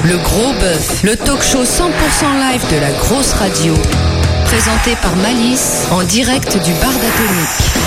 [0.04, 1.86] Le gros bœuf, le talk show 100%
[2.40, 3.76] live de la grosse radio.
[4.46, 7.79] Présenté par Malice en direct du bar d'Atomique.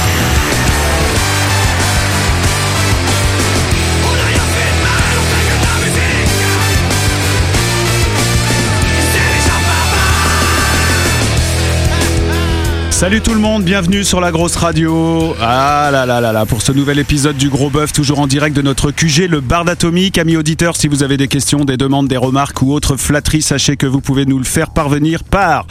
[13.02, 15.34] Salut tout le monde, bienvenue sur la grosse radio.
[15.40, 18.54] Ah là là là là, pour ce nouvel épisode du Gros Bœuf, toujours en direct
[18.54, 20.18] de notre QG, le bar d'Atomique.
[20.18, 23.76] Amis auditeurs, si vous avez des questions, des demandes, des remarques ou autres flatteries, sachez
[23.76, 25.66] que vous pouvez nous le faire parvenir par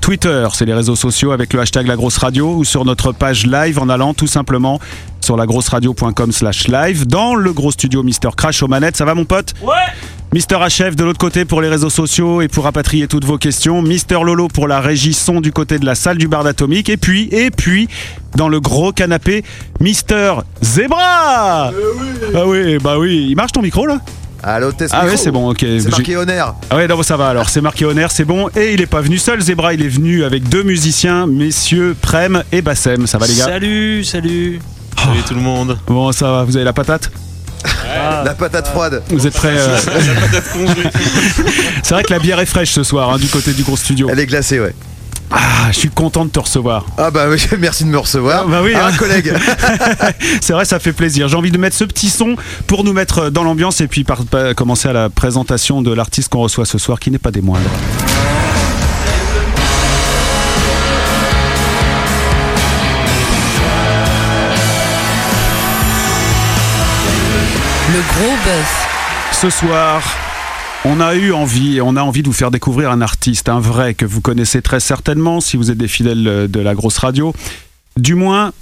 [0.00, 3.44] Twitter, c'est les réseaux sociaux avec le hashtag La Grosse Radio ou sur notre page
[3.44, 4.78] live en allant tout simplement
[5.28, 8.96] sur lagrosseradio.com slash live dans le gros studio Mister Crash aux manettes.
[8.96, 9.74] Ça va mon pote Ouais
[10.32, 13.82] Mister HF de l'autre côté pour les réseaux sociaux et pour rapatrier toutes vos questions.
[13.82, 16.88] Mister Lolo pour la régie son du côté de la salle du bar d'Atomique.
[16.88, 17.88] Et puis, et puis,
[18.36, 19.44] dans le gros canapé,
[19.80, 20.32] Mister
[20.62, 21.72] Zebra
[22.34, 23.26] Ah oui, bah oui.
[23.28, 23.98] Il marche ton micro là
[24.42, 25.10] Allô, test Ah micro.
[25.10, 25.58] ouais, c'est bon, ok.
[25.60, 26.54] C'est marqué honneur.
[26.70, 27.50] Ah ouais, non, ça va alors.
[27.50, 28.48] C'est marqué honneur, c'est bon.
[28.56, 29.74] Et il est pas venu seul, Zebra.
[29.74, 33.06] Il est venu avec deux musiciens, messieurs Prem et Bassem.
[33.06, 33.44] Ça va les gars?
[33.44, 34.58] Salut, salut.
[35.04, 35.78] Salut tout le monde.
[35.86, 36.44] Bon, ça va.
[36.44, 37.10] Vous avez la patate?
[38.24, 39.02] La patate froide.
[39.10, 39.78] Vous êtes prêts euh,
[41.82, 44.08] C'est vrai que la bière est fraîche ce soir hein, du côté du gros studio.
[44.10, 44.74] Elle est glacée, ouais.
[45.30, 46.86] Ah, je suis content de te recevoir.
[46.96, 48.44] Ah bah oui, merci de me recevoir.
[48.46, 48.96] Ah bah oui, Ah, hein.
[48.96, 49.34] collègue.
[50.40, 51.28] C'est vrai, ça fait plaisir.
[51.28, 54.24] J'ai envie de mettre ce petit son pour nous mettre dans l'ambiance et puis par-
[54.24, 57.42] par- commencer à la présentation de l'artiste qu'on reçoit ce soir, qui n'est pas des
[57.42, 57.68] moindres.
[67.98, 69.30] Gros bœuf.
[69.32, 70.00] Ce soir,
[70.84, 73.94] on a eu envie, on a envie de vous faire découvrir un artiste, un vrai
[73.94, 77.34] que vous connaissez très certainement si vous êtes des fidèles de la grosse radio.
[77.96, 78.52] Du moins,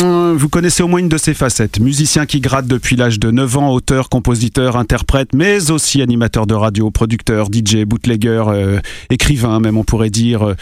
[0.00, 1.80] hum, vous connaissez au moins une de ses facettes.
[1.80, 6.54] Musicien qui gratte depuis l'âge de 9 ans, auteur, compositeur, interprète, mais aussi animateur de
[6.54, 8.78] radio, producteur, DJ, bootlegger, euh,
[9.10, 10.54] écrivain même on pourrait dire.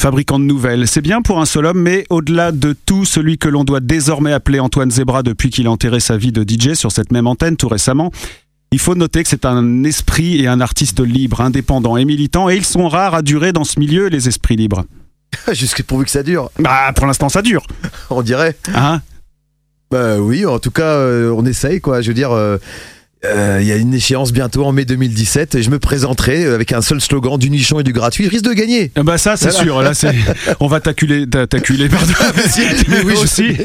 [0.00, 3.48] Fabricant de nouvelles, c'est bien pour un seul homme, mais au-delà de tout, celui que
[3.48, 6.90] l'on doit désormais appeler Antoine Zebra depuis qu'il a enterré sa vie de DJ sur
[6.90, 8.10] cette même antenne tout récemment,
[8.72, 12.56] il faut noter que c'est un esprit et un artiste libre, indépendant et militant, et
[12.56, 14.84] ils sont rares à durer dans ce milieu, les esprits libres.
[15.52, 17.66] Jusque pourvu que ça dure, Bah, pour l'instant, ça dure.
[18.10, 18.56] on dirait.
[18.74, 19.02] Hein
[19.90, 22.00] Bah oui, en tout cas, euh, on essaye, quoi.
[22.00, 22.58] Je veux dire, euh,
[23.24, 26.72] euh, il y a une échéance bientôt en mai 2017 et je me présenterai avec
[26.72, 28.24] un seul slogan du nichon et du gratuit.
[28.24, 28.90] Je risque de gagner.
[28.96, 29.62] Eh bah ça, c'est Voilà.
[29.64, 29.82] sûr.
[29.82, 30.14] Là, c'est,
[30.60, 32.12] on va t'acculer, t'a- t'acculer, pardon.
[32.88, 33.56] Mais oui, aussi,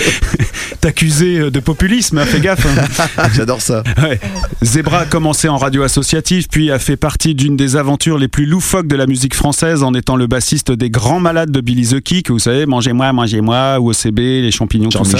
[0.80, 2.18] t'accuser de populisme.
[2.18, 2.66] hein, fais gaffe.
[2.66, 3.28] hein.
[3.34, 3.82] J'adore ça.
[4.02, 4.18] Ouais.
[4.62, 8.46] Zebra a commencé en radio associative, puis a fait partie d'une des aventures les plus
[8.46, 12.00] loufoques de la musique française en étant le bassiste des grands malades de Billy the
[12.00, 12.30] Kick.
[12.30, 15.18] Vous savez, mangez-moi, mangez-moi, ou OCB, les champignons, tout ça.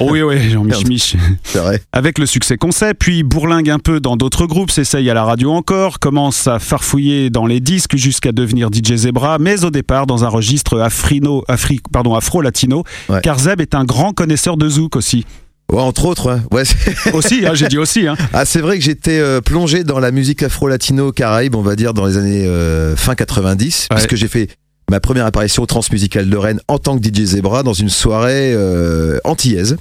[0.00, 1.16] Oui, oui, Jean-Mich Mich.
[1.44, 1.80] c'est vrai.
[1.92, 5.24] Avec le succès qu'on sait, puis bourlingue un peu dans d'autres groupes, s'essaye à la
[5.24, 10.06] radio encore, commence à farfouiller dans les disques jusqu'à devenir DJ Zebra, mais au départ
[10.06, 13.20] dans un registre afrino, afri, pardon, afro-latino, Ouais.
[13.22, 15.24] car Zeb est un grand connaisseur de zouk aussi.
[15.72, 16.40] Ouais, entre autres, ouais.
[16.58, 18.06] Ouais, c'est- Aussi, hein, j'ai dit aussi.
[18.06, 18.16] Hein.
[18.34, 22.04] Ah, c'est vrai que j'étais euh, plongé dans la musique afro-latino-caraïbe, on va dire, dans
[22.06, 23.96] les années euh, fin 90, Ouais.
[23.96, 24.48] puisque j'ai fait
[24.90, 28.52] ma première apparition au Transmusical de Rennes en tant que DJ Zebra dans une soirée
[28.54, 29.76] euh, antillaise.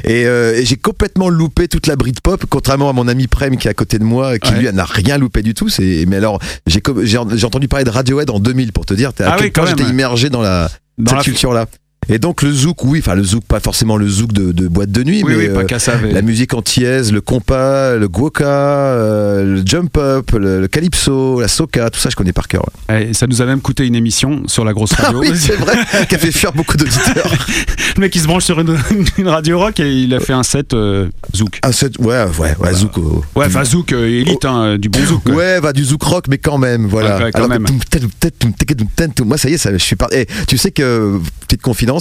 [0.03, 3.67] et euh, et j'ai complètement loupé toute la Britpop, contrairement à mon ami Prem qui
[3.67, 4.59] est à côté de moi, qui Ouais.
[4.59, 5.69] lui n'a rien loupé du tout.
[5.69, 9.23] C'est mais alors j'ai j'ai entendu parler de Radiohead en 2000 pour te dire à
[9.25, 11.23] Ah quel oui, quand point j'étais immergé dans la Dans cette la...
[11.23, 11.65] culture-là.
[12.09, 14.91] Et donc le zouk, oui, enfin le zouk, pas forcément le zouk de, de boîte
[14.91, 15.93] de nuit, Oui, mais oui, pas euh, ça.
[16.01, 21.39] mais- la musique antillaise, le compas, le guoka, euh, le jump up, le, le calypso,
[21.41, 22.65] la soca, tout ça je connais par cœur.
[22.89, 25.19] Ouais, ça nous a même coûté une émission sur la grosse radio.
[25.19, 25.75] oui, c'est vrai,
[26.07, 27.31] qui a fait fuir beaucoup d'auditeurs.
[27.95, 28.75] le mec il se branche sur une,
[29.17, 31.59] une radio rock et il a fait un set euh, zouk.
[31.61, 32.97] Ah, c'est- ouais, ouais, ouais, zouk.
[32.97, 33.23] oh.
[33.35, 35.25] Ouais, enfin zouk euh, élite, hein, du bon zouk.
[35.29, 37.17] Ouais, va du zouk rock, mais quand même, voilà.
[37.17, 37.65] Ouais, quand Alors même.
[39.25, 40.09] moi, ça y est, ça, je suis par...
[40.11, 41.98] Eh, tu sais que, petite confidence,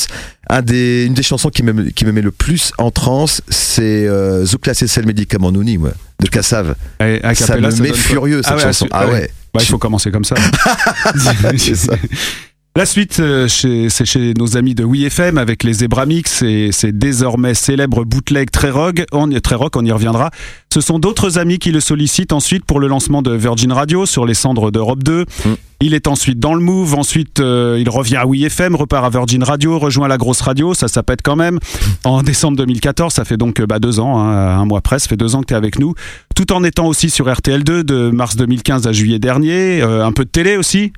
[0.48, 4.06] un des, une des chansons qui me, qui me met le plus en transe, c'est
[4.06, 6.75] euh, le médicament Nouni, moi, de Kassav.
[7.00, 8.87] Et a Ça me met furieux, cette Ah ouais, chanson.
[8.90, 9.31] Ah ouais.
[9.55, 10.37] Bah, il faut commencer comme ça.
[11.56, 11.94] C'est ça.
[12.78, 16.92] La suite, euh, c'est chez nos amis de WeFM avec les Zebra Mix et ces
[16.92, 20.30] désormais célèbres bootlegs très rock, on, très rock, on y reviendra.
[20.72, 24.26] Ce sont d'autres amis qui le sollicitent ensuite pour le lancement de Virgin Radio sur
[24.26, 25.22] les cendres d'Europe 2.
[25.22, 25.48] Mm.
[25.80, 29.42] Il est ensuite dans le move, ensuite euh, il revient à WeFM, repart à Virgin
[29.42, 31.58] Radio, rejoint la grosse radio, ça ça pète quand même.
[32.04, 35.08] En décembre 2014, ça fait donc euh, bah, deux ans, hein, un mois près, ça
[35.08, 35.94] fait deux ans que tu es avec nous.
[36.36, 40.24] Tout en étant aussi sur RTL2 de mars 2015 à juillet dernier, euh, un peu
[40.24, 40.92] de télé aussi.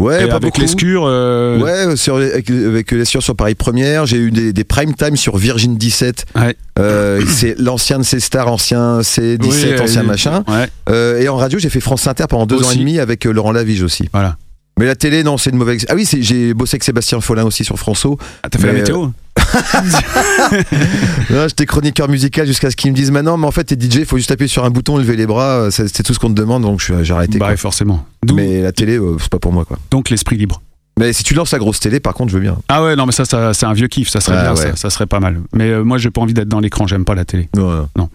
[0.00, 1.04] Ouais, Et pas avec l'escure.
[1.06, 5.16] euh, Ouais, sur, avec, avec les sur Paris Première, j'ai eu des, des prime time
[5.16, 6.26] sur Virgin 17.
[6.36, 6.54] Ouais.
[6.78, 10.44] Euh, c'est l'ancien de ces stars, ancien C17, oui, ancien euh, machin.
[10.48, 13.26] Ouais, Euh, et en radio, j'ai fait France Inter pendant deux ans et demi avec
[13.26, 14.08] euh, Laurent Lavige aussi.
[14.12, 14.36] voilà.
[14.78, 15.86] Mais la télé, non, c'est une mauvaise.
[15.88, 18.16] Ah oui, j'ai bossé avec Sébastien Follin aussi sur François.
[18.42, 19.06] Ah, T'as fait la météo
[21.30, 23.96] Non, J'étais chroniqueur musical jusqu'à ce qu'ils me disent maintenant, mais en fait, t'es DJ,
[23.96, 26.28] il faut juste appuyer sur un bouton, lever les bras, euh, c'est tout ce qu'on
[26.28, 27.38] te demande, donc j'ai arrêté.
[27.38, 27.56] Bah, quoi.
[27.56, 28.06] forcément.
[28.34, 29.78] Mais la télé, euh, c'est pas pour moi, quoi.
[29.90, 30.62] donc l'esprit libre.
[30.98, 32.56] Mais si tu lances la grosse télé, par contre, je veux bien.
[32.68, 34.70] Ah ouais, non, mais ça, ça c'est un vieux kiff, ça serait Ah bien, ouais.
[34.70, 35.42] ça, ça serait pas mal.
[35.52, 37.50] Mais euh, moi, j'ai pas envie d'être dans l'écran, j'aime pas la télé.
[37.54, 38.08] Non, non.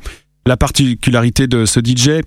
[0.47, 2.23] La particularité de ce DJ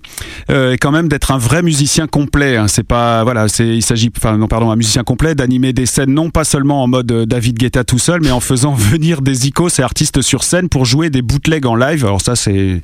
[0.49, 2.55] euh, est quand même d'être un vrai musicien complet.
[2.55, 2.69] hein.
[2.69, 6.29] C'est pas voilà, c'est il s'agit non pardon un musicien complet d'animer des scènes non
[6.29, 9.69] pas seulement en mode euh, David Guetta tout seul, mais en faisant venir des icônes
[9.77, 12.05] et artistes sur scène pour jouer des bootlegs en live.
[12.05, 12.81] Alors ça c'est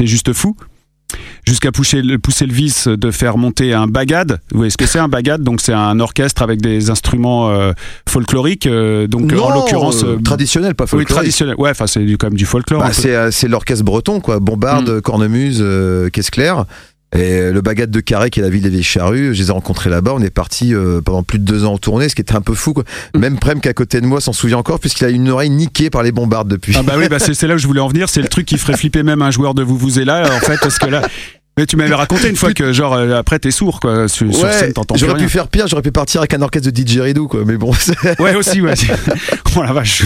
[0.00, 0.54] juste fou.
[1.46, 4.40] Jusqu'à pousser, le- pousser le vice de faire monter un bagad.
[4.50, 5.42] Vous voyez ce que c'est un bagad?
[5.42, 7.72] Donc c'est un orchestre avec des instruments euh,
[8.08, 8.66] folkloriques.
[8.66, 11.08] euh, donc en l'occurrence euh, euh, traditionnel, pas oui folklorique.
[11.14, 11.54] traditionnel.
[11.56, 12.82] Ouais, enfin c'est du- comme du folklore.
[12.82, 14.38] Bah, c'est l'orchestre breton, quoi.
[14.40, 15.00] Bombarde, Mm.
[15.00, 15.64] Cornemuse,
[16.12, 16.64] Caisse Claire.
[17.16, 19.52] Et le Bagat de Carré, qui est la ville des Vieilles Charrues, je les ai
[19.52, 20.12] rencontrés là-bas.
[20.14, 22.42] On est parti euh, pendant plus de deux ans en tournée, ce qui était un
[22.42, 22.74] peu fou.
[22.74, 22.84] Quoi.
[23.14, 23.18] Mm.
[23.18, 25.48] Même Prem, qui est à côté de moi, s'en souvient encore, puisqu'il a une oreille
[25.48, 26.74] niquée par les bombardes depuis.
[26.78, 28.10] Ah bah oui, bah c'est là où je voulais en venir.
[28.10, 30.58] C'est le truc qui ferait flipper même un joueur de vous vous là en fait,
[30.60, 31.02] parce que là.
[31.58, 34.72] Mais tu m'avais raconté une fois que genre euh, après t'es sourd quoi sur, scène
[34.72, 35.24] t'entends j'aurais rien.
[35.24, 37.40] pu faire pire, j'aurais pu partir avec un orchestre de DJ Ridou, quoi.
[37.44, 37.72] Mais bon,
[38.20, 38.74] Ouais aussi ouais.
[39.56, 40.04] oh la vache.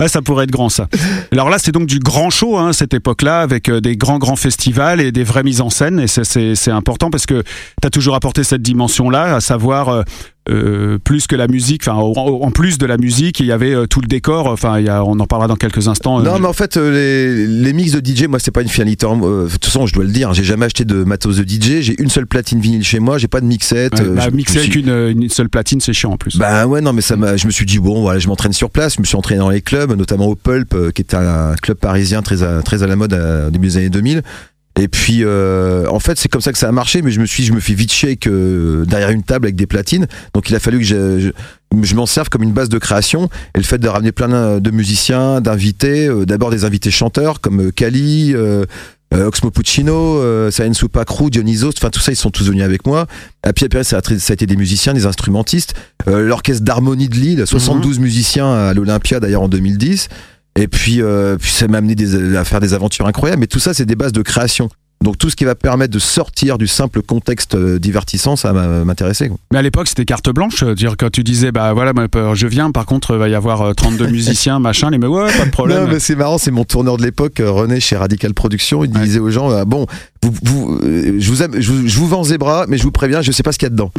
[0.00, 0.88] Là, ça pourrait être grand ça.
[1.30, 4.36] Alors là c'est donc du grand show hein, cette époque-là avec euh, des grands grands
[4.36, 7.42] festivals et des vraies mises en scène et c'est- c'est c'est important parce que
[7.82, 10.04] t'as toujours apporté cette dimension là, à savoir
[10.50, 13.86] euh, plus que la musique, enfin en, plus de la musique, il y avait euh,
[13.86, 14.46] tout le décor.
[14.46, 16.20] Enfin, on en parlera dans quelques instants.
[16.20, 19.06] euh, Non, mais en fait, les, les mix de DJ, moi, c'est pas une finalité.
[19.06, 21.80] euh, de toute façon, je dois le dire, j'ai jamais acheté de matos de DJ.
[21.82, 23.18] J'ai une seule platine vinyle chez moi.
[23.18, 23.98] J'ai pas de mixette.
[24.00, 26.36] ouais, bah, je- mixer suis- avec une, une seule platine, c'est chiant en plus.
[26.36, 27.36] Bah ouais, non, mais ça m'a.
[27.36, 28.94] Je me suis dit bon, voilà, je m'entraîne sur place.
[28.96, 32.22] Je me suis entraîné dans les clubs, notamment au Pulp, qui était un club parisien
[32.22, 34.22] très à, très à la mode au début des années 2000.
[34.78, 37.26] Et puis, euh, en fait, c'est comme ça que ça a marché, mais je me
[37.26, 40.06] suis, je me fais vite shake euh, derrière une table avec des platines.
[40.34, 41.30] Donc, il a fallu que je, je,
[41.82, 43.28] je m'en serve comme une base de création.
[43.54, 47.60] Et le fait de ramener plein de musiciens, d'invités, euh, d'abord des invités chanteurs comme
[47.60, 48.64] euh, Kali, euh,
[49.14, 52.86] euh, Oxmo Puccino, euh, Sayen Supakru, Dionysos, enfin tout ça, ils sont tous venus avec
[52.86, 53.06] moi.
[53.42, 55.74] À puis après, ça ça a été des musiciens, des instrumentistes.
[56.08, 60.08] Euh, L'orchestre d'harmonie de Lille, 72 musiciens à l'Olympia d'ailleurs en 2010.
[60.60, 63.40] Et puis, euh, puis ça m'a amené des- à faire des aventures incroyables.
[63.40, 64.68] Mais tout ça, c'est des bases de création.
[65.00, 68.84] Donc tout ce qui va permettre de sortir du simple contexte euh, divertissant, ça m'a-
[68.84, 69.30] m'intéressait.
[69.52, 70.64] Mais à l'époque, c'était carte blanche.
[70.64, 72.72] euh, Dire quand tu disais, bah voilà, euh, je viens.
[72.72, 74.90] Par contre, il va y avoir euh, 32 musiciens, machin.
[74.90, 75.84] Les mecs, ouais, pas de problème.
[75.84, 78.82] Non, mais c'est marrant, c'est mon tourneur de l'époque, euh, René, chez Radical Production.
[78.82, 79.04] Il Ouais.
[79.04, 79.86] disait aux gens, euh, bon,
[80.22, 82.90] vous, vous, euh, je, vous aime- je, vous, je vous vends Zebra, mais je vous
[82.90, 83.92] préviens, je sais pas ce qu'il y a dedans.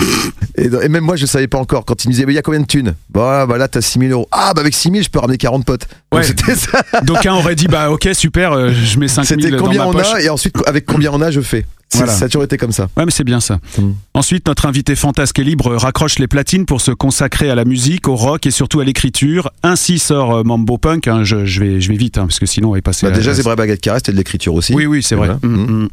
[0.55, 1.85] et, dans- et même moi, je savais pas encore.
[1.85, 2.95] Quand il me disait, mais il y a combien de thunes?
[3.09, 4.27] Bah, bah là, t'as 6000 euros.
[4.31, 5.87] Ah, bah avec 6000, je peux ramener 40 potes.
[6.11, 6.27] Donc Ouais.
[6.27, 6.83] c'était ça.
[7.03, 9.91] D'aucuns auraient dit, bah ok, super, euh, je mets 5000 C'était dans combien ma on
[9.93, 10.07] poche.
[10.13, 11.65] a, et ensuite, avec combien on a, je fais.
[11.95, 12.13] Voilà.
[12.13, 12.83] Ça a toujours été comme ça.
[12.97, 13.57] Ouais, mais c'est bien ça.
[13.79, 13.91] Mm.
[14.13, 18.07] Ensuite, notre invité fantasque et libre raccroche les platines pour se consacrer à la musique,
[18.07, 19.49] au rock et surtout à l'écriture.
[19.63, 21.07] Ainsi sort euh, Mambo Punk.
[21.07, 21.23] hein.
[21.23, 23.07] je, je vais, je vais vite, hein, parce que sinon on y passer.
[23.09, 24.75] Bah, déjà, à- Zebra Baguette Carré, c'était de l'écriture aussi.
[24.75, 25.29] Oui, oui, c'est vrai.
[25.41, 25.87] Mm, mm.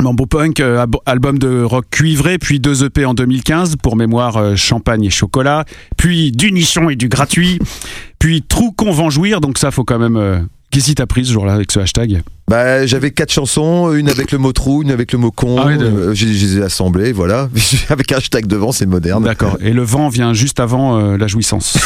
[0.00, 4.56] Mambo Punk, euh, album de rock cuivré, puis deux EP en 2015, pour mémoire euh,
[4.56, 5.64] Champagne et Chocolat,
[5.96, 7.58] puis du nichon et du gratuit,
[8.18, 10.16] puis Trou qu'on va jouir, donc ça faut quand même...
[10.16, 12.22] euh, Qu'est-ce qui t'a pris ce jour-là avec ce hashtag?
[12.48, 15.56] Bah, j'avais quatre chansons, une avec le mot trou, une avec le mot con.
[15.60, 17.50] Ah oui, euh, je, je les ai assemblées, voilà.
[17.90, 19.22] avec un hashtag devant, c'est moderne.
[19.22, 19.58] D'accord.
[19.60, 21.76] Et le vent vient juste avant euh, la jouissance.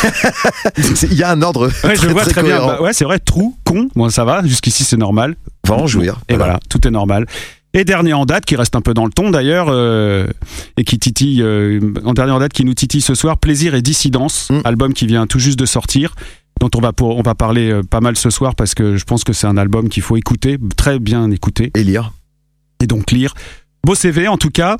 [1.11, 1.67] Il y a un ordre.
[1.83, 2.59] Ouais, je très, vois très, très bien.
[2.59, 5.35] Bah, ouais, c'est vrai, trou, con, bon ça va, jusqu'ici c'est normal.
[5.67, 6.21] Va en jouir.
[6.29, 7.27] Et voilà, tout est normal.
[7.77, 10.27] Et dernier en date, qui reste un peu dans le ton d'ailleurs, euh,
[10.79, 13.83] et qui titille, euh, en dernier en date, qui nous titille ce soir, Plaisir et
[13.83, 14.61] Dissidence, Mm.
[14.65, 16.15] album qui vient tout juste de sortir,
[16.59, 19.05] dont on va, pour, on va parler euh, pas mal ce soir parce que je
[19.05, 22.13] pense que c'est un album qu'il faut écouter, très bien écouter, Et lire.
[22.83, 23.35] et donc lire.
[23.85, 24.79] Beau CV en tout cas.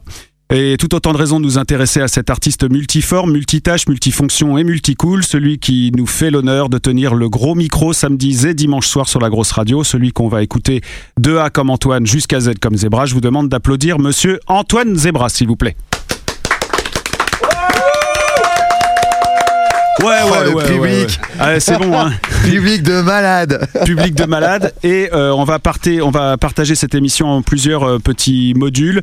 [0.49, 4.63] Et tout autant de raisons de nous intéresser à cet artiste multiforme, multitâche, multifonction et
[4.63, 9.09] multicool, celui qui nous fait l'honneur de tenir le gros micro samedi et dimanche soir
[9.09, 10.83] sur la grosse radio, celui qu'on va écouter
[11.19, 13.07] de A comme Antoine jusqu'à Z comme Zebra.
[13.07, 15.75] Je vous demande d'applaudir monsieur Antoine Zebra, s'il vous plaît.
[20.05, 20.83] Ouais, Oh, ouais, le ouais, public.
[20.83, 21.07] ouais.
[21.41, 22.13] Ah, c'est bon, hein
[22.45, 23.67] Public de malade.
[23.87, 27.83] public de malades et euh, on va parter, on va partager cette émission en plusieurs
[27.83, 29.01] euh, petits modules.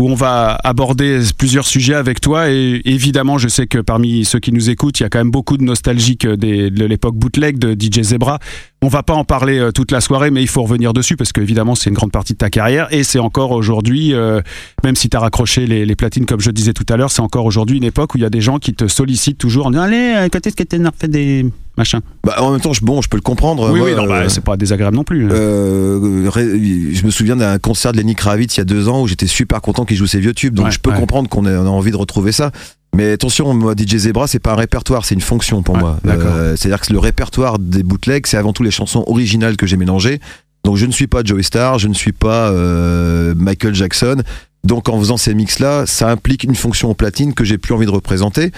[0.00, 2.50] Où on va aborder plusieurs sujets avec toi.
[2.50, 5.30] Et évidemment, je sais que parmi ceux qui nous écoutent, il y a quand même
[5.30, 8.38] beaucoup de nostalgiques de l'époque bootleg de DJ Zebra.
[8.82, 11.32] On va pas en parler euh, toute la soirée, mais il faut revenir dessus parce
[11.32, 14.42] qu'évidemment, c'est une grande partie de ta carrière et c'est encore aujourd'hui, euh,
[14.84, 17.46] même si tu as raccroché les, platines comme je disais tout à l'heure, c'est encore
[17.46, 19.84] aujourd'hui une époque où il y a des gens qui te sollicitent toujours en disant
[19.84, 23.02] Allez, euh, quand est-ce que tu fait des machins bah, En même temps, je, bon,
[23.02, 23.70] je peux le comprendre.
[23.72, 25.28] Oui, oui, non, bah, c'est pas désagréable non plus.
[25.30, 29.06] Euh, je me souviens d'un concert de Lenny Kravitz il y a deux ans où
[29.08, 30.98] j'étais super content qu'il joue ses vieux tubes, donc Ouais, je peux ouais.
[30.98, 32.50] comprendre qu'on ait, on a envie de retrouver ça.
[32.94, 35.98] Mais attention, moi, DJ Zebra, c'est pas un répertoire, c'est une fonction pour Ouais, moi.
[36.06, 39.76] Euh, C'est-à-dire que le répertoire des bootlegs, c'est avant tout les chansons originales que j'ai
[39.76, 40.20] mélangées.
[40.64, 44.22] Donc je ne suis pas Joey Starr, je ne suis pas euh, Michael Jackson.
[44.64, 47.86] Donc en faisant ces mix-là, ça implique une fonction au platine que j'ai plus envie
[47.86, 48.50] de représenter.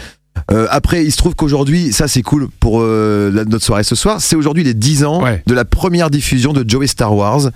[0.51, 3.95] Euh, après, il se trouve qu'aujourd'hui, ça c'est cool pour euh, la- notre soirée ce
[3.95, 5.43] soir, c'est aujourd'hui les 10 ans Ouais.
[5.47, 7.51] de la première diffusion de Joey Star Wars.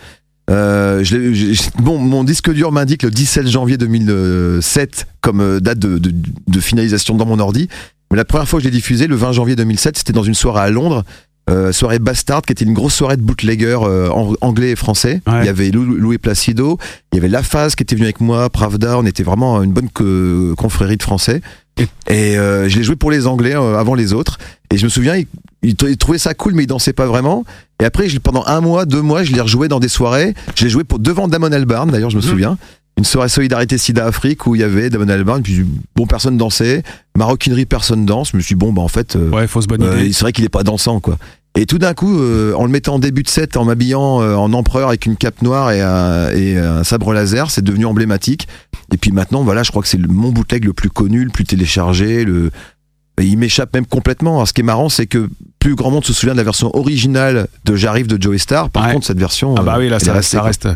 [0.50, 6.12] Euh, je bon, mon disque dur m'indique le 17 janvier 2007 comme date de, de-
[6.48, 7.68] de finalisation dans mon ordi.
[8.10, 10.34] Mais la première fois que je l'ai diffusé, le 20 janvier 2007, c'était dans une
[10.34, 11.04] soirée à Londres,
[11.72, 13.78] soirée Bastard, qui était une grosse soirée de bootleggers
[14.12, 15.22] ang- anglais et français.
[15.26, 15.40] Ouais.
[15.42, 16.78] Il y avait Lou, Louis Placido,
[17.12, 19.72] il y avait La Phase qui était venu avec moi, Pravda, on était vraiment une
[19.72, 21.40] bonne co- confrérie de français.
[21.78, 24.38] Et- euh, je l'ai joué pour les Anglais euh, avant les autres.
[24.70, 25.26] Et je me souviens, ils,
[25.62, 27.44] ils trouvaient ça cool, mais ils dansaient pas vraiment.
[27.80, 30.34] Et après, je, pendant un mois, deux mois, je l'ai rejoué dans des soirées.
[30.56, 32.28] Je l'ai joué pour devant Damon Albarn, d'ailleurs, je me Mhm.
[32.28, 32.58] souviens.
[32.98, 35.64] Une soirée Solidarité Sida Afrique où il y avait Damon Albarn, puis
[35.96, 36.82] bon, personne dansait.
[37.16, 38.30] Maroquinerie, personne danse.
[38.32, 40.12] Je me suis dit, bon, bah en fait, euh, Ouais, fausse bonne euh, idée.
[40.12, 41.16] c'est vrai qu'il est pas dansant, quoi.
[41.54, 44.34] Et tout d'un coup, euh, en le mettant en début de set, en m'habillant euh,
[44.34, 48.48] en empereur avec une cape noire et un, et un sabre laser, c'est devenu emblématique.
[48.92, 51.44] Et puis maintenant, voilà, je crois que c'est mon bootleg le plus connu, le plus
[51.44, 52.50] téléchargé, le.
[53.20, 54.36] Il m'échappe même complètement.
[54.36, 55.28] Alors, ce qui est marrant, c'est que
[55.58, 58.70] plus grand monde se souvient de la version originale de J'arrive de Joey Star.
[58.70, 58.92] Par Ouais.
[58.94, 59.54] contre, cette version.
[59.56, 60.66] Ah bah euh, oui, là, ça est reste, ça reste.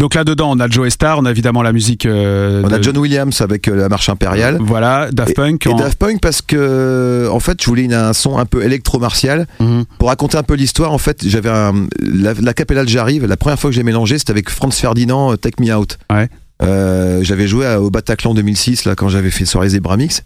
[0.00, 2.06] Donc là-dedans, on a Joe Star, on a évidemment la musique.
[2.06, 4.56] euh, On a John Williams avec euh, la marche impériale.
[4.58, 5.66] Voilà, Daft Punk.
[5.66, 9.46] Et en- Daft Punk parce que en fait je voulais un son un peu électro-martial
[9.60, 9.84] Mhm.
[9.98, 13.36] pour raconter un peu l'histoire en fait j'avais un, la, la capella de J'arrive la
[13.36, 16.28] première fois que j'ai mélangé c'était avec Franz Ferdinand euh, Take Me Out Ouais.
[16.62, 20.22] Euh, j'avais joué à- au Bataclan 2006 là quand j'avais fait soirée Zebramix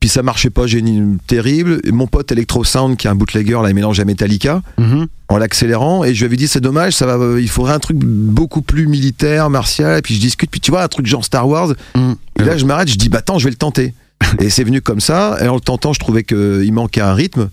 [0.00, 1.80] puis ça marchait pas génie terrible.
[1.84, 5.06] Et mon pote Electro Sound qui est un bootlegger là il mélange à Metallica Mhm.
[5.28, 6.04] en l'accélérant.
[6.04, 8.86] Et je lui avais dit c'est dommage ça va il faudrait un truc beaucoup plus
[8.86, 9.98] militaire martial.
[9.98, 10.50] Et puis je discute.
[10.50, 11.74] Puis tu vois un truc genre Star Wars.
[11.94, 12.16] Mhm.
[12.40, 13.94] et là je m'arrête je dis bah attends je vais le tenter.
[14.40, 15.36] Et c'est venu comme ça.
[15.42, 17.50] Et en le tentant je trouvais qu'il manquait un rythme.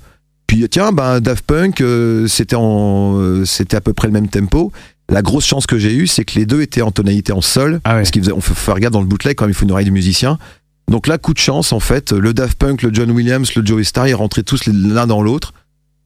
[0.48, 4.72] Puis tiens bah Daft Punk euh, c'était euh, c'était à peu près le même tempo.
[5.10, 7.82] La grosse chance que j'ai eue c'est que les deux étaient en tonalité en sol.
[7.84, 8.00] Ah ouais.
[8.01, 9.72] parce qu'il faisait on fait faire regarder dans le bootleg quand même il faut une
[9.72, 10.38] oreille du musicien
[10.89, 13.84] donc là coup de chance en fait le Daft Punk le John Williams le Joey
[13.84, 15.53] Star ils rentraient tous l'un dans l'autre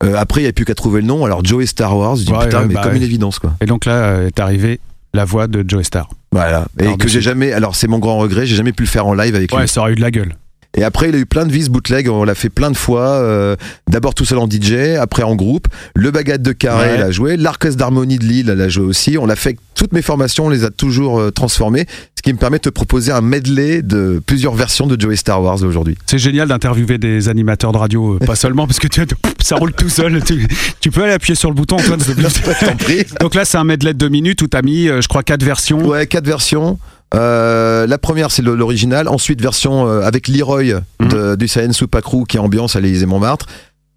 [0.04, 1.26] euh, après, il n'y a plus qu'à trouver le nom.
[1.26, 2.98] Alors, Joey Star Wars, je dis Ouais, putain, ouais, mais bah comme ouais.
[2.98, 3.54] une évidence, quoi.
[3.62, 4.80] Et donc là euh, est arrivée
[5.14, 6.10] la voix de Joe Star.
[6.32, 6.66] Voilà.
[6.80, 7.52] Et Alors, que j'ai jamais.
[7.52, 9.68] Alors, c'est mon grand regret, j'ai jamais pu le faire en live avec Ouais, lui.
[9.68, 10.36] ça aurait eu de la gueule.
[10.78, 12.08] Et après, il a eu plein de vis bootleg.
[12.10, 13.02] On l'a fait plein de fois.
[13.10, 13.56] euh,
[13.90, 15.68] D'abord tout seul en DJ, après en groupe.
[15.96, 16.96] Le Bagade de Carré, Ouais.
[16.98, 17.36] il a joué.
[17.38, 19.18] L'Arcus d'Harmonie de Lille, elle a joué aussi.
[19.18, 19.58] On l'a fait.
[19.76, 21.88] Toutes mes formations, on les a toujours euh, transformées.
[22.16, 25.42] Ce qui me permet de te proposer un medley de plusieurs versions de Joey Star
[25.42, 25.98] Wars aujourd'hui.
[26.06, 29.02] C'est génial d'interviewer des animateurs de radio, euh, pas seulement parce que tu,
[29.44, 30.24] ça roule tout seul.
[30.24, 30.48] Tu,
[30.82, 32.00] tu peux aller appuyer sur le bouton, Antoine.
[33.20, 35.44] Donc là, c'est un medley de deux minutes où t'as mis, euh, je crois, quatre
[35.44, 35.86] versions.
[35.86, 36.78] Ouais, quatre versions.
[37.14, 39.08] Euh, la première, c'est l'original.
[39.08, 40.64] Ensuite, version euh, avec Leroy
[41.00, 43.48] de, du Science Super Crew qui est ambiance à l'Élysée Montmartre.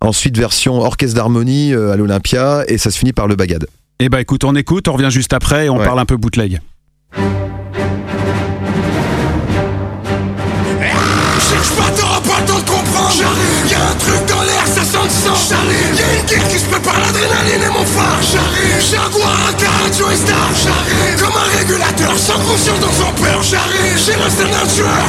[0.00, 2.64] Ensuite, version orchestre d'harmonie euh, à l'Olympia.
[2.68, 3.66] Et ça se finit par le Bagad.
[4.00, 5.84] Et bah écoute, on écoute, on revient juste après et on Ouais.
[5.84, 6.60] parle un peu bootleg.
[11.40, 13.12] Cherche pas, t'auras pas le temps de comprendre.
[13.16, 14.23] J'arrive, y'a un truc
[15.04, 18.20] J'arrive, y'a une guerre qui se prépare, l'adrénaline est mon phare.
[18.22, 20.48] J'arrive, Jaguar, un cardio et star.
[20.56, 23.42] J'arrive, comme un régulateur, sans conscience dans son peur.
[23.42, 25.04] J'arrive, j'ai l'instinct d'un tueur.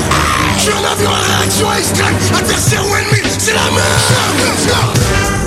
[0.58, 2.16] J'suis un avion à réaction extrême.
[2.38, 5.45] Adversaire ou ennemi, c'est la merde.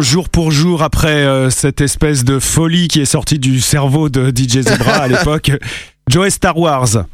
[0.00, 4.30] jour pour jour après euh, cette espèce de folie qui est sortie du cerveau de
[4.30, 5.52] DJ Zebra à l'époque,
[6.10, 7.04] Joey Star Wars.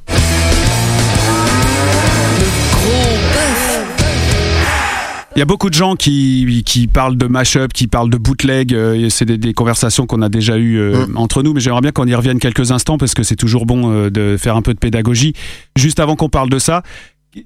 [5.35, 8.73] Il y a beaucoup de gens qui, parlent de mashup, qui parlent de bootleg.
[8.73, 11.19] Euh, c'est des, conversations qu'on a déjà eues euh, mm.
[11.19, 14.09] entre nous, mais j'aimerais bien qu'on y revienne quelques instants parce que c'est toujours bon
[14.09, 15.35] de faire un peu de pédagogie.
[15.77, 16.83] Juste avant qu'on parle de ça,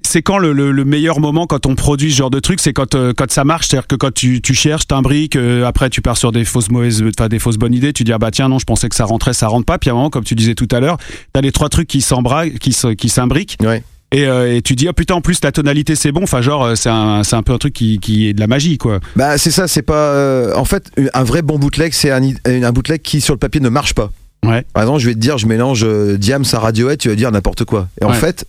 [0.05, 2.73] c'est quand le, le- le meilleur moment quand on produit ce genre de truc C'est
[2.73, 6.01] quand, euh, quand ça marche, c'est-à-dire que quand tu, tu cherches, t'imbriques, euh, après tu
[6.01, 8.49] pars sur des fausses mauvaises, enfin des fausses bonnes idées, tu dis ah bah tiens
[8.49, 9.77] non, je pensais que ça rentrait, ça rentre pas.
[9.77, 10.97] Puis à un moment, comme tu disais tout à l'heure,
[11.33, 13.57] t'as les trois trucs qui s'embraquent, qui s'imbriquent.
[13.61, 13.83] Ouais.
[14.13, 16.23] Et, euh, et tu dis, ah putain, en plus, la tonalité, c'est bon.
[16.23, 18.47] Enfin, genre, euh, c'est un, c'est un peu un truc qui, qui est de la
[18.47, 18.99] magie, quoi.
[19.15, 19.93] Bah c'est ça, c'est pas.
[20.13, 23.61] euh, en fait, un vrai bon bootleg, c'est un, un bootleg qui sur le papier
[23.61, 24.11] ne marche pas.
[24.45, 24.65] Ouais.
[24.73, 27.31] Par exemple, je vais te dire, je mélange euh, Diams à Radiohead, tu vas dire
[27.31, 27.87] n'importe quoi.
[28.01, 28.45] Et en fait,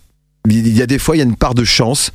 [0.49, 2.11] il y a des fois, il y a une part de chance.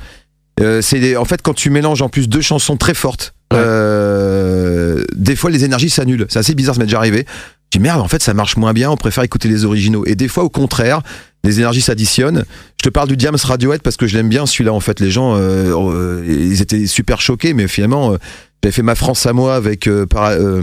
[0.61, 3.59] Euh, c'est des- en fait quand tu mélanges en plus deux chansons très fortes, Ouais.
[3.63, 6.27] euh, des fois les énergies s'annulent.
[6.29, 7.27] C'est assez bizarre, ça m'est déjà arrivé.
[7.73, 10.05] Je dis merde, en fait ça marche moins bien, on préfère écouter les originaux.
[10.07, 11.03] Et des fois au contraire,
[11.45, 12.45] les énergies s'additionnent.
[12.79, 14.73] Je te parle du Diams Radiohead parce que je l'aime bien celui-là.
[14.73, 18.17] En fait, les gens, euh, euh, ils étaient super choqués, mais finalement.
[18.63, 20.61] J'avais fait ma France à moi avec euh, Para- euh,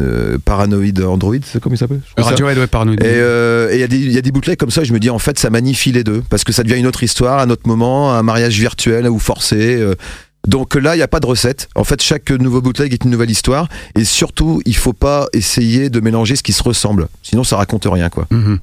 [0.00, 2.00] euh, Paranoid Android, c'est comment il s'appelle.
[2.16, 3.02] Radiohead, ouais, paranoïde.
[3.02, 4.98] Et et il y, a des- il y a des bootlegs comme ça, je me
[5.00, 7.50] dis en fait ça magnifie les deux, parce que ça devient une autre histoire, un
[7.50, 9.82] autre moment, un mariage virtuel ou forcé.
[10.46, 11.68] donc là, il n'y a pas de recette.
[11.74, 13.66] En fait, chaque nouveau bootleg est une nouvelle histoire.
[13.98, 17.08] Et surtout, il faut pas essayer de mélanger ce qui se ressemble.
[17.22, 18.26] Sinon, ça raconte rien, quoi.
[18.30, 18.58] Mhm.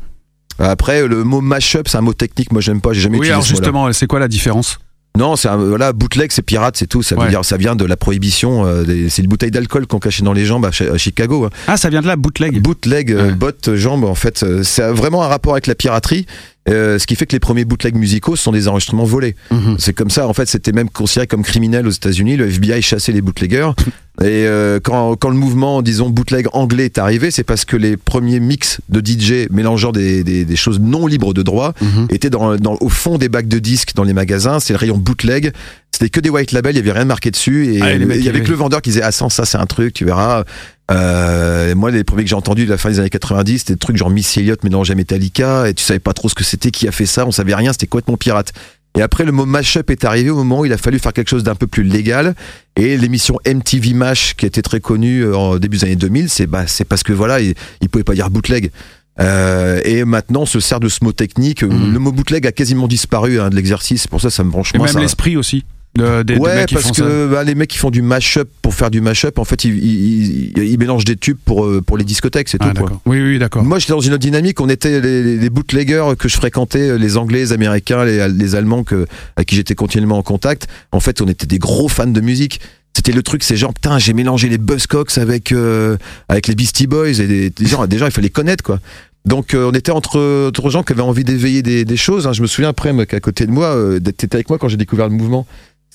[0.59, 2.51] Après, le mot mashup, c'est un mot technique.
[2.51, 2.93] Moi, j'aime pas.
[2.93, 3.63] J'ai jamais Oui, utilisé alors ce mot-là.
[3.65, 4.77] justement, c'est quoi la différence?
[5.17, 7.03] Non, c'est voilà, bootleg, c'est pirate, c'est tout.
[7.03, 7.29] Ça veut Ouais.
[7.29, 8.65] dire, ça vient de la prohibition.
[8.65, 11.45] euh, c'est une bouteille d'alcool qu'on cachait dans les jambes à, Chi- à Chicago.
[11.45, 11.49] hein.
[11.67, 12.61] Ah, ça vient de là, bootleg.
[12.61, 13.33] Bootleg, euh, Ouais.
[13.33, 16.25] botte, jambe, en fait, euh, c'est vraiment un rapport avec la piraterie.
[16.69, 19.35] euh, ce qui fait que les premiers bootlegs musicaux sont des enregistrements volés.
[19.49, 19.77] Mhm.
[19.79, 22.37] C'est comme ça, en fait, c'était même considéré comme criminel aux États-Unis.
[22.37, 23.71] Le FBI chassait les bootleggers.
[24.21, 27.97] Et euh, quand, quand le mouvement, disons, bootleg anglais est arrivé, c'est parce que les
[27.97, 32.07] premiers mix de DJ mélangeant des, des, des choses non libres de droit Mhm.
[32.09, 34.59] étaient dans, dans- au fond des bacs de disques dans les magasins.
[34.59, 35.51] C'est le rayon bootleg.
[35.91, 37.75] C'était que des white labels, il y avait rien de marqué dessus.
[37.75, 39.65] Et Ah, il y avait que le vendeur qui disait Ah, ça, ça c'est un
[39.65, 40.43] truc, tu verras.
[40.89, 43.79] Euh, moi, les premiers que j'ai entendus de la fin des années 90, c'était des
[43.79, 46.71] trucs genre Missy Elliott mélangé à Metallica, et tu savais pas trop ce que c'était,
[46.71, 48.51] qui a fait ça, on savait rien, c'était complètement pirate.
[48.97, 51.29] Et après, le mot mashup est arrivé au moment où il a fallu faire quelque
[51.29, 52.35] chose d'un peu plus légal.
[52.75, 56.47] Et l'émission MTV Mash, qui était très connue euh, en début des années 2000, c'est
[56.47, 58.71] bah, c'est parce que voilà, il, il pouvait pas dire bootleg.
[59.19, 61.63] Euh, et maintenant, on se sert de ce mot technique.
[61.63, 61.93] Mhm.
[61.93, 64.07] Le mot bootleg a quasiment disparu hein, de l'exercice.
[64.07, 64.87] Pour ça, ça me branche Et moins.
[64.87, 65.63] même l'esprit aussi.
[65.95, 68.01] De- des, des Ouais, mecs qui parce font que bah, les mecs qui font du
[68.01, 71.65] mashup pour faire du mashup, en fait, ils, ils- ils- ils mélangent des tubes pour,
[71.65, 72.83] euh, pour les discothèques, c'est Ah, tout.
[72.85, 73.01] quoi.
[73.05, 73.63] Oui, oui, d'accord.
[73.63, 74.61] Moi, j'étais dans une autre dynamique.
[74.61, 79.05] On était les, bootleggers que je fréquentais, les Anglais, les Américains, les, les Allemands que,
[79.35, 80.67] avec qui j'étais continuellement en contact.
[80.93, 82.61] En fait, on était des gros fans de musique.
[82.93, 85.97] C'était le truc, c'est genre, putain, j'ai mélangé les Buzzcocks avec, euh,
[86.29, 87.19] avec les Beastie Boys.
[87.19, 88.79] Et des, des gens, déjà, il fallait connaître, quoi.
[89.23, 92.25] Donc, euh, on était entre, entre gens qui avaient envie d'éveiller des, des choses.
[92.27, 92.33] hein.
[92.33, 95.07] Je me souviens après, qu'à côté de moi, euh, t'étais avec moi quand j'ai découvert
[95.07, 95.45] le mouvement.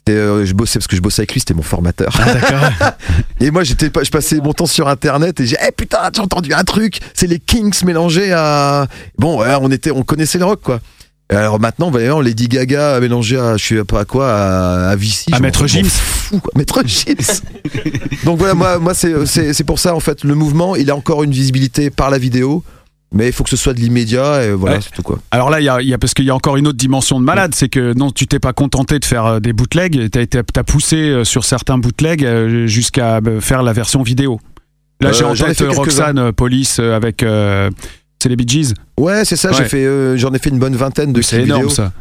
[0.08, 2.16] C'était, euh, je bossais parce que je bossais avec lui, c'était mon formateur.
[2.20, 2.92] Ah, d'accord.
[3.40, 6.54] Et moi, j'étais je passais mon temps sur Internet et j'ai, eh putain, j'ai entendu
[6.54, 8.86] un truc, c'est les Kings mélangés à,
[9.18, 10.80] bon, ouais, on était, on connaissait le rock, quoi.
[11.28, 15.28] Alors maintenant, voyons, Lady Gaga mélangé à, je sais pas à quoi, à, à Vici.
[15.32, 15.84] À Maître Gims.
[15.84, 16.52] fous, quoi.
[16.54, 17.42] Maître Gims.
[18.24, 20.94] Donc voilà, moi, moi c'est, c'est, c'est pour ça, en fait, le mouvement, il a
[20.94, 22.62] encore une visibilité par la vidéo,
[23.12, 24.82] mais il faut que ce soit de l'immédiat et voilà, Ouais.
[24.82, 25.18] c'est tout, quoi.
[25.30, 26.76] Alors là, il y a, il y a- parce qu'il y a encore une autre
[26.78, 30.10] dimension de malade, c'est que non, tu t'es pas contenté de faire euh, des bootlegs,
[30.10, 34.40] t'as t'as poussé euh, sur certains bootlegs euh, jusqu'à euh, faire la version vidéo.
[35.00, 35.60] Là, Euh, j'ai en tête.
[35.60, 37.70] Roxane Police avec, euh,
[38.22, 38.72] c'est les Bee Gees.
[38.98, 41.62] Ouais, c'est ça, j'ai fait, euh, j'en ai fait une bonne vingtaine de C'est énorme
[41.68, 41.74] vidéo.
[41.74, 41.92] ça.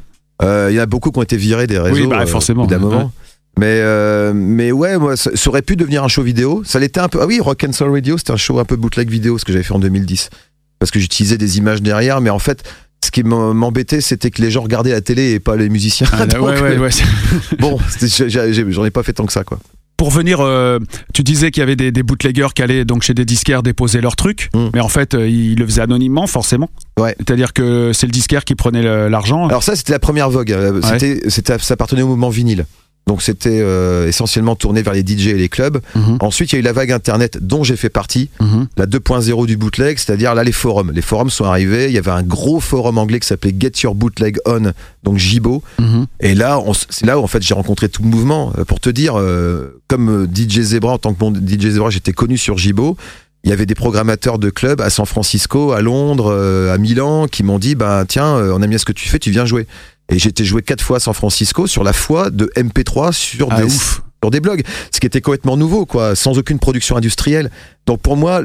[0.70, 1.96] Il y en a beaucoup qui ont été virés des réseaux.
[1.96, 3.12] Oui, bah, forcément, d'un moment.
[3.58, 6.62] Mais, euh, mais ouais, moi, ça, ça aurait pu devenir un show vidéo.
[6.65, 7.20] Ça l'était un peu.
[7.22, 9.54] Ah oui, Rock and Soul Radio, c'était un show un peu bootleg vidéo, ce que
[9.54, 10.30] j'avais fait en 2010.
[10.80, 12.64] Parce que j'utilisais des images derrière, mais en fait,
[13.04, 16.08] ce qui m'em- m'embêtait, c'était que les gens regardaient la télé et pas les musiciens.
[16.12, 16.90] Ah, Donc, ouais, ouais, ouais.
[17.60, 17.78] Bon,
[18.70, 19.60] j'en ai pas fait tant que ça, quoi.
[19.98, 20.78] Pour venir, euh,
[21.14, 24.02] tu disais qu'il y avait des, des bootleggers qui allaient donc chez des disquaires déposer
[24.02, 24.68] leurs trucs, Mm.
[24.74, 26.70] mais en fait, euh, ils le faisaient anonymement, forcément.
[27.00, 27.16] Ouais.
[27.20, 29.48] C'est-à-dire que c'est le disquaire qui prenait l'argent.
[29.48, 30.52] Alors ça, c'était la première vogue.
[30.52, 32.66] Euh, c'était, ça appartenait au mouvement vinyle.
[33.08, 35.80] Donc c'était euh, essentiellement tourné vers les DJ et les clubs.
[35.94, 38.30] Mhm, Ensuite, il y a eu la vague Internet dont j'ai fait partie.
[38.39, 38.68] mhm.
[38.78, 40.91] la 2.0 du bootleg, c'est-à-dire là les forums.
[40.91, 43.94] Les forums sont arrivés, il y avait un gros forum anglais qui s'appelait Get Your
[43.94, 44.72] Bootleg On,
[45.04, 45.62] donc Jibo.
[45.80, 46.08] Mhm.
[46.20, 48.52] Et là, c'est là où en fait j'ai rencontré tout le mouvement.
[48.58, 52.13] Euh, Pour te dire, euh, comme DJ Zebra, en tant que bon DJ Zebra, j'étais
[52.13, 52.98] connu sur Jibo.
[53.44, 57.28] Il y avait des programmateurs de clubs à San Francisco, à Londres, euh, à Milan,
[57.28, 59.68] qui m'ont dit, bah tiens, on aime bien ce que tu fais, tu viens jouer.
[60.10, 63.58] Et été joué quatre fois à San Francisco sur la foi de MP3 sur Ah,
[63.62, 64.02] des ouf.
[64.24, 67.50] sur des blogs, ce qui était complètement nouveau, quoi, sans aucune production industrielle.
[67.88, 68.44] Donc pour moi,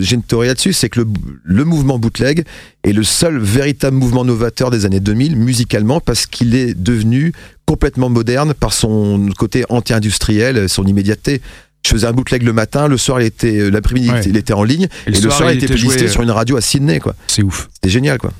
[0.00, 1.06] j'ai une théorie là-dessus, c'est que le,
[1.44, 2.44] le mouvement bootleg
[2.84, 7.32] est le seul véritable mouvement novateur des années 2000 musicalement parce qu'il est devenu
[7.66, 11.40] complètement moderne par son côté anti-industriel, son immédiateté.
[11.84, 14.22] Je faisais un bootleg le matin, le soir il était l'après-midi Ouais.
[14.26, 16.60] il était en ligne et, le soir, il était listé joué, sur une radio à
[16.60, 17.14] Sydney quoi.
[17.26, 17.68] C'est ouf.
[17.74, 18.32] C'était génial quoi.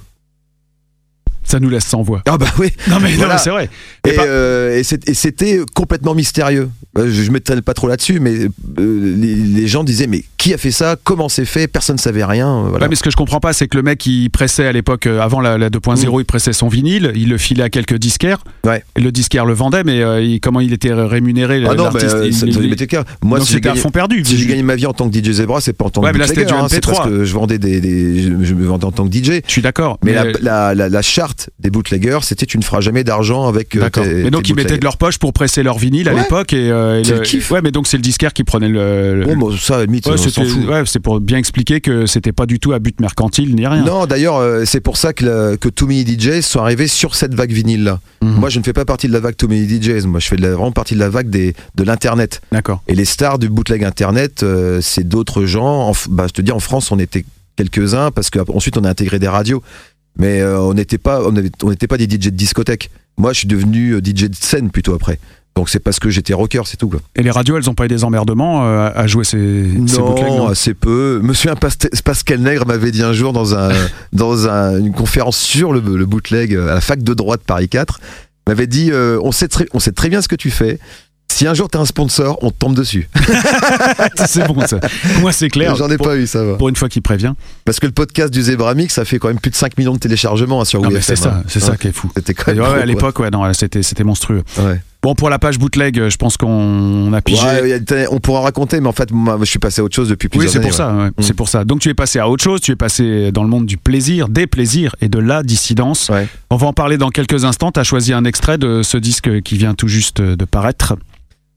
[1.45, 2.23] Ça nous laisse sans voix.
[2.27, 2.69] Ah bah oui.
[2.89, 3.35] Non mais, non, Voilà.
[3.35, 3.69] mais c'est vrai.
[4.07, 6.71] Et, Et pas- euh, et c'était complètement mystérieux.
[6.99, 8.47] Euh, Je, je m'étale pas trop là-dessus, mais
[8.79, 12.01] euh, les, les gens disaient mais qui a fait ça Comment c'est fait Personne ne
[12.01, 12.49] savait rien.
[12.49, 12.85] euh, Voilà.
[12.87, 15.07] Ouais, mais ce que je comprends pas, c'est que le mec, il pressait à l'époque,
[15.07, 18.39] euh, avant la, la 2.0, il pressait son vinyle, il le filait à quelques disquaires,
[18.65, 18.69] Mm.
[18.69, 18.85] Ouais.
[18.97, 22.05] et le disquaire le vendait, mais euh, il- comment il était rémunéré ah non, mais
[22.05, 23.05] euh, il- ça il- cas.
[23.23, 24.25] Moi, si j'ai gagné, fond perdu.
[24.25, 26.07] si j'ai gagné ma vie en tant que DJ Zebra, c'est pas en tant que
[26.07, 26.95] Ouais, mais là, c'était hein, c'est MP3.
[26.97, 29.43] parce que je vendais des, des- je, je me vendais en tant que DJ.
[29.47, 29.99] Je suis d'accord.
[30.05, 33.77] Mais, la, la, la, la charte des bootleggers, c'était tu ne feras jamais d'argent avec.
[33.79, 34.05] D'accord.
[34.07, 36.73] Mais donc ils mettaient de leur poche pour presser leur vinyle à l'époque et.
[36.73, 39.23] Ouais, mais donc c'est le disquaire qui prenait le.
[39.25, 40.69] Bon, bon, ça, limite, s'en c'était- fout.
[40.69, 43.85] ouais, c'est pour bien expliquer que c'était pas du tout à but mercantile ni rien.
[43.85, 47.15] Non, d'ailleurs, euh, c'est pour ça que, le- que Too Many DJs sont arrivés sur
[47.15, 48.01] cette vague vinyle là.
[48.23, 48.35] Mhm.
[48.35, 50.07] Moi, je ne fais pas partie de la vague Too Many DJs.
[50.07, 52.41] Moi, je fais de la- vraiment partie de la vague des, de l'internet.
[52.51, 52.83] D'accord.
[52.89, 55.89] Et les stars du bootleg internet, euh, c'est d'autres gens.
[55.91, 57.25] En, bah, je te dis, en France, on était
[57.57, 59.63] quelques-uns parce qu'ensuite on a intégré des radios.
[60.19, 62.91] Mais euh, on n'était pas, on avait- on n'était pas des DJ de discothèque.
[63.19, 65.19] Moi, je suis devenu DJ de scène plutôt après.
[65.55, 66.89] Donc c'est parce que j'étais rocker, c'est tout.
[66.89, 67.01] Quoi.
[67.15, 70.27] Et les radios, elles ont pas eu des emmerdements euh, à jouer ces, ces bootlegs,
[70.29, 71.21] Non, assez peu.
[71.23, 71.51] Monsieur
[72.05, 73.71] Pascal Nègre m'avait dit un jour dans, un,
[74.15, 77.69] dans un- une conférence sur le, le bootleg à la fac de droit de Paris
[77.69, 78.01] 4,
[78.49, 80.79] m'avait dit euh, on, sait très, on sait très bien ce que tu fais.
[81.31, 83.09] Si un jour t'as un sponsor, on te tombe dessus.
[84.27, 84.81] c'est bon ça.
[85.21, 85.77] Moi c'est clair.
[85.77, 86.55] J'en ai pour, pas eu, ça va.
[86.55, 87.33] pour une fois qu'il prévient.
[87.65, 89.95] Parce que le podcast du Zebra Mix, ça fait quand même plus de 5 millions
[89.95, 91.01] de téléchargements hein, sur WFM.
[91.03, 91.45] c'est ça, hein.
[91.49, 92.11] c'est ça qui est fou.
[92.17, 92.63] C'était quand Ouais, même.
[92.65, 94.43] ouais, trop, à l'époque, ouais, non, c'était c'était monstrueux.
[94.59, 94.81] Ouais.
[95.03, 97.43] Bon, pour la page bootleg, euh, je pense qu'on a pigé.
[97.45, 100.27] Ouais, on pourra raconter, mais en fait, moi, je suis passé à autre chose depuis
[100.33, 100.69] Oui, plusieurs c'est années.
[100.69, 100.95] pour ça.
[100.95, 101.09] ouais.
[101.09, 101.13] Mm.
[101.23, 101.65] C'est pour ça.
[101.65, 102.61] Donc tu es passé à autre chose.
[102.61, 106.09] Tu es passé dans le monde du plaisir, des plaisirs et de la dissidence.
[106.09, 106.29] Ouais.
[106.51, 107.73] On va en parler dans quelques instants.
[107.73, 110.95] Tu as choisi un extrait de ce disque qui vient tout juste de paraître.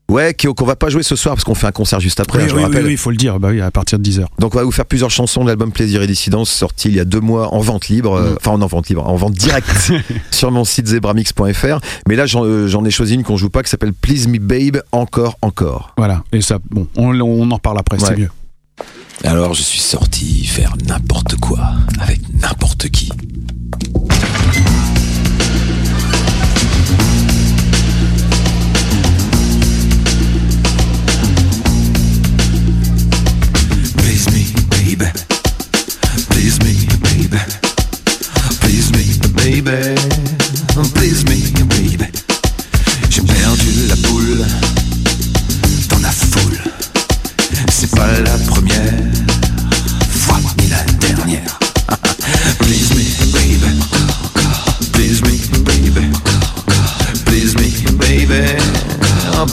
[0.07, 2.43] Ouais, qu'on va pas jouer ce soir parce qu'on fait un concert juste après, hein,
[2.43, 2.85] oui, je oui, le oui, rappelle.
[2.85, 3.39] oui, il faut le dire.
[3.39, 4.25] Bah oui, à partir de 10h.
[4.37, 6.99] Donc on va vous faire plusieurs chansons de l'album Plaisir et Dissidence sorti il y
[6.99, 8.37] a deux mois en vente libre, euh, Mm.
[8.39, 9.91] enfin en vente libre, en vente directe
[10.31, 11.79] sur mon site zebramix.fr.
[12.07, 14.37] Mais là j'en euh, j'en ai choisi une qu'on joue pas qui s'appelle Please Me
[14.37, 15.93] Babe encore encore.
[15.97, 16.23] Voilà.
[16.31, 18.29] Et ça, bon, on, on en reparle après, c'est mieux.
[19.23, 23.11] Alors je suis sorti faire n'importe quoi avec n'importe qui.
[34.85, 35.05] Baby.
[36.29, 37.39] Please me, baby.
[38.61, 39.95] Please me, baby.
[40.93, 42.05] Please me, baby.
[43.09, 44.45] J'ai perdu la boule
[45.89, 46.59] dans la foule.
[47.71, 48.93] C'est pas la première
[50.11, 51.59] fois ni la dernière.
[52.59, 53.71] Please me, baby.
[54.93, 56.11] Please me, baby.
[57.25, 58.55] Please me, baby.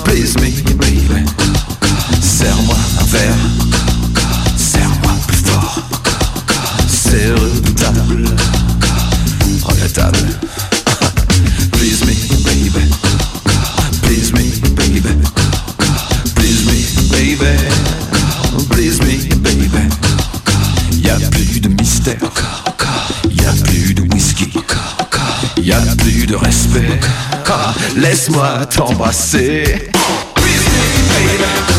[0.04, 1.24] Please me, baby.
[2.20, 3.81] Serre-moi un verre.
[7.12, 8.24] C'est redoutable.
[9.66, 10.30] Regrettable.
[11.72, 12.88] Please me, baby.
[14.00, 15.12] Please me, baby.
[16.34, 17.52] Please me, baby.
[18.70, 19.88] Please me, baby.
[21.02, 22.16] Y a plus de mystère.
[23.30, 24.50] Y a plus de whisky.
[25.58, 26.98] Y a plus de respect.
[27.94, 29.90] Laisse-moi t'embrasser.
[30.34, 31.71] Please me, baby.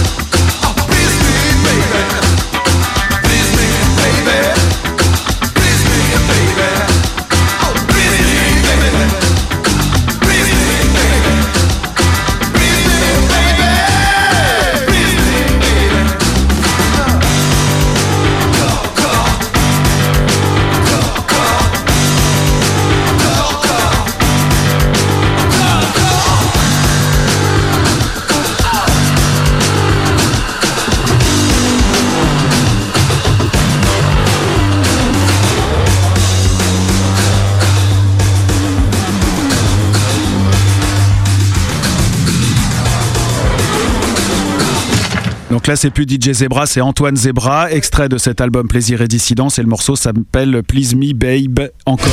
[45.64, 49.08] Donc là, c'est plus DJ Zebra, c'est Antoine Zebra, extrait de cet album Plaisir et
[49.08, 49.60] Dissidence.
[49.60, 52.10] Et le morceau s'appelle Please Me Babe encore.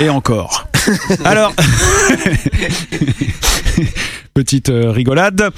[0.00, 0.66] Et encore.
[1.24, 1.54] Alors,
[4.34, 5.52] petite euh, rigolade.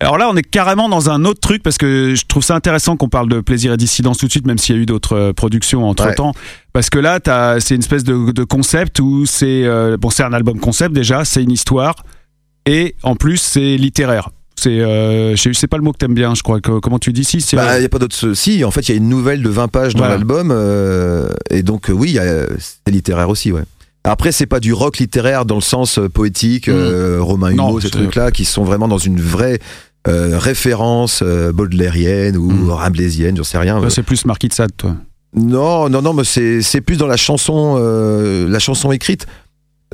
[0.00, 2.96] Alors là, on est carrément dans un autre truc parce que je trouve ça intéressant
[2.96, 5.16] qu'on parle de plaisir et dissidence tout de suite, même s'il y a eu d'autres
[5.16, 6.32] euh, productions entre temps.
[6.72, 7.20] Parce que là,
[7.60, 11.24] c'est une espèce de, de concept où c'est euh, bon, c'est un album concept déjà,
[11.24, 11.94] c'est une histoire
[12.66, 14.30] et en plus c'est littéraire.
[14.58, 16.60] C'est euh, c'est pas le mot que t'aimes bien, je crois.
[16.60, 18.32] Que, comment tu dis si c'est Bah, il y a pas d'autre.
[18.34, 20.14] Si, en fait, il y a une nouvelle de 20 pages dans Voilà.
[20.16, 23.64] l'album, euh, et donc euh, oui, il c'est littéraire aussi, ouais.
[24.04, 26.72] Après, c'est pas du rock littéraire dans le sens euh, poétique, Mm.
[26.74, 29.58] euh, Romain Hugo, ces trucs-là, qui sont vraiment dans une vraie
[30.08, 32.70] euh, référence euh, baudelairienne ou Mm.
[32.70, 33.78] rabelaisienne, j'en sais rien.
[33.90, 34.96] C'est plus Marquis de Sade, toi.
[35.34, 39.26] Non, non, non, mais c'est c'est plus dans la chanson, euh, la chanson écrite.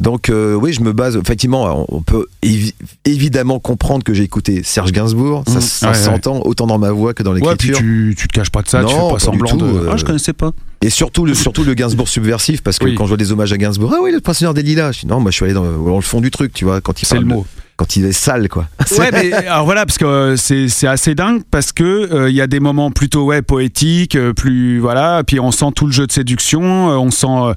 [0.03, 1.17] Donc euh, oui, je me base.
[1.17, 5.45] Effectivement, on peut évi- évidemment comprendre que j'ai écouté Serge Gainsbourg.
[5.47, 5.61] Ça, Mm.
[5.61, 7.79] ça Ouais, s'entend autant dans ma voix que dans Ouais, l'écriture.
[7.79, 9.65] tu, tu te caches pas de ça, tu fais pas pas du semblant tout, de.
[9.65, 10.51] euh, Ah, je connaissais pas.
[10.85, 12.95] Et surtout le, surtout le Gainsbourg subversif, parce que Oui.
[12.97, 14.91] quand je vois des hommages à Gainsbourg, ah oui, le Seigneur des Lilas.
[14.93, 16.81] Je dis, non, moi je suis allé dans, dans le fond du truc, tu vois,
[16.81, 17.47] quand il C'est parle le de- mot.
[17.77, 18.67] quand il est sale, quoi.
[18.99, 22.35] Ouais, mais alors voilà, parce que euh, c'est c'est assez dingue parce que euh, il
[22.35, 25.93] y a des moments plutôt ouais poétiques, euh, plus voilà, puis on sent tout le
[25.93, 27.55] jeu de séduction, euh, on sent euh,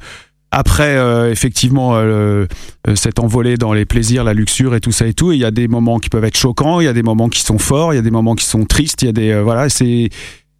[0.57, 2.45] après euh, effectivement euh,
[2.87, 5.31] euh, cette envolée dans les plaisirs, la luxure et tout ça et tout.
[5.33, 7.41] Il y a des moments qui peuvent être choquants, il y a des moments qui
[7.41, 9.43] sont forts, il y a des moments qui sont tristes, il y a des euh,
[9.43, 10.09] voilà, c'est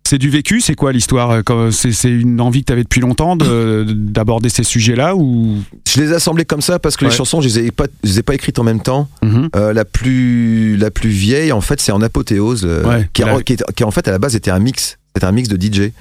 [0.08, 3.86] c'est du vécu, c'est quoi l'histoire C'est une envie que tu avais depuis longtemps de-
[3.90, 5.58] d'aborder ces sujets-là ou?
[5.88, 7.10] Je les ai assemblés comme ça parce que Ouais.
[7.12, 9.10] les chansons, je les ai pas, je les ai pas écrites en même temps.
[9.24, 9.50] Mhm.
[9.56, 13.42] Euh, la plus la plus vieille, en fait, c'est en apothéose, Ouais, qui, a- la-
[13.42, 15.00] qui est- qui, en fait à la base était un mix.
[15.16, 15.92] C'était un mix de DJ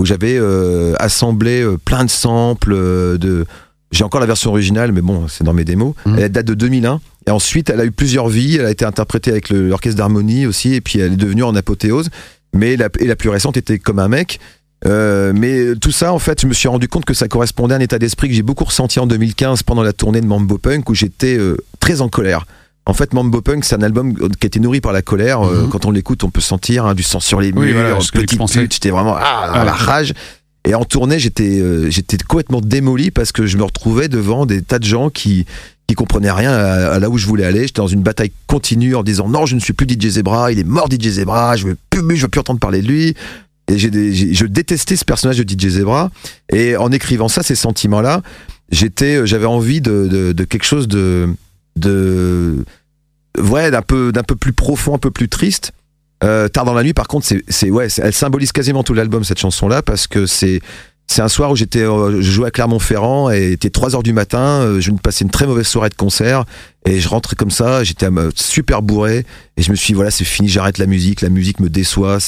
[0.00, 3.44] où j'avais euh, assemblé euh, plein de samples euh, de.
[3.92, 5.94] J'ai encore la version originale, mais bon, c'est dans mes démos.
[6.06, 6.18] Mhm.
[6.18, 7.00] Elle date de 2001.
[7.26, 8.56] Et ensuite, elle a eu plusieurs vies.
[8.56, 10.74] Elle a été interprétée avec l'orchestre d'harmonie aussi.
[10.74, 12.08] Et puis, elle est devenue en apothéose.
[12.54, 14.38] Mais la, et la plus récente était comme un mec.
[14.86, 17.76] Euh, mais tout ça, en fait, je me suis rendu compte que ça correspondait à
[17.76, 20.88] un état d'esprit que j'ai beaucoup ressenti en 2015 pendant la tournée de Mambo Punk
[20.88, 22.46] où j'étais euh, très en colère.
[22.90, 25.40] En fait, Mambo Punk, c'est un album qui a été nourri par la colère.
[25.42, 25.68] Euh, Mhm.
[25.70, 28.38] Quand on l'écoute, on peut sentir hein, du sang sur les murs, Oui, voilà, petite
[28.62, 28.72] pute.
[28.74, 30.12] J'étais vraiment ah, Ah, à la rage.
[30.68, 34.60] Et en tournée, j'étais euh, j'étais complètement démoli parce que je me retrouvais devant des
[34.62, 35.46] tas de gens qui
[35.86, 37.62] qui comprenaient rien à, à là où je voulais aller.
[37.66, 40.58] J'étais dans une bataille continue en disant non, je ne suis plus DJ Zebra, il
[40.58, 43.14] est mort DJ Zebra, je veux plus, je veux plus entendre parler de lui.
[43.68, 46.10] Et des- je détestais ce personnage de DJ Zebra.
[46.52, 48.20] Et en écrivant ça, ces sentiments-là,
[48.72, 51.28] j'étais, euh, j'avais envie de, de, de quelque chose de,
[51.76, 52.64] de,
[53.40, 55.72] ouais, d'un peu, d'un peu plus profond, un peu plus triste.
[56.22, 59.38] Euh, Tard dans la nuit, par contre, c'est, ouais, elle symbolise quasiment tout l'album cette
[59.38, 60.60] chanson-là parce que c'est,
[61.18, 64.62] un soir où j'étais, euh, je jouais à Clermont-Ferrand et était 3 heures du matin.
[64.62, 66.44] euh, je passer une très mauvaise soirée de concert
[66.86, 67.82] et je rentrais comme ça.
[67.84, 69.24] J'étais euh, super bourré
[69.56, 71.20] et je me suis, dit, voilà, c'est fini, j'arrête la musique.
[71.22, 72.18] La musique me déçoit.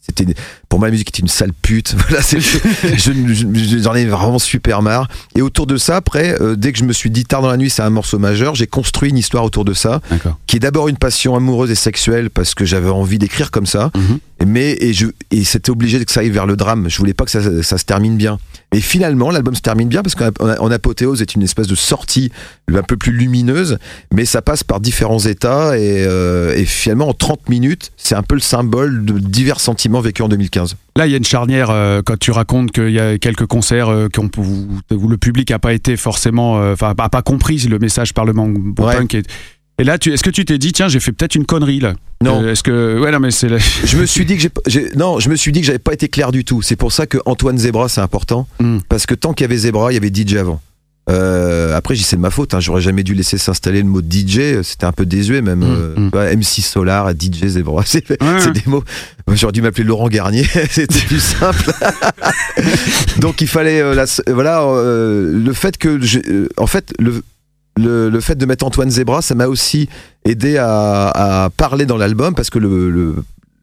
[0.00, 0.34] C'était,
[0.68, 1.94] pour moi, la musique était une sale pute.
[2.08, 2.58] Voilà, c'est, je,
[2.96, 5.08] je- j'en ai vraiment super marre.
[5.36, 7.56] Et autour de ça, après, euh, dès que je me suis dit tard dans la
[7.56, 10.00] nuit, c'est un morceau majeur, j'ai construit une histoire autour de ça
[10.46, 13.90] qui est d'abord une passion amoureuse et sexuelle parce que j'avais envie d'écrire comme ça,
[13.94, 14.18] Mhm.
[14.46, 16.88] mais et je et c'était obligé que ça aille vers le drame.
[16.88, 18.38] Je voulais pas que ça, ça se termine bien.
[18.72, 22.30] Et finalement, l'album se termine bien parce qu'en en apothéose est une espèce de sortie
[22.72, 23.78] un peu plus lumineuse,
[24.14, 28.22] mais ça passe par différents états et, euh, et finalement en 30 minutes, c'est un
[28.22, 30.76] peu le symbole de divers sentiments vécus en 2015.
[30.94, 33.88] Là, il y a une charnière euh, quand tu racontes qu'il y a quelques concerts
[33.88, 34.06] euh,
[34.38, 38.14] où, où le public a pas été forcément, euh, enfin, a pas compris le message
[38.14, 38.46] parlement
[38.78, 38.94] Ouais.
[39.14, 39.22] Et,
[39.80, 41.94] et là, est-ce que tu t'es dit, tiens, j'ai fait peut-être une connerie là?
[42.22, 42.46] Non.
[42.46, 43.48] Est-ce que, ouais, non, mais c'est.
[43.48, 45.78] la- je me suis dit que j'ai, j'ai- non, je me suis dit que j'avais
[45.78, 46.60] pas été clair du tout.
[46.62, 48.78] C'est pour ça que Antoine Zebra c'est important Mm.
[48.88, 50.60] parce que tant qu'il y avait Zebra, il y avait DJ avant.
[51.08, 52.54] Euh, après, j'y c'est de ma faute.
[52.54, 52.60] Hein.
[52.60, 54.62] J'aurais jamais dû laisser s'installer le mot DJ.
[54.62, 55.60] C'était un peu désuet même.
[55.60, 56.38] Mm, Euh, mm.
[56.38, 57.82] MC Solar, DJ Zebra.
[57.86, 58.84] C'est, des mots.
[59.32, 60.44] J'aurais dû m'appeler Laurent Garnier.
[60.70, 61.72] C'était plus simple.
[63.18, 67.22] Donc il fallait, euh, la- voilà, euh, le fait que, euh, en fait, le
[67.76, 69.88] le, le fait de mettre Antoine Zebra, ça m'a aussi
[70.26, 73.14] aidé à, à parler dans l'album parce que le, le-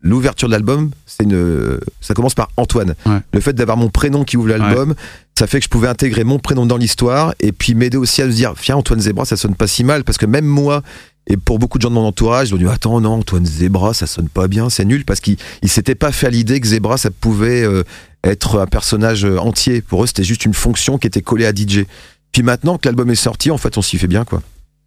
[0.02, 2.96] l'ouverture de l'album, c'est une, ça commence par Antoine.
[3.06, 3.20] Ouais.
[3.34, 4.94] Le fait d'avoir mon prénom qui ouvre l'album,
[5.38, 8.26] ça fait que je pouvais intégrer mon prénom dans l'histoire et puis m'aider aussi à
[8.26, 10.84] se dire, tiens, Antoine Zebra, ça sonne pas si mal parce que même moi,
[11.28, 13.94] et pour beaucoup de gens de mon entourage, ils ont dit Attends, non, Antoine Zebra,
[13.94, 16.68] ça sonne pas bien, c'est nul, parce qu'ils ils s'étaient pas fait à l'idée que
[16.68, 17.84] Zebra, ça pouvait euh,
[18.24, 19.82] être un personnage euh, entier.
[19.82, 21.86] Pour eux, c'était juste une fonction qui était collée à DJ.
[22.32, 24.42] Puis maintenant que l'album est sorti, en fait, on s'y fait bien, quoi.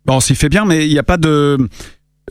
[0.07, 1.69] Bon, on s'y fait bien, mais il n'y a pas de.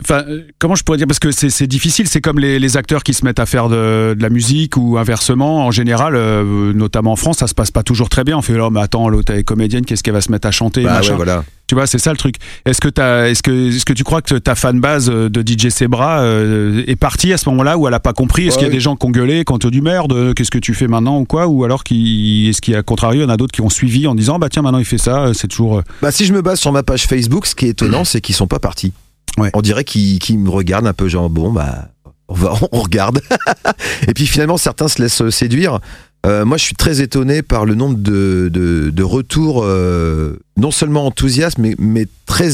[0.02, 3.04] Enfin, euh, comment je pourrais dire Parce que c'est difficile, c'est comme les, les acteurs
[3.04, 5.66] qui se mettent à faire de, de la musique ou inversement.
[5.66, 8.38] En général, euh, notamment en France, ça se passe pas toujours très bien.
[8.38, 10.84] On fait, oh, mais attends, l'autre est comédienne, qu'est-ce qu'elle va se mettre à chanter
[10.84, 11.12] Bah machin.
[11.12, 11.44] ouais, voilà.
[11.68, 12.36] Tu vois, c'est ça le truc.
[12.66, 16.82] Est-ce que, t'as- est-ce que, tu crois que ta fanbase euh, de DJ Sebra euh,
[16.88, 18.48] est partie à ce moment-là où elle a pas compris?
[18.48, 18.76] Est-ce Ouais, qu'il y a oui.
[18.78, 21.26] des gens qui ont gueulé, qui ont dit merde, qu'est-ce que tu fais maintenant ou
[21.26, 21.48] quoi?
[21.48, 23.70] Ou alors, est-ce qu'il y a, à contrario, il y en a d'autres qui ont
[23.70, 25.84] suivi en disant bah tiens, maintenant il fait ça, c'est toujours.
[26.02, 28.36] Bah, si je me base sur ma page Facebook, ce qui est étonnant, c'est qu'ils
[28.36, 28.94] sont pas partis.
[29.40, 29.50] Ouais.
[29.54, 31.90] On dirait qu'ils me regardent un peu, genre bon bah
[32.28, 33.22] on, va, on regarde.
[34.08, 35.80] et puis finalement certains se laissent séduire.
[36.26, 40.72] Euh, moi je suis très étonné par le nombre de, de, de retours, euh, non
[40.72, 42.50] seulement enthousiastes, mais, mais très,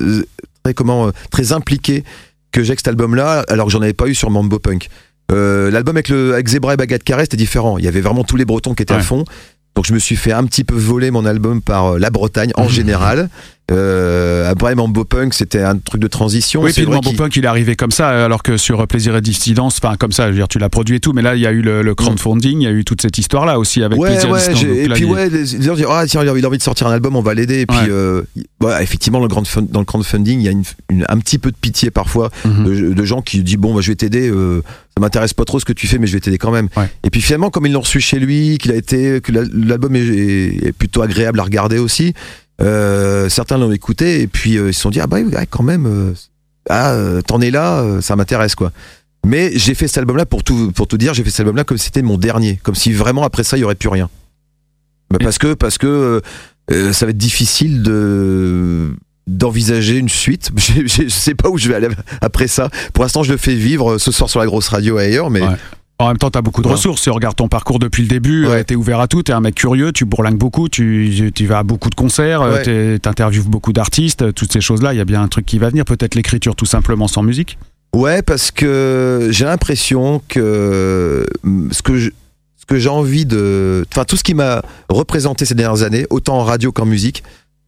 [0.00, 0.24] euh,
[0.64, 2.02] très, comment, très impliqués
[2.50, 4.88] que j'ai avec cet album-là, alors que j'en avais pas eu sur Mambo Punk.
[5.30, 7.78] L'album avec, le, avec Zebra et Baguette Carré, c'était différent.
[7.78, 9.24] Il y avait vraiment tous les Bretons qui étaient à fond.
[9.74, 12.68] Donc je me suis fait un petit peu voler mon album par la Bretagne en
[12.68, 13.28] général.
[13.72, 16.62] Euh, après Mambo Punk, c'était un truc de transition.
[16.62, 19.16] Oui, puis Mambo qu'il- Punk, il est arrivé comme ça, alors que sur euh, Plaisir
[19.16, 21.34] et Dissidence, enfin comme ça, je veux dire, tu l'as produit et tout, mais là,
[21.34, 23.82] il y a eu le, le crowdfunding, il y a eu toute cette histoire-là aussi
[23.82, 24.62] avec Ouais, Plaisir et Dissidence.
[24.62, 26.92] et puis il- ouais, les, gens disent, ah tiens, il a envie de sortir un
[26.92, 27.62] album, on va l'aider.
[27.62, 27.86] Et puis, Ouais.
[27.90, 28.22] euh,
[28.80, 31.50] effectivement, le grand fun- dans le crowdfunding, il y a une, une- un petit peu
[31.50, 32.64] de pitié parfois Mhm.
[32.64, 34.30] de, de gens qui disent bon, bah, je vais t'aider.
[34.30, 34.62] euh,
[34.96, 36.68] ça m'intéresse pas trop ce que tu fais, mais je vais t'aider quand même.
[37.04, 39.94] Et puis finalement, comme ils l'ont reçu chez lui, qu'il a été, que la- l'album
[39.94, 42.14] est plutôt agréable à regarder aussi.
[42.60, 45.18] Euh, certains l'ont écouté et puis euh, ils se sont dit ah bah
[45.50, 46.14] quand même, euh,
[46.68, 48.72] ah euh, t'en es là, euh, ça m'intéresse quoi.
[49.24, 51.78] Mais j'ai fait cet album-là pour tout pour tout dire, j'ai fait cet album-là comme
[51.78, 54.08] si c'était mon dernier, comme si vraiment après ça il y aurait plus rien.
[55.10, 56.22] Bah, parce que parce que
[56.70, 58.94] ça va être difficile de
[59.26, 60.50] d'envisager une suite.
[60.56, 61.88] Je, je, sais pas où je vais aller
[62.20, 62.70] après ça.
[62.92, 65.56] Pour l'instant, je le fais vivre ce soir sur la grosse radio ailleurs, mais Ouais.
[65.98, 66.74] En même temps, tu as beaucoup de Ouais.
[66.74, 67.02] ressources.
[67.02, 68.64] Si on regarde ton parcours depuis le début, Ouais.
[68.64, 71.46] tu es ouvert à tout, tu es un mec curieux, tu bourlingues beaucoup, tu, tu
[71.46, 72.62] vas à beaucoup de concerts, Ouais.
[73.00, 74.92] tu interviews beaucoup d'artistes, euh, toutes ces choses-là.
[74.92, 77.56] Il y a bien un truc qui va venir, peut-être l'écriture tout simplement sans musique.
[77.94, 81.26] Ouais, parce que j'ai l'impression que
[81.70, 82.10] ce que je-
[82.58, 86.36] ce que j'ai envie de, enfin tout ce qui m'a représenté ces dernières années, autant
[86.38, 87.22] en radio qu'en musique,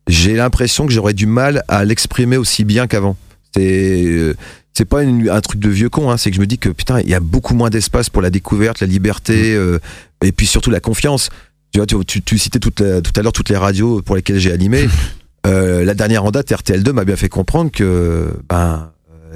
[0.06, 3.16] j'ai l'impression que j'aurais du mal à l'exprimer aussi bien qu'avant.
[3.54, 4.34] C'est euh,
[4.78, 6.68] c'est pas une- un truc de vieux con, hein, c'est que je me dis que
[6.68, 9.80] putain, il y a beaucoup moins d'espace pour la découverte, la liberté, euh,
[10.22, 11.30] et puis surtout la confiance.
[11.72, 14.14] Tu vois, tu, tu, tu citais toute la- tout à l'heure toutes les radios pour
[14.16, 14.86] lesquelles j'ai animé.
[15.46, 18.84] Euh, la dernière en date, RTL2, m'a bien fait comprendre que ben euh,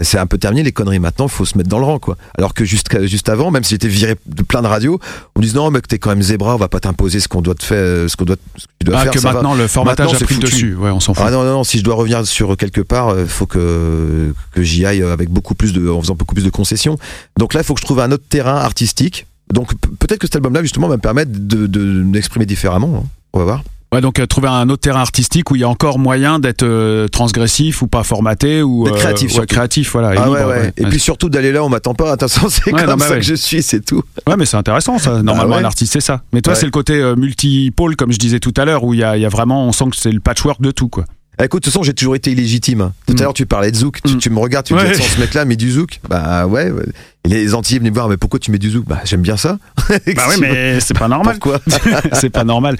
[0.03, 0.99] c'est un peu terminé les conneries.
[0.99, 2.17] Maintenant, il faut se mettre dans le rang, quoi.
[2.39, 4.99] Alors que juste, juste avant, même si j'étais viré de plein de radios,
[5.37, 7.43] on me disait non, mec, t'es quand même zébra, on va pas t'imposer ce qu'on
[7.43, 9.13] doit te faire, ce qu'on doit, ce que tu dois Ah, faire.
[9.13, 9.35] que ça va.
[9.35, 10.75] maintenant, le formatage Maintenant, a pris le dessus.
[10.75, 11.25] Ouais, on s'en fout.
[11.27, 14.63] Ah non, non, non, si je dois revenir sur quelque part, il faut que, que
[14.63, 16.99] j'y aille avec beaucoup plus de, en faisant beaucoup plus de concessions.
[17.39, 19.27] Donc là, il faut que je trouve un autre terrain artistique.
[19.53, 23.03] Donc peut-être que cet album-là, justement, va me permettre de, de m'exprimer différemment.
[23.05, 23.09] hein.
[23.35, 23.63] On va voir.
[23.93, 26.63] Ouais, donc euh, trouver un autre terrain artistique où il y a encore moyen d'être
[26.63, 30.15] euh, transgressif ou pas formaté ou D'être créatif, ouais, créatif, voilà.
[30.15, 30.73] et Ah libre, ouais, ouais.
[30.79, 32.11] Et puis surtout d'aller là, on m'attend pas.
[32.11, 34.03] Attention, c'est comme bah ça que je suis, c'est tout.
[34.27, 35.23] Ouais, mais c'est intéressant ça.
[35.23, 35.63] Normalement, ouais.
[35.63, 36.23] un artiste, c'est ça.
[36.33, 38.99] Mais toi, c'est le côté euh, multipôle, comme je disais tout à l'heure, où il
[38.99, 41.05] y y a vraiment, on sent que c'est le patchwork de tout, quoi.
[41.43, 42.93] Ah, Écoute, de toute façon, j'ai toujours été illégitime.
[43.05, 43.17] Tout Mm.
[43.19, 44.01] à l'heure, tu parlais de Zouk.
[44.07, 44.19] Tu, Mm.
[44.19, 45.99] tu me regardes, tu me dis, ce mec-là met du Zouk.
[46.09, 46.71] Bah ouais.
[46.71, 46.85] ouais.
[47.25, 48.85] Et les Antillais venaient me voir, mais pourquoi tu mets du Zouk?
[48.87, 49.59] Bah j'aime bien ça.
[49.89, 51.39] Bah oui, mais c'est pas normal.
[51.41, 51.61] Pourquoi?
[52.13, 52.77] C'est pas normal.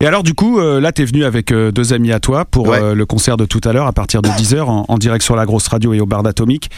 [0.00, 2.66] Et alors, du coup, euh, là, t'es venu avec euh, deux amis à toi pour
[2.68, 2.80] Ouais.
[2.82, 5.36] euh, le concert de tout à l'heure à partir de 10h en, en direct sur
[5.36, 6.70] la grosse radio et au bar d'Atomique.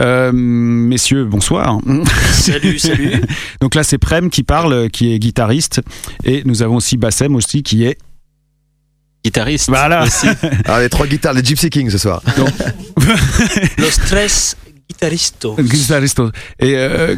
[0.00, 1.78] Euh, messieurs, bonsoir.
[2.32, 3.12] Salut, salut.
[3.60, 5.80] Donc là, c'est Prem qui parle, qui est guitariste.
[6.24, 7.98] Et nous avons aussi Bassem aussi qui est.
[9.24, 9.68] Guitariste.
[9.68, 10.02] Voilà.
[10.04, 10.26] Aussi.
[10.64, 12.22] Alors les trois guitares, les Gypsy Kings ce soir.
[13.78, 14.56] Los tres
[14.88, 15.56] guitaristos.
[15.58, 16.20] Guitariste.
[16.58, 17.14] Et euh,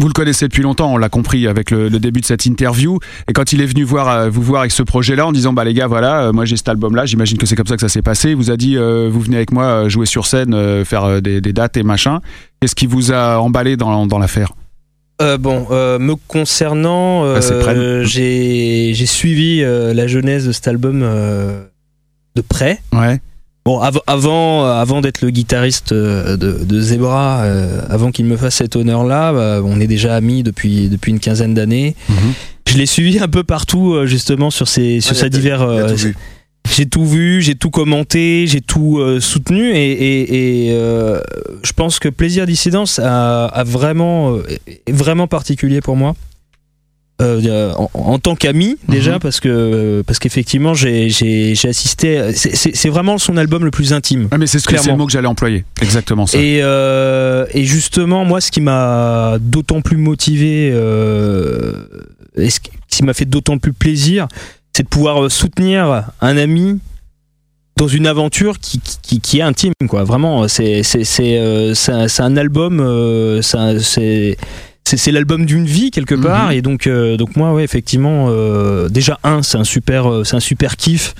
[0.00, 3.00] vous le connaissez depuis longtemps, on l'a compris avec le, le début de cette interview.
[3.28, 5.64] Et quand il est venu voir, euh, vous voir avec ce projet-là, en disant bah
[5.64, 7.88] les gars, voilà, euh, moi j'ai cet album-là, j'imagine que c'est comme ça que ça
[7.88, 8.30] s'est passé.
[8.30, 11.40] Il vous a dit, euh, vous venez avec moi jouer sur scène, euh, faire des,
[11.40, 12.20] des dates et machin.
[12.60, 14.52] Qu'est-ce qui vous a emballé dans, dans l'affaire?
[15.20, 18.02] Euh, bon, euh, me concernant, euh, Ah, Prem.
[18.04, 21.64] j'ai suivi euh, la genèse de cet album euh,
[22.36, 22.80] de près.
[22.92, 23.20] Ouais.
[23.64, 28.26] Bon, av- avant, euh, avant d'être le guitariste euh, de, de Zebra, euh, avant qu'il
[28.26, 31.96] me fasse cet honneur-là, bah, on est déjà amis depuis, depuis une quinzaine d'années.
[32.08, 32.16] Mhm.
[32.68, 35.38] Je l'ai suivi un peu partout, euh, justement, sur ses, sur Ouais, sa il a-
[35.38, 35.62] divers.
[36.70, 41.20] J'ai tout vu, j'ai tout commenté, j'ai tout euh, soutenu et, et- et, euh,
[41.62, 44.42] je pense que Plaisir Dissidence a, a vraiment, euh,
[44.86, 46.14] est vraiment particulier pour moi.
[47.20, 49.18] En, en tant qu'ami déjà Mhm.
[49.18, 51.06] parce que parce qu'effectivement j'ai
[51.64, 55.10] assisté c'est- vraiment son album le plus intime Ouais, mais c'est ce le mot que
[55.10, 55.64] j'allais employer.
[55.82, 56.38] Exactement ça.
[56.38, 60.68] et, et justement, moi, ce qui m'a d'autant plus motivé
[62.36, 64.28] et ce qui m'a fait d'autant plus plaisir,
[64.74, 66.80] c'est de pouvoir euh, soutenir un ami
[67.76, 70.02] dans une aventure qui, qui, qui est intime, quoi.
[70.04, 74.36] Vraiment, c'est c'est c'est euh, c'est un, album, euh, c'est
[74.84, 76.52] c'est l'album d'une vie quelque part Mhm.
[76.52, 80.36] et donc euh, donc moi ouais effectivement euh, déjà un c'est un super euh, c'est
[80.36, 81.14] un super kiff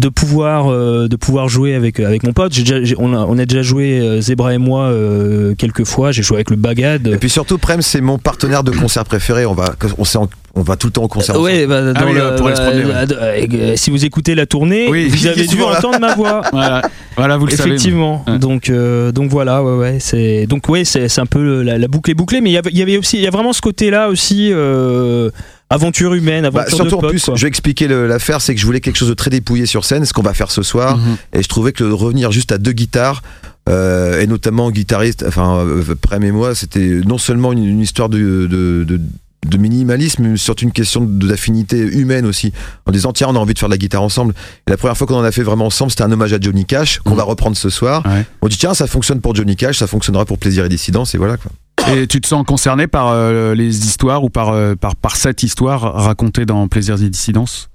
[0.00, 2.54] de pouvoir euh, de pouvoir jouer avec avec mon pote.
[2.54, 5.84] J'ai déjà, j'ai- on, a, on a déjà joué euh, Zebra et moi euh, quelques
[5.84, 6.10] fois.
[6.10, 7.06] J'ai joué avec le Bagad.
[7.06, 9.44] Et puis surtout, Prem, c'est mon partenaire de concert préféré.
[9.46, 11.38] On va, on, s'est en- on va tout le temps au concert.
[11.38, 15.08] Ouais, bah, dans oui, le- euh, pour bah, euh, si vous écoutez la tournée, Oui,
[15.08, 15.76] vous avez dû là.
[15.78, 16.40] entendre ma voix.
[16.52, 16.82] Voilà,
[17.16, 17.70] voilà vous le savez.
[17.70, 18.24] Effectivement.
[18.40, 21.88] Donc, euh, donc voilà, ouais, ouais, c'est donc ouais, c'est c'est un peu la, la
[21.88, 23.52] boucle est bouclée, mais il y avait, il y avait aussi, il y a vraiment
[23.52, 25.30] ce côté-là aussi, euh,
[25.70, 27.34] aventure humaine, Bah, aventure surtout de en plus, quoi.
[27.36, 30.04] je vais expliquer l'affaire, c'est que je voulais quelque chose de très dépouillé sur scène,
[30.04, 31.16] ce qu'on va faire ce soir, Mhm.
[31.34, 33.22] et je trouvais que le revenir juste à deux guitares,
[33.68, 38.08] euh, et notamment guitariste, enfin euh, Prem et moi, c'était non seulement une, une histoire
[38.08, 39.00] de, de, de-
[39.48, 42.52] de minimalisme, mais surtout une question d'affinité humaine aussi.
[42.84, 44.34] En disant tiens, on a envie de faire de la guitare ensemble.
[44.66, 46.66] Et la première fois qu'on en a fait vraiment ensemble, c'était un hommage à Johnny
[46.66, 47.16] Cash qu'on Mhm.
[47.16, 48.04] va reprendre ce soir.
[48.04, 48.26] Ouais.
[48.42, 51.18] On dit tiens, ça fonctionne pour Johnny Cash, ça fonctionnera pour Plaisir et Dissidence, et
[51.18, 51.50] voilà quoi.
[51.88, 55.42] Et tu te sens concerné par euh, les histoires ou par, euh, par, par cette
[55.42, 57.68] histoire racontée dans Plaisirs et Dissidences?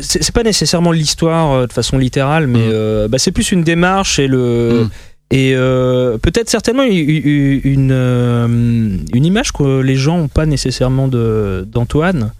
[0.00, 2.72] C'est c'est pas nécessairement l'histoire euh, de façon littérale, mais Mm.
[2.72, 4.90] euh, bah, c'est plus une démarche et le Mm.
[5.32, 8.46] et euh, peut-être certainement une une, euh,
[9.12, 12.32] une image que les gens ont pas nécessairement d'Antoine.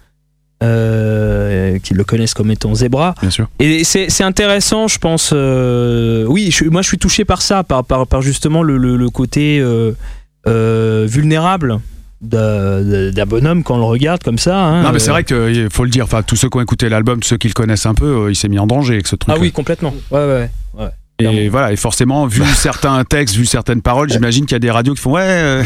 [0.61, 3.49] Euh, qui le connaissent comme étant Zebra Bien sûr.
[3.59, 7.65] et c'est c'est intéressant je pense euh, oui je, moi je suis touché par ça
[7.65, 9.59] par, par, par justement le, le, le côté
[10.47, 11.79] euh, euh, vulnérable
[12.21, 14.83] d'un bonhomme quand on le regarde comme ça hein.
[14.83, 16.05] non, mais c'est Euh, vrai qu'il faut le dire.
[16.05, 18.31] Enfin, tous ceux qui ont écouté l'album, tous ceux qui le connaissent un peu, euh,
[18.31, 19.33] il s'est mis en danger avec ce truc.
[19.35, 20.89] ah oui complètement ouais ouais, ouais.
[21.19, 21.49] Et clairement.
[21.51, 24.93] voilà, et forcément, vu certains textes, vu certaines paroles, j'imagine qu'il y a des radios
[24.93, 25.21] qui font ouais.
[25.23, 25.63] euh,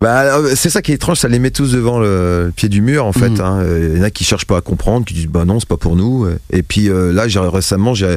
[0.00, 2.80] Bah, euh, c'est ça qui est étrange, ça les met tous devant le pied du
[2.80, 3.30] mur en fait.
[3.30, 3.40] Mhm.
[3.40, 3.58] hein.
[3.62, 5.68] Euh, Il y en a qui cherchent pas à comprendre, qui disent bah non, c'est
[5.68, 6.28] pas pour nous.
[6.50, 8.16] Et puis euh, là, j'ai récemment, j'ai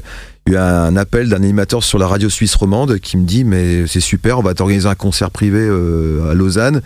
[0.52, 4.00] eu un appel d'un animateur sur la radio suisse romande qui me dit mais c'est
[4.00, 6.82] super, on va t'organiser un concert privé euh, à Lausanne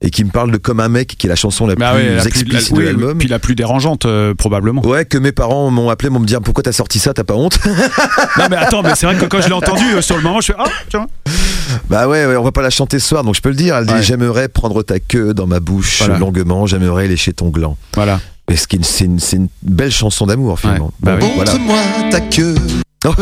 [0.00, 2.04] et qui me parle de Comme un mec, qui est la chanson la bah plus
[2.04, 3.18] ouais, explicite la- de oui, l'album.
[3.18, 4.80] Puis la plus dérangeante, euh, probablement.
[4.86, 7.34] Ouais, que mes parents m'ont appelé, m'ont me dit pourquoi t'as sorti ça, t'as pas
[7.34, 7.58] honte?
[7.66, 10.40] Non, mais attends, mais c'est vrai que quand je l'ai entendu euh, sur le moment,
[10.40, 11.08] je fais ah, tiens.
[11.90, 13.74] Bah ouais, ouais, on va pas la chanter ce soir, donc je peux le dire.
[13.76, 14.02] Elle dit Ouais.
[14.04, 16.18] j'aimerais prendre ta queue dans ma bouche Voilà.
[16.18, 17.76] longuement, j'aimerais lécher ton gland.
[17.94, 18.20] Voilà.
[18.48, 20.92] Mais une- c'est une, belle chanson d'amour finalement.
[21.00, 21.26] bah oui.
[21.34, 21.52] voilà.
[21.54, 21.78] Montre-moi
[22.12, 22.54] ta queue.
[23.04, 23.14] Donc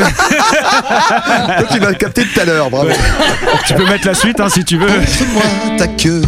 [1.70, 2.88] tu l'as capté tout à l'heure, bravo.
[3.66, 4.86] Tu peux mettre la suite hein, si tu veux.
[4.88, 5.42] Montre-moi
[5.76, 6.22] ta queue.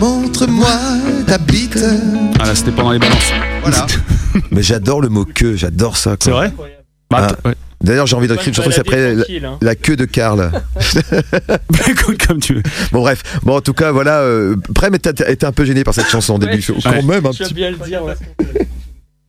[0.00, 0.68] Montre-moi
[1.26, 1.78] ta bite.
[2.36, 3.32] Voilà, c'était pendant les balances.
[3.62, 3.86] Voilà.
[4.50, 6.16] Mais j'adore le mot queue, j'adore ça.
[6.20, 6.52] C'est vrai
[7.10, 7.48] bah, Ah.
[7.48, 7.54] ouais.
[7.82, 10.50] D'ailleurs, j'ai envie d'écrire une chanson qui s'appelle la, la queue de Karl.
[11.48, 12.62] Bah, écoute, comme tu veux.
[12.92, 15.94] Bon bref, bon en tout cas voilà, euh, Prem était, était un peu peu par
[15.94, 16.56] cette chanson au début.
[16.68, 16.76] Ouais.
[16.82, 17.02] Quand Ouais.
[17.02, 17.54] même un Je petit.
[17.54, 18.02] bien le dire.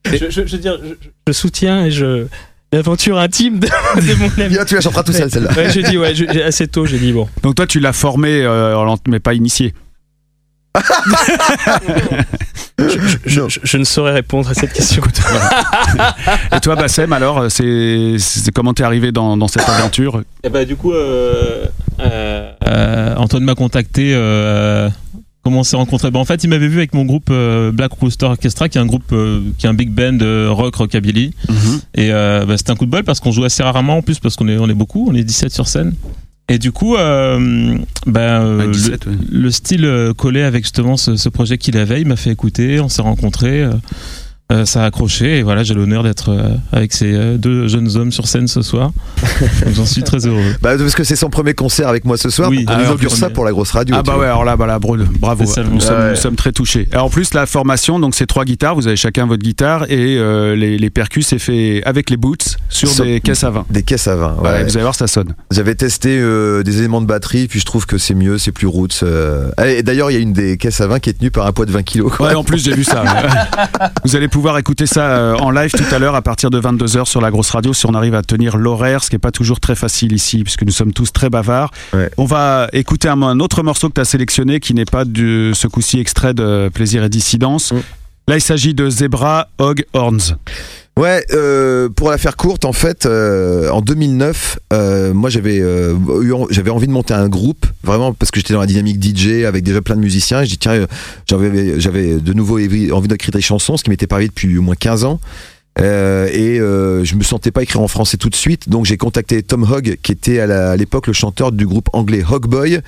[0.05, 0.93] Je, je, je veux dire, je,
[1.27, 2.25] je soutiens et je
[2.71, 4.57] l'aventure intime de, de mon ami.
[4.67, 5.51] Tu la chanteras tout seul celle-là.
[5.55, 7.27] Ouais, j'ai dit ouais, je- j'ai- assez tôt, j'ai dit bon.
[7.43, 9.73] Donc toi, tu l'as formé, euh, mais pas initié.
[12.79, 15.01] Je, je- je ne saurais répondre à cette question.
[16.55, 20.21] Et toi, Bassem, alors, euh, c'est c'est comment t'es arrivé dans, dans cette aventure?
[20.43, 21.65] Et bah, du coup, euh,
[21.99, 24.13] euh, euh, Antoine m'a contacté.
[25.47, 27.93] Comment on s'est rencontrés bah, En fait, il m'avait vu avec mon groupe euh, Black
[27.93, 31.33] Rooster Orchestra, qui est un groupe euh, qui est un big band euh, rock rockabilly.
[31.95, 34.19] Et euh, bah, c'était un coup de bol parce qu'on joue assez rarement en plus
[34.19, 35.93] parce qu'on est, on est beaucoup, on est 17 sur scène.
[36.49, 39.13] Et du coup, euh, bah, euh, Ouais, le- 17, ouais.
[39.31, 42.01] le style collait avec justement ce, ce projet qu'il avait.
[42.01, 43.61] Il m'a fait écouter, on s'est rencontrés.
[43.63, 43.71] euh,
[44.51, 47.95] euh, ça a accroché et voilà, j'ai l'honneur d'être euh, avec ces euh, deux jeunes
[47.97, 48.91] hommes sur scène ce soir.
[49.73, 50.41] J'en suis très heureux.
[50.61, 52.49] Bah, parce que c'est son premier concert avec moi ce soir.
[52.49, 52.65] Oui.
[52.67, 53.95] on Ah inaugure plus, ça pour la grosse radio.
[53.97, 54.21] Ah bah vois.
[54.21, 55.43] ouais, alors là, bah là, bravo.
[55.43, 56.09] Nous sommes, Ouais.
[56.11, 56.87] nous sommes très touchés.
[56.91, 58.75] Alors en plus, la formation, donc c'est trois guitares.
[58.75, 62.57] Vous avez chacun votre guitare et euh, les, les percus, c'est fait avec les boots
[62.69, 63.65] sur des caisses à vin.
[63.69, 64.35] Des caisses à vin.
[64.41, 64.49] ouais.
[64.49, 65.33] Ouais, vous allez voir, ça sonne.
[65.51, 68.67] J'avais testé euh, des éléments de batterie, puis je trouve que c'est mieux, c'est plus
[68.67, 69.01] roots.
[69.03, 69.51] euh.
[69.65, 71.51] Et d'ailleurs, il y a une des caisses à vin qui est tenue par un
[71.51, 72.11] poids de 20 kilos.
[72.15, 72.27] quoi.
[72.29, 73.03] Ouais, en plus, j'ai vu ça.
[74.05, 77.05] Vous allez pouvoir écouter ça euh, en live tout à l'heure à partir de 22h
[77.05, 79.59] sur la grosse radio si on arrive à tenir l'horaire, ce qui n'est pas toujours
[79.59, 81.71] très facile ici puisque nous sommes tous très bavards.
[81.91, 82.11] Ouais.
[82.17, 85.53] On va écouter un, un autre morceau que tu as sélectionné qui n'est pas de
[85.55, 87.71] ce coup-ci extrait de Plaisir et Dissidence.
[87.71, 87.77] Mm.
[88.27, 90.37] Là, il s'agit de Zebra Hog Horns.
[90.97, 95.95] Ouais, euh, pour la faire courte, en fait, euh, en 2009, euh, moi j'avais euh,
[96.49, 99.63] j'avais envie de monter un groupe, vraiment parce que j'étais dans la dynamique DJ avec
[99.63, 100.43] déjà plein de musiciens.
[100.43, 100.87] Je dis tiens, euh,
[101.27, 104.73] j'avais j'avais de nouveau envie d'écrire des chansons, ce qui m'était pas depuis au moins
[104.73, 105.19] 15 ans.
[105.79, 108.97] Euh, et euh, je me sentais pas écrire en français tout de suite, donc j'ai
[108.97, 112.79] contacté Tom Hogg, qui était à l'époque le chanteur du groupe anglais Hog Boy,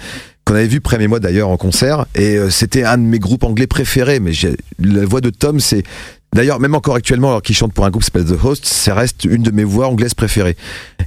[0.45, 2.07] qu'on avait vu Prem et moi d'ailleurs en concert.
[2.15, 4.19] Et euh, c'était un de mes groupes anglais préférés.
[4.19, 4.31] Mais
[4.79, 5.83] la voix de Tom, c'est
[6.33, 8.93] D'ailleurs, même encore actuellement, alors qu'il chante pour un groupe qui s'appelle The Host, ça
[8.93, 10.55] reste une de mes voix anglaises préférées.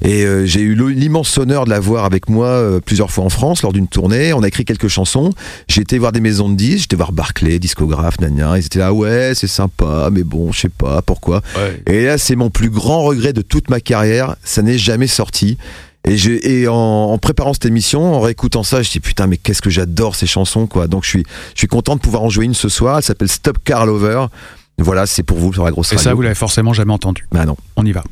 [0.03, 3.29] Et euh, j'ai eu l'immense honneur de la voir avec moi euh, plusieurs fois en
[3.29, 4.33] France lors d'une tournée.
[4.33, 5.31] On a écrit quelques chansons.
[5.69, 8.59] J'ai été voir des maisons de disques, j'étais voir Barclay, discographe, nania.
[8.59, 11.41] Ils étaient là, ouais, c'est sympa, mais bon, je sais pas pourquoi.
[11.87, 14.35] Et là, c'est mon plus grand regret de toute ma carrière.
[14.43, 15.57] Ça n'est jamais sorti.
[16.05, 19.37] Et, j'ai- et en, en préparant cette émission, en réécoutant ça, je dis putain, mais
[19.37, 20.89] qu'est-ce que j'adore ces chansons, quoi.
[20.89, 22.97] Donc je suis, je suis content de pouvoir en jouer une ce soir.
[22.97, 24.27] Elle s'appelle Stop Car Lover.
[24.83, 26.11] Voilà, c'est pour vous sur la grosse Et radio.
[26.11, 27.27] ça, vous l'avez forcément jamais entendu.
[27.33, 27.57] Bah non.
[27.77, 28.03] On y va.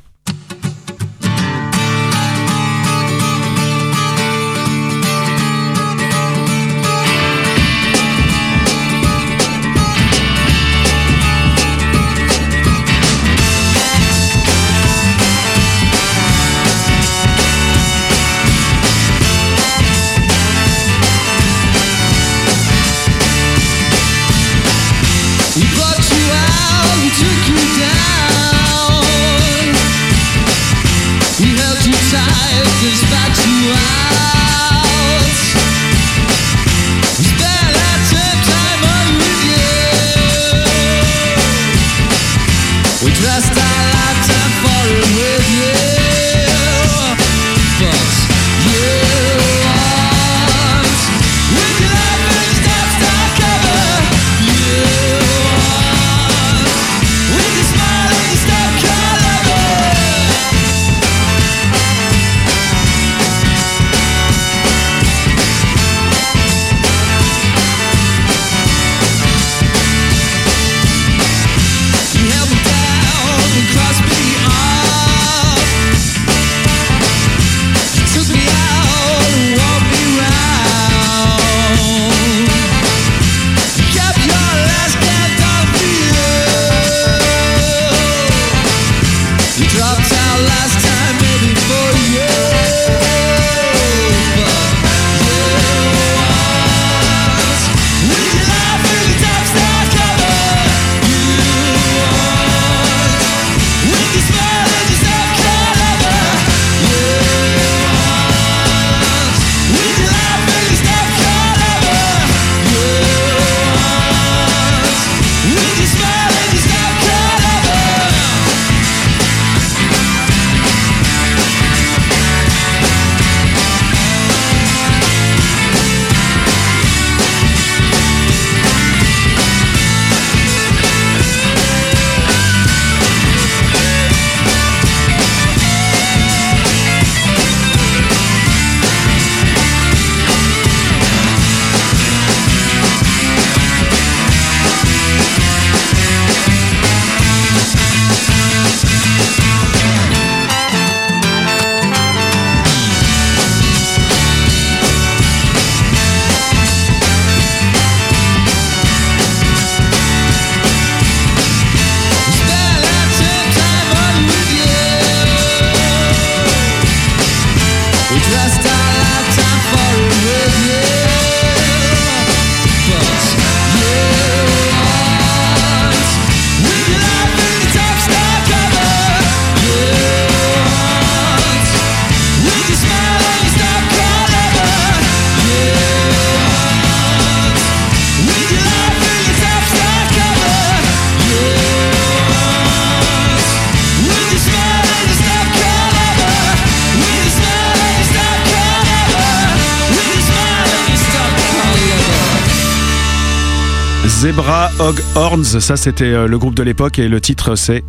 [205.31, 207.85] Horns, ça c'était euh, le groupe de l'époque et le titre c'est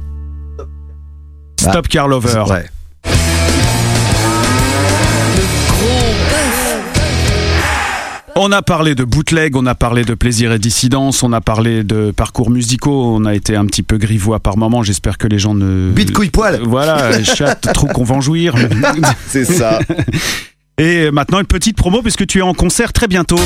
[1.60, 2.44] Stop Car Lover.
[2.48, 2.66] Ouais.
[8.36, 11.84] On a parlé de bootleg, on a parlé de plaisir et dissidence, on a parlé
[11.84, 14.84] de parcours musicaux, on a été un petit peu grivois par moment.
[14.84, 15.92] J'espère que les gens ne.
[15.92, 16.60] Bite couille poil.
[16.64, 18.56] Voilà, chatte, trou qu'on va en jouir.
[19.28, 19.80] C'est ça.
[20.78, 23.40] Et maintenant une petite promo puisque tu es en concert très bientôt.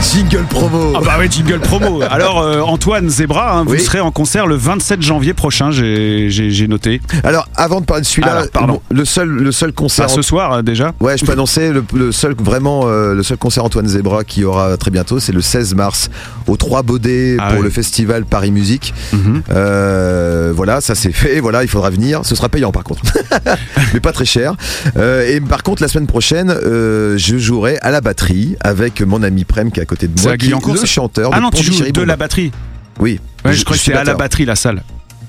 [0.00, 0.92] Jingle promo.
[0.96, 2.00] Ah bah oui, jingle promo.
[2.10, 3.80] Alors euh, Antoine Zebra, hein, vous Oui.
[3.80, 7.00] serez en concert le 27 janvier prochain, j'ai noté.
[7.24, 8.44] Alors, avant de parler de celui-là,
[8.90, 10.06] le seul, le seul concert.
[10.06, 10.92] Ah, ce soir euh, déjà.
[11.00, 14.44] Ouais, je peux annoncer le, le seul vraiment euh, le seul concert Antoine Zebra qui
[14.44, 16.10] aura très bientôt, c'est le 16 mars
[16.46, 17.64] au 3 Baudets Ah pour oui.
[17.64, 18.94] le festival Paris Musique.
[19.12, 19.42] Mhm.
[19.50, 21.40] Euh, voilà, ça c'est fait.
[21.40, 22.20] Voilà, il faudra venir.
[22.24, 23.02] Ce sera payant par contre,
[23.94, 24.54] mais pas très cher.
[24.96, 29.70] Et par contre, la semaine prochaine, je jouerai à la batterie avec mon ami Prem
[29.72, 32.02] qui a côté de moi, qui est le chanteur Ah de non, tu joues de
[32.02, 32.52] la batterie.
[33.00, 33.20] Oui.
[33.44, 34.82] Ouais, je crois que c'est à la batterie la salle.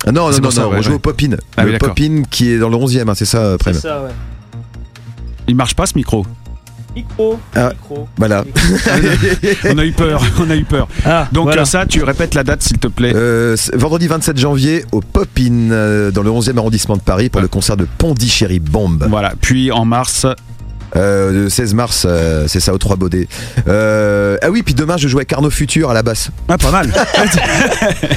[0.06, 0.96] Ah non, non, non, non, ouais, on joue ouais.
[0.96, 1.32] au Popin.
[1.58, 1.78] Ah le.
[1.78, 4.12] Popin qui est dans le 11e, hein, c'est ça, Prem C'est ça, ouais.
[5.48, 6.26] Il marche pas ce micro.
[6.96, 7.40] Micro.
[7.56, 7.70] Ah.
[7.70, 8.08] micro.
[8.18, 8.44] Voilà.
[9.66, 10.88] On a eu peur, on a eu peur.
[11.06, 11.66] Ah, Donc voilà.
[11.66, 13.14] ça, tu répètes la date s'il te plaît.
[13.16, 17.48] Euh, vendredi 27 janvier au Popin, euh, dans le 11e arrondissement de Paris, pour le
[17.48, 19.06] concert de Pondichéry Bombe.
[19.10, 19.34] Voilà.
[19.40, 20.26] Puis en mars,
[20.96, 23.28] Euh, le 16 mars, euh, c'est ça, au 3 Baudet.
[23.68, 26.30] Euh, ah oui, puis demain, je joue avec Arnaud Futur à la basse.
[26.48, 26.92] ah pas mal.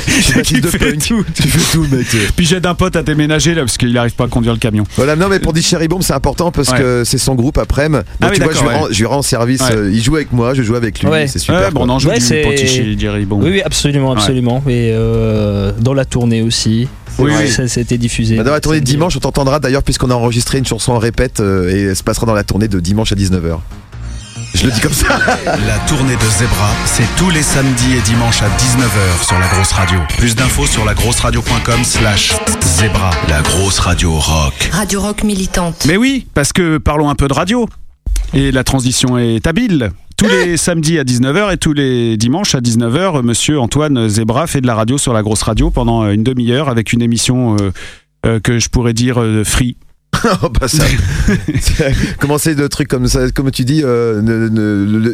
[0.07, 1.07] Je suis bassiste Tu de fais punk.
[1.07, 1.25] tout.
[1.35, 2.07] Tu fais tout, mec.
[2.37, 4.85] Puis j'aide un pote à déménager là parce qu'il arrive pas à conduire le camion.
[4.97, 6.79] Voilà, non, mais pour Cherry Bomb, c'est important parce Ouais.
[6.79, 7.89] que c'est son groupe après.
[7.89, 9.61] Donc, Ah oui, tu vois, je lui, rends, je lui rends service.
[9.61, 9.77] Ouais.
[9.77, 11.09] euh, il joue avec moi, je joue avec lui.
[11.09, 11.27] Ouais.
[11.27, 11.61] C'est super.
[11.61, 13.41] Ouais, bon, on en joue Ouais, du Jerry Bon.
[13.43, 14.63] Oui, oui, absolument, absolument.
[14.67, 16.89] Et euh, dans la tournée aussi.
[17.19, 17.51] Oui, oui.
[17.51, 18.37] Ça, été diffusé.
[18.37, 20.99] Bah, Dans la tournée de dimanche, on t'entendra d'ailleurs puisqu'on a enregistré une chanson en
[20.99, 23.59] répète euh, et elle se passera dans la tournée de dimanche à 19h.
[24.55, 25.19] Je le dis comme ça.
[25.45, 29.73] La tournée de Zebra, c'est tous les samedis et dimanches à 19h sur la grosse
[29.73, 29.99] radio.
[30.19, 33.11] Plus d'infos sur lagrosseradio.com slash zebra.
[33.29, 34.69] La grosse radio rock.
[34.73, 35.87] Radio Rock militante.
[35.87, 37.67] Mais oui, parce que parlons un peu de radio.
[38.35, 39.91] Et la transition est habile.
[40.23, 44.61] Tous les samedis à 19h et tous les dimanches à 19h, monsieur Antoine Zebra fait
[44.61, 47.73] de la radio sur la grosse radio pendant une demi-heure avec une émission euh,
[48.27, 49.77] euh, que je pourrais dire euh, free.
[50.43, 50.85] Oh, bah, ça.
[52.21, 54.21] Commencer de trucs comme ça, comme tu dis, euh,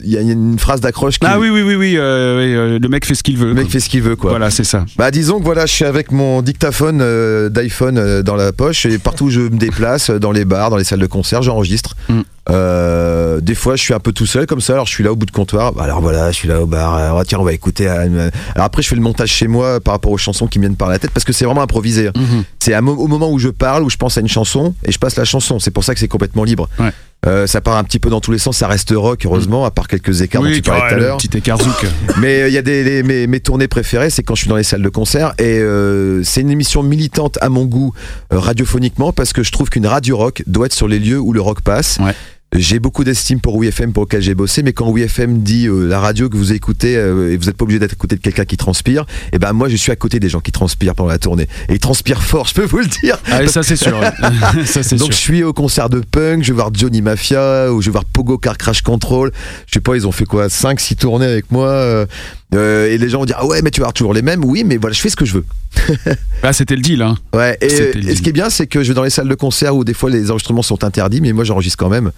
[0.05, 1.27] il y a une phrase d'accroche qui.
[1.27, 3.49] Ah oui, oui, oui, oui, euh, oui, euh, le mec fait ce qu'il veut.
[3.49, 4.31] Le mec fait ce qu'il veut, quoi.
[4.31, 4.85] Voilà, c'est ça.
[4.97, 8.85] Bah disons que voilà, je suis avec mon dictaphone euh, d'iPhone euh, dans la poche
[8.85, 11.43] et partout où je me déplace, euh, dans les bars, dans les salles de concert,
[11.43, 11.97] j'enregistre.
[12.09, 12.21] Mm.
[12.51, 14.73] Euh, des fois, je suis un peu tout seul comme ça.
[14.75, 15.73] Alors, je suis là au bout de comptoir.
[15.73, 16.95] Bah, alors voilà, je suis là au bar.
[16.95, 17.87] Alors, tiens, on va écouter.
[17.89, 20.65] euh, Alors après, je fais le montage chez moi par rapport aux chansons qui me
[20.65, 22.09] viennent par la tête parce que c'est vraiment improvisé.
[22.17, 22.45] Mhm.
[22.59, 25.17] C'est au moment où je parle, où je pense à une chanson et je passe
[25.17, 25.59] la chanson.
[25.59, 26.69] C'est pour ça que c'est complètement libre.
[26.79, 26.91] Ouais.
[27.27, 28.59] Euh, ça part un petit peu dans tous les sens.
[28.59, 30.99] Ça reste rock, heureusement, à part quelques écarts dont Oui, tu parlais ouais, tout à
[30.99, 31.17] l'heure.
[31.17, 31.87] petit écart zouk.
[32.19, 34.49] Mais euh, il y a des les- mes, mes tournées préférées, c'est quand je suis
[34.49, 37.93] dans les salles de concert et euh, c'est une émission militante à mon goût
[38.33, 41.33] euh, radiophoniquement parce que je trouve qu'une radio rock doit être sur les lieux où
[41.33, 41.99] le rock passe.
[42.01, 42.15] Ouais.
[42.57, 46.01] J'ai beaucoup d'estime pour WFM pour lequel j'ai bossé, mais quand WFM dit euh, la
[46.01, 48.47] radio que vous écoutez euh, et vous n'êtes pas obligé d'être à côté de quelqu'un
[48.47, 51.19] qui transpire, et ben moi je suis à côté des gens qui transpirent pendant la
[51.19, 53.19] tournée et ils transpirent fort, je peux vous le dire.
[53.31, 54.01] Ah, ça c'est sûr.
[54.65, 55.13] ça Donc sûr.
[55.13, 58.07] je suis au concert de punk, je vais voir Johnny Mafia ou je vais voir
[58.07, 59.31] Pogo Car Crash Control.
[59.67, 62.07] Je sais pas, ils ont fait quoi 5 6 tournées avec moi
[62.55, 64.45] euh, et les gens vont dire "Ah ouais, mais tu vas voir toujours les mêmes."
[64.45, 65.45] Oui, mais voilà, je fais ce que je veux.
[66.43, 67.03] Ah, c'était le deal.
[67.03, 67.17] Hein.
[67.35, 69.75] Ouais, et, ce qui est bien, c'est que je vais dans les salles de concert
[69.75, 72.13] où des fois les enregistrements sont interdits, mais moi j'enregistre quand même.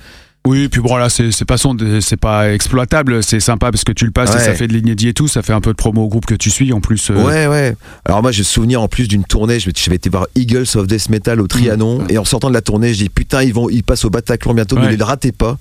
[0.47, 4.07] Oui, puis bon là, c'est pas son, c'est pas exploitable, c'est sympa parce que tu
[4.07, 6.03] le passes et ça fait de l'inédit et tout, ça fait un peu de promo
[6.05, 7.11] au groupe que tu suis en plus.
[7.11, 7.77] euh, Ouais, ouais.
[8.07, 11.41] Alors moi j'ai souvenir en plus d'une tournée, j'avais été voir Eagles of Death Metal
[11.43, 14.07] au Trianon et en sortant de la tournée, je dis putain, ils vont ils passent
[14.07, 14.91] au Bataclan bientôt, Ouais.
[14.91, 15.59] ne les ratez pas.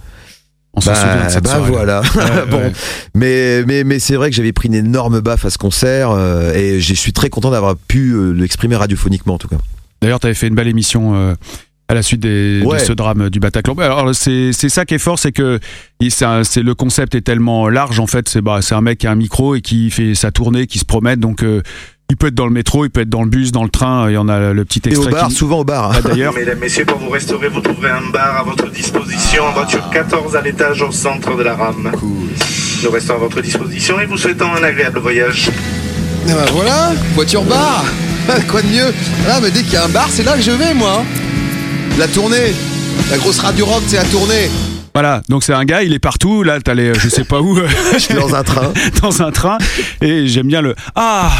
[0.74, 1.72] On s'en souvient de cette bah soirée.
[1.72, 2.01] voilà.
[2.15, 2.72] Ouais, bon, ouais.
[3.15, 6.53] mais mais mais c'est vrai que j'avais pris une énorme baffe à ce concert euh,
[6.53, 9.57] et je suis très content d'avoir pu euh, l'exprimer radiophoniquement en tout cas.
[10.01, 11.34] D'ailleurs, tu avais fait une belle émission euh,
[11.89, 12.80] à la suite des, Ouais.
[12.80, 13.74] de ce drame du Bataclan.
[13.74, 15.59] Bah, Alors, c'est c'est ça qui est fort, c'est que
[16.09, 18.30] c'est le concept est tellement large en fait.
[18.30, 20.78] C'est bah, c'est un mec qui a un micro et qui fait sa tournée, qui
[20.80, 21.20] se promène.
[21.20, 21.43] Donc,
[22.10, 24.10] il peut être dans le métro, il peut être dans le bus, dans le train.
[24.10, 25.12] Il y en a le petit Et au extrait.
[25.12, 25.91] bar, qui- souvent au bar.
[25.91, 25.95] hein.
[26.03, 29.51] Ah, D'ailleurs, Mesdames, Messieurs, pour vous restaurer, vous trouverez un bar à votre disposition en
[29.53, 31.91] voiture 14 à l'étage au centre de la rame.
[32.84, 35.49] Nous restons à votre disposition et vous souhaitons un agréable voyage.
[36.28, 37.86] Ah bah voilà, voiture bar
[38.49, 38.93] Quoi de mieux?
[39.30, 41.03] Ah mais dès qu'il y a un bar, c'est là que je vais moi
[41.97, 42.53] La tournée
[43.10, 44.49] La grosse radio rock, c'est la tournée
[44.94, 45.22] voilà.
[45.30, 46.44] Donc c'est un gars, il est partout.
[46.44, 47.58] Là, t'as les, je sais pas où.
[47.94, 48.72] Je suis dans un train.
[49.02, 49.58] dans un train.
[50.02, 51.32] Et j'aime bien le ah!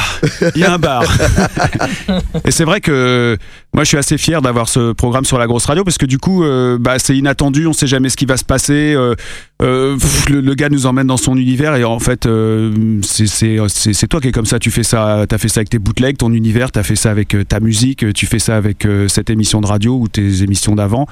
[0.56, 1.04] Il y a un bar
[2.45, 3.38] et c'est vrai que
[3.74, 6.18] moi je suis assez fier d'avoir ce programme sur la grosse radio parce que du
[6.18, 7.68] coup euh, bah, c'est inattendu.
[7.68, 8.93] On sait jamais ce qui va se passer.
[8.95, 9.16] Euh,
[9.62, 12.28] euh, pff, le, le gars nous emmène dans son univers et en fait
[13.02, 14.60] c'est- toi qui es comme ça.
[14.60, 16.72] Tu fais ça t'as fait ça avec tes bootlegs ton univers.
[16.72, 18.14] T'as fait ça avec ta musique.
[18.14, 21.08] Tu fais ça avec cette émission de radio ou tes émissions d'avant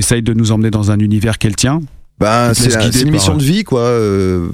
[0.00, 1.80] t'essayes de nous emmener dans un univers qu'elle tient
[2.20, 3.80] Ben, c'est c'est une mission de vie, quoi.
[3.80, 4.48] euh,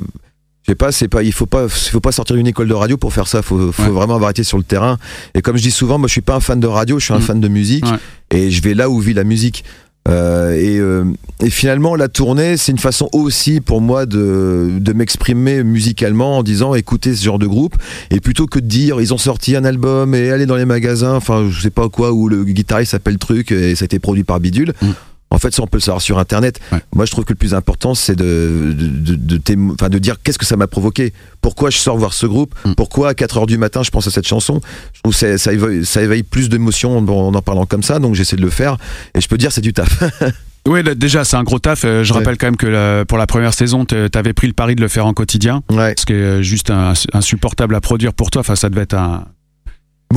[0.66, 2.96] je sais pas, c'est pas, il faut pas, faut pas sortir d'une école de radio
[2.96, 3.42] pour faire ça.
[3.42, 3.88] Faut, faut Ouais.
[3.90, 4.96] vraiment avoir été sur le terrain.
[5.34, 7.12] Et comme je dis souvent, moi, je suis pas un fan de radio, je suis
[7.14, 7.22] un Mm.
[7.22, 7.98] fan de musique, Ouais.
[8.38, 9.64] et je vais là où vit la musique.
[10.08, 11.04] Euh, et, euh,
[11.40, 16.42] et finalement, la tournée, c'est une façon aussi pour moi de, de m'exprimer musicalement en
[16.42, 17.76] disant écoutez ce genre de groupe.
[18.10, 21.14] Et plutôt que de dire ils ont sorti un album et aller dans les magasins,
[21.14, 24.24] enfin, je sais pas quoi, où le guitariste s'appelle truc et ça a été produit
[24.24, 24.72] par Bidule.
[24.82, 24.86] Mm.
[25.30, 26.60] En fait, ça, on peut le savoir sur Internet.
[26.70, 26.78] Ouais.
[26.94, 29.98] Moi, je trouve que le plus important, c'est de, de, de, de témo- enfin, de
[29.98, 31.12] dire qu'est-ce que ça m'a provoqué.
[31.40, 32.74] Pourquoi je sors voir ce groupe Mm.
[32.74, 34.60] Pourquoi à 4 heures du matin, je pense à cette chanson
[34.92, 38.14] Je trouve que ça, éveille, ça éveille plus d'émotions en, en parlant comme ça, donc
[38.14, 38.76] j'essaie de le faire.
[39.16, 40.02] Et je peux dire, c'est du taf.
[40.66, 41.84] Oui, là, déjà, c'est un gros taf.
[41.84, 42.20] Euh, Je Ouais.
[42.20, 44.80] rappelle quand même que la- pour la première saison, tu avais pris le pari de
[44.80, 45.62] le faire en quotidien.
[45.70, 45.94] Ouais.
[45.98, 48.40] Ce qui est euh, juste un- insupportable à produire pour toi.
[48.40, 49.26] Enfin, ça devait être un.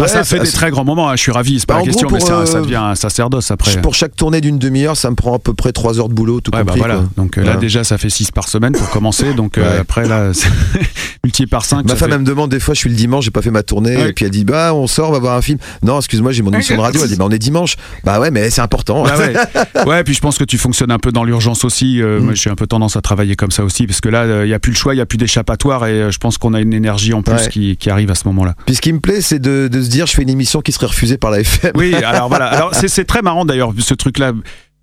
[0.01, 1.09] Ouais, ça fait ça- des très grands moments.
[1.09, 2.75] hein, Je suis ravi, c'est pas Bah, la question, gros, mais ça, euh, ça devient
[2.75, 3.81] un sacerdoce après.
[3.81, 6.41] Pour chaque tournée d'une demi-heure, ça me prend à peu près 3 heures de boulot,
[6.41, 6.79] tout Ouais, bah compris.
[6.79, 6.95] voilà.
[6.95, 7.09] quoi.
[7.17, 9.33] Donc euh, là, déjà, ça fait 6 par semaine pour commencer.
[9.33, 10.49] Donc euh, après, là, c'est
[11.23, 11.85] multiplié par 5.
[11.87, 13.63] Ma femme, elle me demande des fois, je suis le dimanche, j'ai pas fait ma
[13.63, 15.57] tournée, et puis elle dit, bah, on sort, on va voir un film.
[15.83, 17.01] Non, excuse-moi, j'ai mon émission de radio.
[17.03, 17.75] Elle dit, bah, on est dimanche.
[18.03, 19.03] Bah ouais, mais c'est important.
[19.03, 19.33] Bah ouais.
[19.85, 22.01] ouais, puis je pense que tu fonctionnes un peu dans l'urgence aussi.
[22.01, 22.23] Euh, Mm.
[22.23, 24.53] Moi, j'ai un peu tendance à travailler comme ça aussi, parce que là, il n'y
[24.53, 26.61] a plus le choix, il n'y a plus d'échappatoire, et euh, je pense qu'on a
[26.61, 28.55] une énergie en plus qui, qui arrive à ce moment-là.
[28.65, 30.71] Puis ce qui me plaît, c'est de, de se dire, je fais une émission qui
[30.71, 31.71] serait refusée par la FM.
[31.75, 32.45] Oui, alors voilà.
[32.45, 34.33] Alors c'est très marrant d'ailleurs ce truc-là.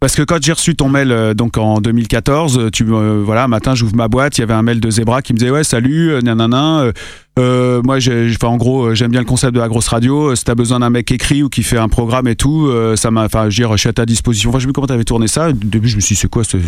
[0.01, 3.45] Parce que quand j'ai reçu ton mail euh, donc en 2014, euh, tu me voilà,
[3.45, 5.51] un matin j'ouvre ma boîte, il y avait un mail de Zebra qui me disait
[5.51, 6.93] ouais salut, euh, nanana, euh,
[7.39, 10.33] euh, moi j'ai, enfin en gros euh, j'aime bien le concept de la grosse radio.
[10.33, 12.97] euh, Si t'as besoin d'un mec écrit ou qui fait un programme et tout, euh,
[12.97, 14.51] ça m'a, enfin je veux dire, je suis à ta disposition.
[14.51, 15.49] Enfin je sais plus comment t'avais tourné ça.
[15.49, 16.59] Au début je me suis dit c'est quoi, c'est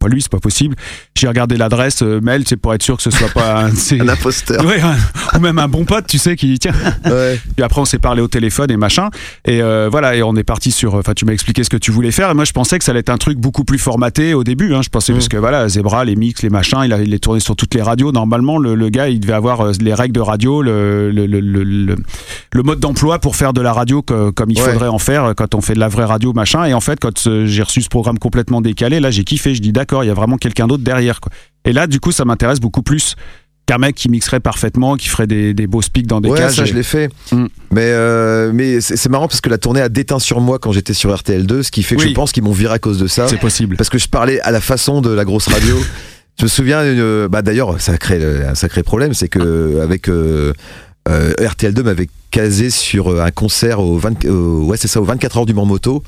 [0.00, 0.74] pas lui, c'est pas possible.
[1.14, 3.70] J'ai regardé l'adresse euh, mail, c'est pour être sûr que ce soit pas un,
[4.00, 4.64] Un imposteur.
[4.64, 4.96] Ouais, un-
[5.36, 6.72] ou même un bon pote, tu sais, qui tiens.
[7.04, 7.38] Ouais.
[7.54, 9.10] Puis après, on s'est parlé au téléphone et machin.
[9.44, 10.94] Et euh, voilà, et on est parti sur.
[10.94, 12.30] Enfin, tu m'as expliqué ce que tu voulais faire.
[12.30, 14.74] Et moi, je pensais que ça allait être un truc beaucoup plus formaté au début.
[14.74, 14.80] Hein.
[14.82, 15.16] Je pensais, Mm.
[15.16, 17.74] parce que voilà, Zebra, les mix, les machins, il, a, il est tourné sur toutes
[17.74, 18.10] les radios.
[18.10, 21.40] Normalement, le, le gars, il devait avoir euh, les règles de radio, le, le, le,
[21.40, 24.72] le, mode d'emploi pour faire de la radio que- comme il Ouais.
[24.72, 26.64] faudrait en faire quand on fait de la vraie radio, machin.
[26.64, 29.54] Et en fait, quand j'ai reçu ce programme complètement décalé, là, j'ai kiffé.
[29.54, 31.20] Je dis, d'accord, il y a vraiment quelqu'un d'autre derrière.
[31.20, 31.30] Quoi.
[31.64, 33.16] Et là, du coup, ça m'intéresse beaucoup plus
[33.66, 36.56] qu'un mec qui mixerait parfaitement, qui ferait des, des beaux speaks dans des ouais, cages.
[36.56, 37.08] ça et- je l'ai fait.
[37.30, 37.46] Mm.
[37.72, 40.94] Mais, euh, mais c'est marrant parce que la tournée a déteint sur moi quand j'étais
[40.94, 42.08] sur RTL2, ce qui fait que Oui.
[42.08, 43.28] je pense qu'ils m'ont viré à cause de ça.
[43.28, 43.76] C'est possible.
[43.76, 45.76] Parce que je parlais à la façon de la grosse radio.
[46.38, 50.52] je me souviens, euh, bah d'ailleurs, ça crée un sacré problème, c'est que avec euh,
[51.08, 55.38] euh, RTL2 m'avait casé sur un concert au, 20 au- ouais, c'est ça, au 24
[55.38, 56.02] heures du Mans Moto.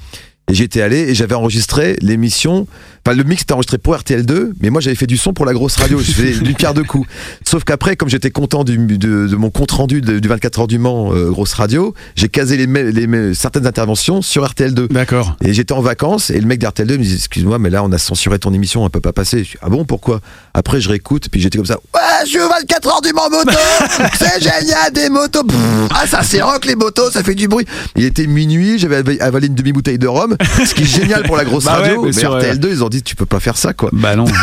[0.48, 2.66] Et j'étais allé et j'avais enregistré l'émission.
[3.06, 5.52] Enfin, le mix était enregistré pour RTL2, mais moi j'avais fait du son pour la
[5.54, 5.98] grosse radio.
[5.98, 7.08] Je faisais d'une pierre deux coups.
[7.44, 8.96] Sauf qu'après, comme j'étais content du, de,
[9.28, 13.34] de mon compte rendu du 24 heures du Mans euh, grosse radio, j'ai casé les,
[13.34, 14.88] certaines interventions sur RTL2.
[14.92, 15.36] D'accord.
[15.44, 17.98] Et j'étais en vacances et le mec d'RTL2 me dit Excuse-moi, mais là on a
[17.98, 19.44] censuré ton émission, on peut pas passer.
[19.44, 20.20] Je dis, ah bon, pourquoi?
[20.54, 23.30] Après je réécoute, puis j'étais comme ça Ouais, je suis au 24 heures du Mans
[23.30, 23.50] moto
[24.18, 25.56] C'est génial, des motos Pff,
[25.90, 27.64] Ah, ça c'est rock les motos, ça fait du bruit.
[27.96, 30.31] Il était minuit, j'avais avalé- avalé une demi-bouteille de rhum,
[30.66, 32.00] ce qui est génial pour la grosse Bah ouais, radio.
[32.02, 33.90] mais mais sur, euh, RTL2, ils ont dit Tu peux pas faire ça, quoi.
[33.92, 34.24] Bah non.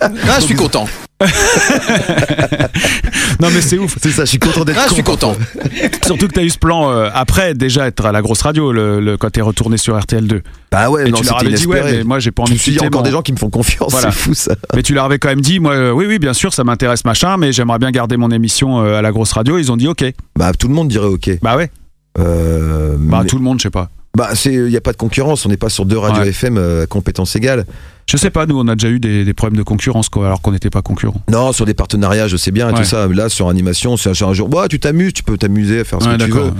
[0.00, 0.86] Ah, je suis content.
[3.40, 3.96] non mais c'est ouf.
[4.02, 5.36] C'est ça, je suis content d'être Ah, je suis content.
[6.06, 8.72] Surtout que tu as eu ce plan euh, après déjà être à la grosse radio
[8.72, 10.40] le, le- quand t'es retourné sur RTL2.
[10.72, 12.54] Bah ouais, Et non, tu leur c'était avais dit ouais mais moi j'ai pas envie
[12.54, 14.10] me de il y a encore mon- des gens qui me font confiance, Voilà.
[14.10, 14.54] c'est fou ça.
[14.74, 17.04] Mais tu leur avais quand même dit moi euh, oui oui bien sûr ça m'intéresse
[17.04, 19.58] machin mais j'aimerais bien garder mon émission euh, à la grosse radio.
[19.58, 20.04] Ils ont dit ok.
[20.36, 21.30] Bah tout le monde dirait ok.
[21.42, 21.70] Bah ouais.
[22.18, 23.90] Euh, Bah mais- tout le monde je sais pas.
[24.16, 26.30] Bah, c'est, il n'y a pas de concurrence, on n'est pas sur deux radios Ouais.
[26.30, 27.64] FM euh, compétences égales.
[28.08, 30.40] Je sais pas nous on a déjà eu des, des problèmes de concurrence quoi alors
[30.42, 31.22] qu'on n'était pas concurrents.
[31.30, 32.74] Non, sur des partenariats, je sais bien, Ouais.
[32.74, 33.06] tout ça.
[33.06, 36.08] Là, sur animation, c'est un, jour, bah, tu t'amuses, tu peux t'amuser à faire ce
[36.08, 36.42] Ouais, que tu veux.
[36.42, 36.50] ouais.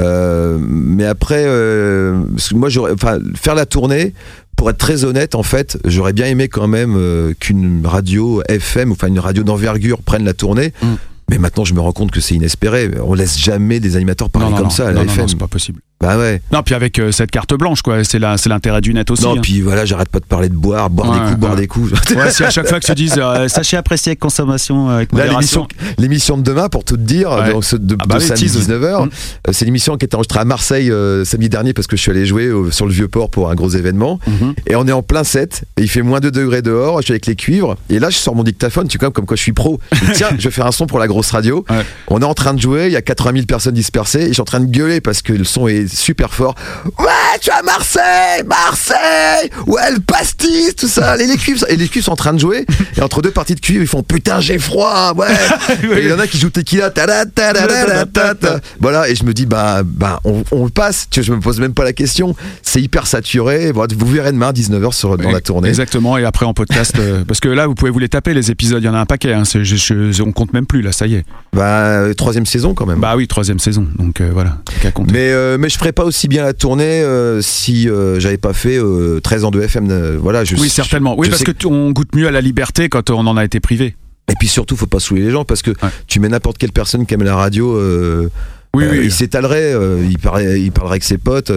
[0.00, 2.22] Euh, mais après, euh,
[2.54, 4.14] moi, enfin, faire la tournée,
[4.56, 8.92] pour être très honnête, en fait, j'aurais bien aimé quand même euh, qu'une radio FM,
[8.92, 10.72] enfin une radio d'envergure, prenne la tournée.
[10.82, 10.86] Mm.
[11.30, 12.90] Mais maintenant, je me rends compte que c'est inespéré.
[13.02, 15.22] On laisse jamais des animateurs parler Non, non, comme non, ça à la FM.
[15.22, 15.80] non, c'est pas possible.
[16.04, 16.40] Bah ouais.
[16.52, 19.22] Non puis avec euh, cette carte blanche quoi c'est la- c'est l'intérêt du net aussi.
[19.24, 19.40] non, hein.
[19.42, 21.60] puis voilà, j'arrête pas de parler de boire, boire Ouais, des coups, boire ouais.
[21.60, 21.92] des coups.
[22.16, 25.12] Ouais, si à chaque fois que tu dises euh, sachez apprécier avec consommation euh, avec
[25.12, 25.66] modération.
[25.70, 28.44] l'émission, l'émission de demain, pour tout te dire, donc, de, Ah bah de oui, samedi
[28.44, 28.68] tease.
[28.68, 29.08] 19h, Mm.
[29.48, 32.10] euh, c'est l'émission qui était enregistrée à Marseille euh, samedi dernier parce que je suis
[32.10, 34.18] allé jouer au- sur le Vieux-Port pour un gros événement.
[34.26, 34.54] Mhm.
[34.66, 37.12] Et on est en plein set, et il fait moins 2 degrés dehors, je suis
[37.12, 39.52] avec les cuivres, et là je sors mon dictaphone, tu vois, comme quoi je suis
[39.52, 39.80] pro.
[40.14, 41.64] Tiens, je vais faire un son pour la grosse radio.
[42.08, 44.32] On est en train de jouer, il y a 80 000 personnes dispersées, et je
[44.34, 46.54] suis en train de gueuler parce que le son est super fort.
[46.98, 51.88] Ouais, tu à Marseille, Marseille, ouais, le pastis, tout ça, et les cuivres, et les
[51.88, 52.66] cuivres sont en train de jouer,
[52.96, 55.26] et entre deux parties de cuivre, ils font putain, j'ai froid, ouais.
[55.96, 59.32] et il y en a qui jouent tequila, tada, tada, tada, voilà, et je me
[59.32, 61.92] dis, bah, bah, on, on le passe, tu vois, je me pose même pas la
[61.92, 65.68] question, c'est hyper saturé, vous verrez demain 19h sur, dans la tournée.
[65.68, 68.50] Exactement, et après en podcast, euh, parce que là vous pouvez vous les taper les
[68.50, 70.92] épisodes, il y en a un paquet, hein, je- je- on compte même plus là,
[70.92, 71.24] ça y est.
[71.52, 72.98] Bah, troisième saison quand même.
[73.00, 75.12] Bah oui, troisième saison, donc euh, voilà, qu'à compter.
[75.12, 78.52] Mais, euh, mais je ferais pas aussi bien la tournée euh, si euh, j'avais pas
[78.52, 79.90] fait euh, 13 ans de FM.
[79.90, 81.16] euh, voilà, je, oui, certainement.
[81.18, 83.36] Oui, je parce sais que tu- on goûte mieux à la liberté quand on en
[83.36, 83.96] a été privé.
[84.30, 85.72] Et puis surtout, faut pas saouler les gens parce que
[86.06, 88.30] tu mets n'importe quelle personne qui aime la radio, euh,
[88.72, 89.00] Oui, euh, oui.
[89.06, 91.50] il s'étalerait, euh, il, parlerait, il parlerait avec ses potes.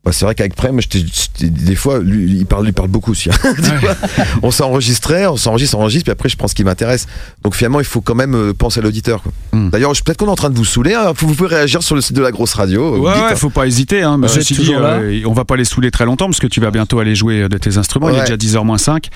[0.00, 2.88] Euh, Bah, c'est vrai qu'avec Prem, j'étais- j'étais- des fois, lui, il parle, il parle
[2.88, 3.28] beaucoup aussi.
[3.30, 3.34] hein.
[3.56, 3.94] Tu vois
[4.42, 7.06] on s'enregistrait, on s'enregistre, on enregistre, puis après, je prends ce qui m'intéresse.
[7.42, 9.22] Donc finalement, il faut quand même euh, penser à l'auditeur.
[9.22, 9.32] quoi.
[9.52, 9.68] Hmm.
[9.70, 10.94] D'ailleurs, je- peut-être qu'on est en train de vous saouler.
[10.94, 11.12] hein.
[11.16, 12.96] Vous, vous pouvez réagir sur le site de la grosse radio.
[12.96, 13.36] vous Ouais, dites, ouais, hein.
[13.36, 14.02] faut pas hésiter.
[14.02, 14.18] Hein.
[14.26, 16.98] Ceci dit, euh, on va pas les saouler très longtemps parce que tu vas bientôt
[16.98, 18.08] aller jouer euh, de tes instruments.
[18.08, 18.24] Il est Ouais.
[18.24, 19.08] déjà 10h moins 5.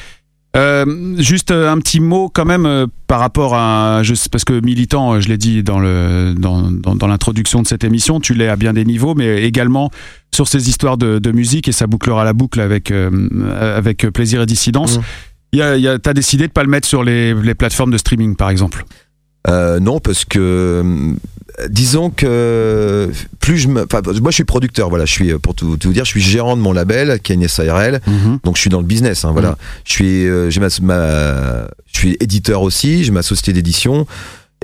[0.56, 4.44] Euh, juste euh, un petit mot quand même euh, par rapport à je sais- parce
[4.44, 8.34] que militant je l'ai dit dans le dans, dans, dans l'introduction de cette émission tu
[8.34, 9.90] l'es à bien des niveaux mais également
[10.32, 13.10] sur ces histoires de, de musique et ça bouclera la boucle avec euh,
[13.76, 15.00] avec plaisir et dissidence.
[15.52, 17.54] Il y a, il y a- t'as décidé de pas le mettre sur les, les
[17.54, 18.84] plateformes de streaming par exemple?
[19.46, 21.12] Euh, non, parce que euh,
[21.68, 23.86] disons que plus je me,
[24.20, 26.56] moi je suis producteur, voilà, je suis pour tout, tout vous dire, je suis gérant
[26.56, 28.00] de mon label qui est une SARL,
[28.42, 29.50] donc je suis dans le business, hein, voilà.
[29.50, 29.56] Mhm.
[29.84, 34.06] Je suis, euh, j'ai ma, ma- je suis éditeur aussi, j'ai ma société d'édition.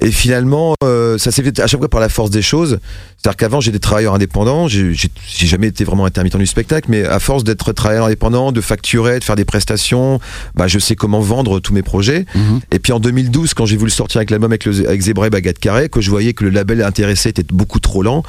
[0.03, 2.79] Et finalement, euh, ça s'est fait à chaque fois par la force des choses.
[3.19, 4.67] C'est-à-dire qu'avant, j'étais travailleur indépendant.
[4.67, 4.95] J'ai
[5.37, 9.25] jamais été vraiment intermittent du spectacle, mais à force d'être travailleur indépendant, de facturer, de
[9.25, 10.19] faire des prestations,
[10.55, 12.25] bah, je sais comment vendre tous mes projets.
[12.35, 12.61] Mhm.
[12.73, 15.31] Et puis en 2012, quand j'ai voulu sortir avec l'album avec, le- avec Zebra et
[15.31, 18.23] Baguette Carré, que je voyais que le label intéressé était beaucoup trop lent,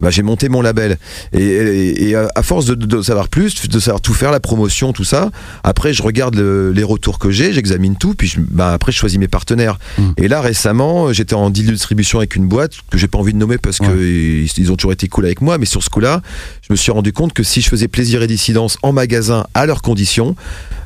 [0.00, 0.98] bah, j'ai monté mon label.
[1.32, 5.04] Et, et- et à force de, savoir plus, de savoir tout faire, la promotion, tout
[5.04, 5.30] ça,
[5.64, 8.98] après je regarde le- les retours que j'ai, j'examine tout, puis je- bah, après je
[8.98, 9.78] choisis mes partenaires.
[9.98, 10.02] Mm.
[10.18, 13.32] Et là récemment, j'étais en deal de distribution avec une boîte que j'ai pas envie
[13.32, 15.90] de nommer parce que ils, ils ont toujours été cool avec moi, mais sur ce
[15.90, 16.22] coup-là,
[16.62, 19.66] je me suis rendu compte que si je faisais plaisir et dissidence en magasin à
[19.66, 20.36] leurs conditions,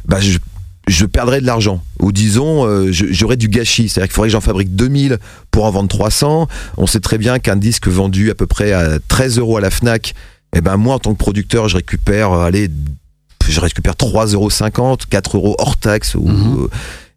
[0.06, 0.38] bah, je
[0.88, 1.82] je perdrais de l'argent.
[2.00, 3.88] Ou disons, euh, j'aurais du gâchis.
[3.88, 5.18] C'est-à-dire qu'il faudrait que j'en fabrique 2000
[5.50, 6.48] pour en vendre 300.
[6.76, 9.70] On sait très bien qu'un disque vendu à peu près à 13 euros à la
[9.70, 10.14] FNAC,
[10.54, 12.68] eh ben moi, en tant que producteur, je récupère, euh, allez,
[13.48, 16.14] je récupère 3,50 euros, 4 euros hors taxe.
[16.14, 16.68] Ou, Mhm.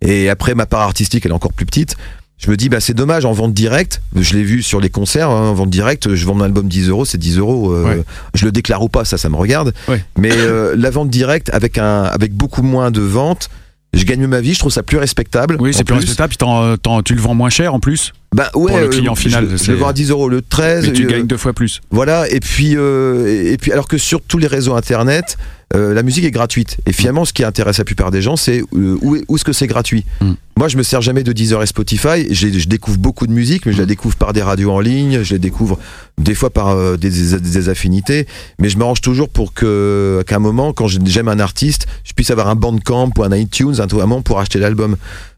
[0.01, 1.95] Et après, ma part artistique, elle est encore plus petite.
[2.37, 5.29] Je me dis, bah, c'est dommage, en vente directe, je l'ai vu sur les concerts,
[5.29, 7.71] hein, en vente directe, je vends mon album 10 euros, c'est 10 euros.
[7.71, 8.01] euh, Ouais.
[8.33, 9.73] Je le déclare ou pas, ça, ça me regarde.
[9.87, 10.03] Ouais.
[10.17, 13.49] Mais euh, la vente directe, avec, un, avec beaucoup moins de ventes,
[13.93, 15.55] je gagne ma vie, je trouve ça plus respectable.
[15.61, 18.11] oui En c'est plus respectable puis t'en- t'en- tu le vends moins cher en plus
[18.35, 20.41] Bah, ouais, Pour le euh, client final, je, je le vends à 10 euros le
[20.41, 20.87] 13.
[20.87, 23.97] mais tu euh, gagnes deux fois plus Voilà, et puis, euh, et puis alors que
[23.97, 25.37] sur tous les réseaux internet,
[25.73, 26.77] euh, la musique est gratuite.
[26.85, 29.43] Et finalement, ce qui intéresse la plupart des gens, c'est euh, où, est- où est-ce
[29.45, 30.05] que c'est gratuit?
[30.21, 30.33] Mm.
[30.57, 32.33] Moi, je me sers jamais de Deezer et Spotify.
[32.33, 35.33] Je découvre beaucoup de musique, mais je la découvre par des radios en ligne, je
[35.33, 35.77] la découvre
[36.17, 38.27] des fois par euh, des, des- des affinités.
[38.59, 42.31] Mais je m'arrange toujours pour que qu'à un moment, quand j'aime un artiste, je puisse
[42.31, 44.95] avoir un Bandcamp ou un iTunes, un, un moment pour acheter l'album.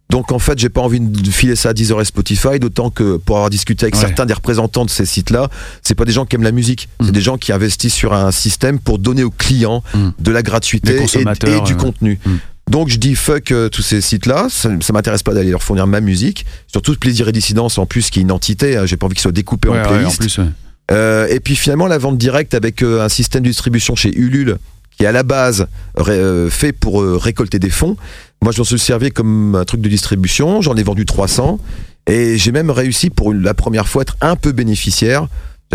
[0.10, 3.18] Donc en fait, j'ai pas envie de filer ça à Deezer et Spotify, d'autant que
[3.18, 4.02] pour avoir discuté avec Ouais.
[4.02, 5.50] certains des représentants de ces sites-là,
[5.84, 7.12] c'est pas des gens qui aiment la musique, c'est Mm.
[7.12, 10.10] des gens qui investissent sur un système pour donner aux clients Mm.
[10.20, 12.20] de la gratuité et, du euh, contenu.
[12.26, 12.36] Mm.
[12.72, 15.88] Donc je dis fuck euh, tous ces sites-là, ça, ça m'intéresse pas d'aller leur fournir
[15.88, 19.06] ma musique, surtout plaisir et dissidence en plus qui est une entité, hein, j'ai pas
[19.08, 20.16] envie qu'ils soient découpés Ouais, en ouais, playlist.
[20.16, 20.46] en plus ouais.
[20.92, 24.58] Euh, et puis finalement, la vente directe avec un système de distribution chez Ulule
[24.98, 25.68] qui est à la base
[26.00, 27.96] euh, fait pour euh, récolter des fonds.
[28.42, 30.62] Moi, je m'en suis servi comme un truc de distribution.
[30.62, 31.60] J'en ai vendu 300
[32.08, 35.28] et j'ai même réussi pour la première fois être un peu bénéficiaire.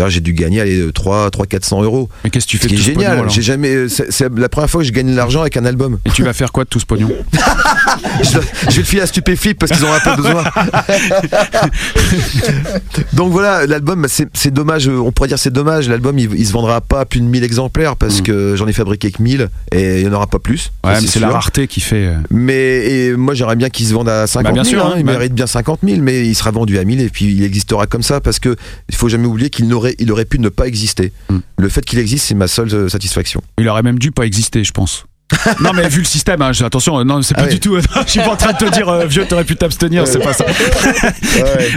[0.07, 2.09] J'ai dû gagner allez, 3, 3 400 euros.
[2.23, 3.29] mais qu'est-ce que tu fais qui de est tout ce pognon, génial.
[3.29, 3.69] J'ai jamais.
[3.73, 5.99] euh, C'est c'est la première fois que je gagne de l'argent avec un album.
[6.05, 7.09] et tu vas faire quoi de tout ce pognon
[8.23, 8.29] je,
[8.69, 10.43] je vais le filer à Stupéflip parce qu'ils ont un peu besoin.
[13.13, 16.29] Donc voilà, l'album, bah, c'est c'est dommage, euh, on pourrait dire c'est dommage, l'album il,
[16.35, 18.23] il se vendra pas à plus de 1000 exemplaires parce Mm.
[18.23, 20.71] que j'en ai fabriqué que 1000 et il n'y en aura pas plus.
[20.83, 22.07] Ouais, c'est la rareté qui fait.
[22.07, 24.85] euh, Mais et moi j'aimerais bien qu'il se vende à 50 Bah, 000, bien sûr,
[24.85, 25.13] hein, hein, il bah.
[25.13, 28.03] mérite bien 50 000, mais il sera vendu à 1000 et puis il existera comme
[28.03, 28.55] ça parce que
[28.89, 31.11] il faut jamais oublier qu'il n'aurait, il aurait pu ne pas exister.
[31.29, 31.37] Mm.
[31.57, 33.41] Le fait qu'il existe, c'est ma seule euh, satisfaction.
[33.57, 35.05] Il aurait même dû pas exister, je pense.
[35.61, 37.53] Non mais vu le système, hein, attention, non c'est pas Ah oui.
[37.55, 37.77] du tout.
[38.05, 40.33] je suis pas en train de te dire euh, vieux, t'aurais pu t'abstenir, c'est pas
[40.33, 40.45] ça.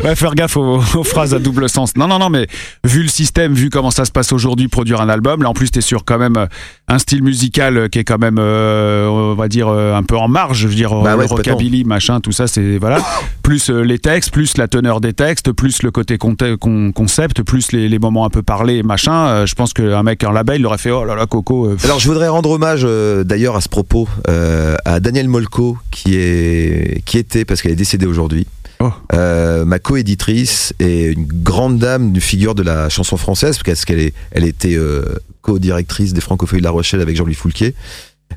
[0.05, 1.97] ouais, faire gaffe aux, aux phrases à double sens.
[1.97, 2.47] Non, non, non, mais
[2.85, 5.71] vu le système, vu comment ça se passe aujourd'hui, produire un album, là en plus
[5.71, 6.47] t'es sur quand même euh,
[6.89, 10.29] un style musical euh, qui est quand même, euh, on va dire un peu en
[10.29, 10.59] marge.
[10.59, 12.99] Je veux dire Bah rockabilly, machin, tout ça, c'est voilà.
[13.43, 17.99] plus les textes, plus la teneur des textes, plus le côté concept, plus les, les
[17.99, 19.45] moments un peu parlés, machin.
[19.47, 21.67] je pense qu'un mec en label, il aurait fait oh là là Coco.
[21.67, 21.77] euh.
[21.85, 26.17] Alors je voudrais rendre hommage euh, d'ailleurs à ce propos euh, à Daniel Molko qui
[26.17, 28.45] est qui était parce qu'elle est décédée aujourd'hui.
[28.81, 28.91] Oh.
[29.15, 34.01] Euh, ma coéditrice et une grande dame, une figure de la chanson française parce qu'elle
[34.01, 35.05] est, elle était euh,
[35.43, 37.75] co-directrice des Francophonies de La Rochelle avec Jean-Louis Foulquier.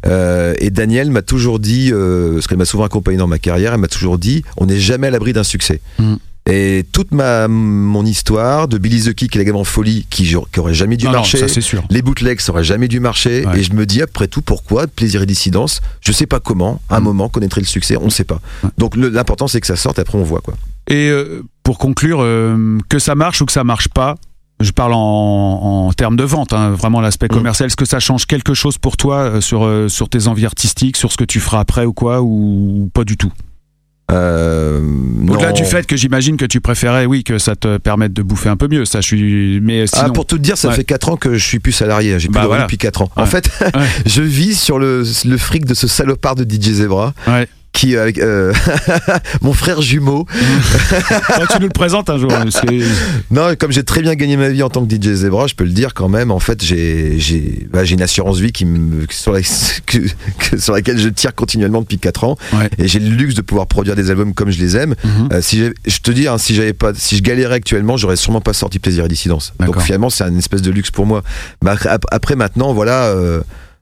[0.06, 3.82] Euh, et Daniel m'a toujours dit, parce qu'elle m'a souvent accompagné dans ma carrière, elle
[3.82, 5.82] m'a toujours dit, on n'est jamais à l'abri d'un succès.
[5.98, 6.16] Mm.
[6.50, 10.24] Et toute ma mon histoire de Billy the Kick et la gamme en folie qui,
[10.52, 11.84] qui aurait jamais dû non, non, marcher, ça c'est sûr.
[11.90, 13.60] les bootlegs ça aurait jamais dû marcher Ouais.
[13.60, 15.82] et je me dis après tout pourquoi plaisir et dissidence?
[16.02, 17.04] Je sais pas comment à un Mm.
[17.04, 18.40] moment connaîtrait le succès on sait pas
[18.78, 20.56] donc l'important c'est que ça sorte après on voit quoi
[20.90, 24.16] Et euh, pour conclure, euh, que ça marche ou que ça marche pas,
[24.62, 27.38] Je parle en, en termes de vente, hein, vraiment l'aspect Mm.
[27.38, 27.68] commercial.
[27.68, 31.12] Est-ce que ça change quelque chose pour toi euh, sur, sur tes envies artistiques, sur
[31.14, 33.32] ce que tu feras après ou quoi, ou pas du tout?
[34.12, 34.82] Euh,
[35.28, 38.50] Au-delà du fait que j'imagine que tu préférais, oui, que ça te permette de bouffer
[38.50, 38.86] un peu mieux.
[38.86, 39.60] Ça, je suis.
[39.62, 40.04] Mais sinon.
[40.08, 40.76] Ah, pour tout te dire, ça Ouais.
[40.76, 42.20] fait 4 ans que je suis plus salarié.
[42.20, 42.64] J'ai plus Bah de voilà.
[42.64, 43.12] depuis 4 ans.
[43.16, 43.86] En fait, Ouais.
[44.06, 47.14] je vis sur le, le fric de ce salopard de DJ Zebra.
[47.72, 48.52] Qui, avec euh,
[49.42, 50.26] mon frère jumeau.
[51.52, 52.28] Tu nous le présentes un jour.
[52.30, 52.84] parce que-
[53.32, 55.64] Non, comme j'ai très bien gagné ma vie en tant que DJ Zebra, je peux
[55.64, 56.32] le dire quand même.
[56.32, 59.42] En fait, j'ai j'ai bah, j'ai une assurance vie qui me, sur, la-
[59.86, 60.00] que-
[60.50, 62.38] que- sur laquelle je tire continuellement depuis 4 ans.
[62.54, 62.70] Ouais.
[62.80, 64.96] Et j'ai le luxe de pouvoir produire des albums comme je les aime.
[65.04, 65.30] Mhm.
[65.32, 68.42] Euh, si je te dis, hein, si j'avais pas, si je galérais actuellement, j'aurais sûrement
[68.42, 69.54] pas sorti Plaisir et Dissidence.
[69.66, 71.24] Donc finalement, c'est une espèce de luxe pour moi.
[71.66, 73.06] Ap- après, maintenant, voilà.
[73.06, 73.42] euh,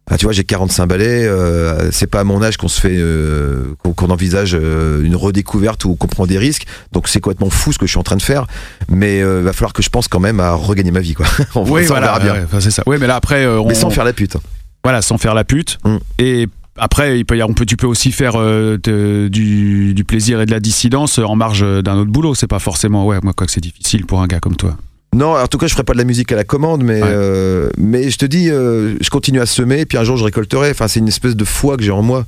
[0.09, 1.25] ah, tu vois, j'ai 45 balais.
[1.25, 5.83] euh, c'est pas à mon âge qu'on se fait, euh, qu'on envisage euh, une redécouverte
[5.85, 6.65] ou qu'on prend des risques.
[6.93, 8.47] Donc c'est complètement fou ce que je suis en train de faire.
[8.89, 11.25] Mais euh, va falloir que je pense quand même à regagner ma vie, quoi.
[11.55, 12.05] Oui, ça, on voilà.
[12.07, 12.33] verra bien.
[12.33, 12.83] ouais, enfin, c'est ça.
[12.85, 13.67] Oui, mais là après, on...
[13.67, 14.37] Mais sans faire la pute.
[14.83, 15.77] Voilà, sans faire la pute.
[15.83, 15.97] Mm.
[16.19, 16.47] Et
[16.77, 20.03] après, il peut y avoir- on peut, tu peux aussi faire euh, de- du, du
[20.05, 22.35] plaisir et de la dissidence en marge d'un autre boulot.
[22.35, 23.05] C'est pas forcément.
[23.05, 24.77] Ouais, moi, quoi que c'est difficile pour un gars comme toi.
[25.15, 27.09] Non, en tout cas, je ferai pas de la musique à la commande, mais Ouais.
[27.11, 30.69] euh, mais je te dis, euh, je continue à semer, puis un jour je récolterai.
[30.71, 32.25] Enfin, c'est une espèce de foi que j'ai en moi.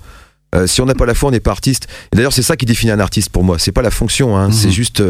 [0.55, 1.87] Euh, si on n'a pas la foi, on n'est pas artiste.
[2.11, 3.59] Et d'ailleurs, c'est ça qui définit un artiste pour moi.
[3.59, 4.53] C'est pas la fonction, hein, Mhm.
[4.53, 5.03] c'est juste.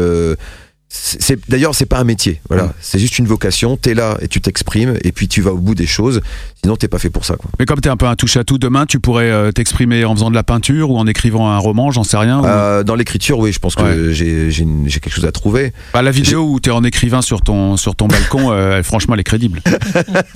[0.92, 2.40] C'est d'ailleurs, c'est pas un métier.
[2.48, 2.72] Voilà, Mhm.
[2.80, 3.76] c'est juste une vocation.
[3.76, 6.20] T'es là et tu t'exprimes, et puis tu vas au bout des choses.
[6.62, 7.36] Sinon, t'es pas fait pour ça.
[7.36, 7.48] Quoi.
[7.60, 10.34] Mais comme t'es un peu un touche-à-tout, demain, tu pourrais euh, t'exprimer en faisant de
[10.34, 12.40] la peinture ou en écrivant un roman, j'en sais rien.
[12.40, 14.12] ou- Euh, dans l'écriture, oui, je pense que Ouais.
[14.12, 15.72] j'ai quelque chose à trouver.
[15.94, 19.20] Bah, la vidéo où t'es en écrivain sur ton, sur ton balcon, euh, franchement, elle
[19.20, 19.62] est crédible.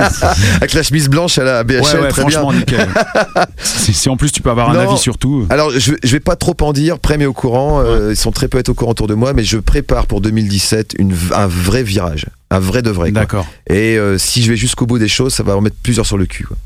[0.56, 2.40] Avec la chemise blanche à la BHL, Ouais, ouais, très bien.
[2.40, 2.88] franchement, nickel.
[3.62, 5.46] si, si en plus tu peux avoir un avis sur tout.
[5.50, 6.98] Alors, je, je vais pas trop en dire.
[6.98, 7.82] Prêt mais au courant.
[8.10, 10.94] ils sont très peu être au courant autour de moi, mais je prépare pour 2017
[10.98, 13.10] une, un vrai virage, un vrai de vrai.
[13.10, 13.46] D'accord.
[13.68, 16.18] Et euh, si je vais jusqu'au bout des choses, ça va en mettre plusieurs sur
[16.18, 16.44] le cul.
[16.44, 16.56] quoi.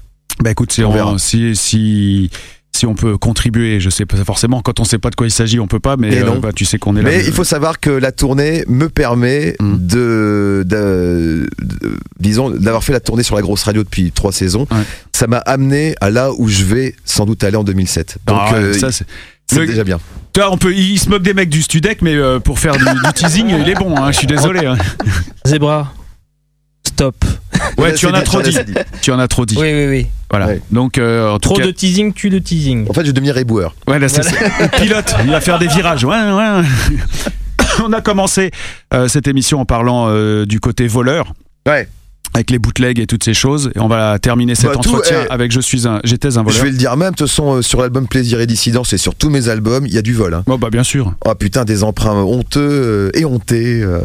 [0.40, 1.18] Bah écoute, si On on, verra.
[1.18, 2.30] si, si,
[2.74, 5.30] si on peut contribuer, je sais pas forcément, quand on sait pas de quoi il
[5.32, 7.10] s'agit, on peut pas, mais euh, bah, tu sais qu'on est là.
[7.10, 9.76] Mais il faut savoir que la tournée me permet Mm.
[9.78, 14.66] de, de- de- disons, d'avoir fait la tournée sur la grosse radio depuis trois saisons.
[14.70, 14.82] Ouais.
[15.12, 18.18] Ça m'a amené à là où je vais sans doute aller en 2007.
[18.26, 19.06] Donc, Ah ouais, euh, ça, c'est-
[19.50, 19.98] c'est déjà bien.
[20.32, 22.76] Tu vois, on peut, il se moque des mecs du Studec, mais euh, pour faire
[22.76, 23.96] du, du teasing, il est bon.
[23.96, 24.66] hein, je suis désolé.
[24.66, 24.76] hein.
[25.44, 25.92] Zebra,
[26.86, 27.24] stop.
[27.78, 28.56] Ouais, tu en as trop dit.
[29.02, 29.56] Tu en as trop dit.
[29.58, 30.06] Oui, oui, oui.
[30.30, 30.46] Voilà.
[30.46, 30.60] Ouais.
[30.70, 32.86] Donc, euh, en tout Trop cas, de teasing tue le teasing.
[32.88, 33.74] En fait, je deviens éboueur.
[33.86, 34.68] Ouais, là, c'est Voilà.
[34.80, 36.04] pilote, il va faire des virages.
[36.04, 36.62] Ouais, ouais.
[37.84, 38.50] On a commencé
[38.92, 41.32] euh, cette émission en parlant euh, du côté voleur.
[41.66, 41.88] Ouais.
[42.34, 43.70] Avec les bootlegs et toutes ces choses.
[43.74, 46.40] Et on va terminer cet Bah, tout, entretien eh, avec Je suis un, j'étais un
[46.40, 46.62] Je voleur.
[46.64, 49.14] vais le dire même, de toute façon, euh, sur l'album Plaisir et Dissidence et sur
[49.14, 50.34] tous mes albums, il y a du vol.
[50.34, 50.42] hein.
[50.46, 51.14] Bon, bah, bien sûr.
[51.24, 53.80] Oh putain, des emprunts honteux euh, et hontés.
[53.82, 54.00] euh.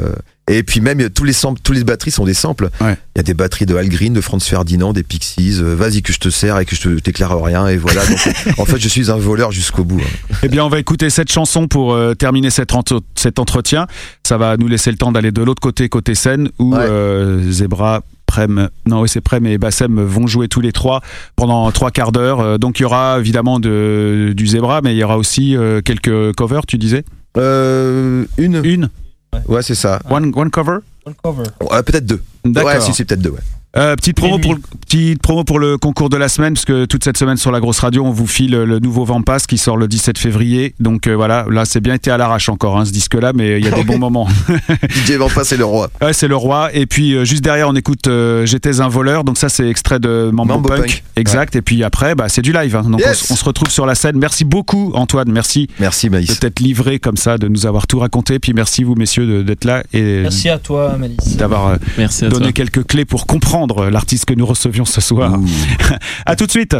[0.49, 2.69] Et puis même, tous les, samples, tous les batteries sont des samples.
[2.81, 2.97] Il Ouais.
[3.15, 5.59] y a des batteries de Al Green, de Franz Ferdinand, des Pixies.
[5.61, 7.67] euh, Vas-y que je te sers et que je te déclare rien.
[7.69, 8.05] Et voilà.
[8.05, 8.17] Donc,
[8.57, 10.01] en fait, je suis un voleur jusqu'au bout.
[10.01, 10.35] hein.
[10.43, 12.83] Eh bien, on va écouter cette chanson pour euh, terminer cet, ent-
[13.15, 13.87] cet entretien.
[14.27, 16.81] Ça va nous laisser le temps d'aller de l'autre côté, côté scène, où Ouais.
[16.81, 21.01] euh, Zebra, Prem, non, oui, c'est Prem et Bassem vont jouer tous les trois
[21.37, 22.41] pendant trois quarts d'heure.
[22.41, 26.33] Euh, donc, il y aura évidemment de, du Zebra, mais il y aura aussi quelques
[26.35, 27.05] covers, tu disais?
[27.37, 28.61] Euh, une.
[28.65, 28.89] Une
[29.47, 29.99] Ouais, c'est ça.
[30.09, 30.77] One, one cover?
[31.61, 32.21] Ouais, peut-être deux.
[32.45, 32.71] D'accord.
[32.73, 33.31] Ouais, si, c'est peut-être deux.
[33.31, 33.39] Ouais.
[33.75, 36.85] Euh, petite, promo pour, le- petite promo pour le concours de la semaine, parce que
[36.85, 39.77] toute cette semaine sur la grosse radio, on vous file le nouveau Vampass qui sort
[39.77, 40.75] le 17 février.
[40.79, 43.65] Donc euh, voilà, là c'est bien été à l'arrache encore hein, ce disque-là, mais il
[43.65, 44.27] y a des bons moments.
[44.89, 45.89] DJ Vampa, c'est le roi.
[46.03, 46.69] Ouais, c'est le roi.
[46.75, 49.23] Et puis euh, juste derrière, on écoute euh, J'étais un voleur.
[49.23, 50.79] Donc ça, c'est extrait de Mambo, Mambo Punk.
[50.81, 51.03] Punk.
[51.15, 51.55] Exact.
[51.55, 52.75] Et puis après, bah, c'est du live.
[52.75, 52.83] hein.
[52.83, 53.23] Donc on Yes.
[53.23, 54.17] s- on, se retrouve sur la scène.
[54.19, 55.31] Merci beaucoup, Antoine.
[55.31, 56.39] Merci Merci, de Maïs.
[56.39, 58.37] t'être livré comme ça, de nous avoir tout raconté.
[58.37, 61.37] Puis merci vous, messieurs, de- d'être là et Merci à toi, Malice.
[61.37, 61.77] d'avoir euh,
[62.29, 62.51] donné toi.
[62.51, 65.33] quelques clés pour comprendre l'artiste que nous recevions ce soir.
[66.25, 66.75] À tout de suite.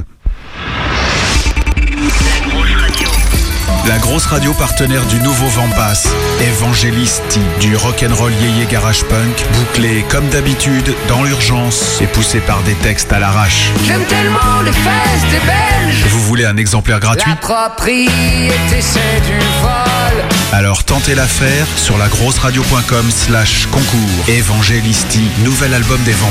[3.86, 6.08] La grosse radio partenaire du nouveau Vampass,
[6.40, 12.76] Evangelisti, du rock'n'roll yéyé garage punk, bouclé comme d'habitude, dans l'urgence et poussé par des
[12.76, 13.72] textes à l'arrache.
[13.86, 16.06] J'aime tellement les fesses des Belges.
[16.08, 20.24] Vous voulez un exemplaire gratuit La propriété c'est du vol.
[20.54, 24.30] Alors tentez l'affaire sur lagrosseradio.com slash concours.
[24.30, 26.30] Evangelisti, nouvel album des ma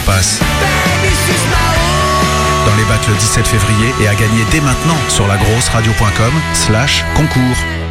[2.66, 7.81] Dans les bacs le 17 février et à gagner dès maintenant sur lagrosseradio.com slash concours.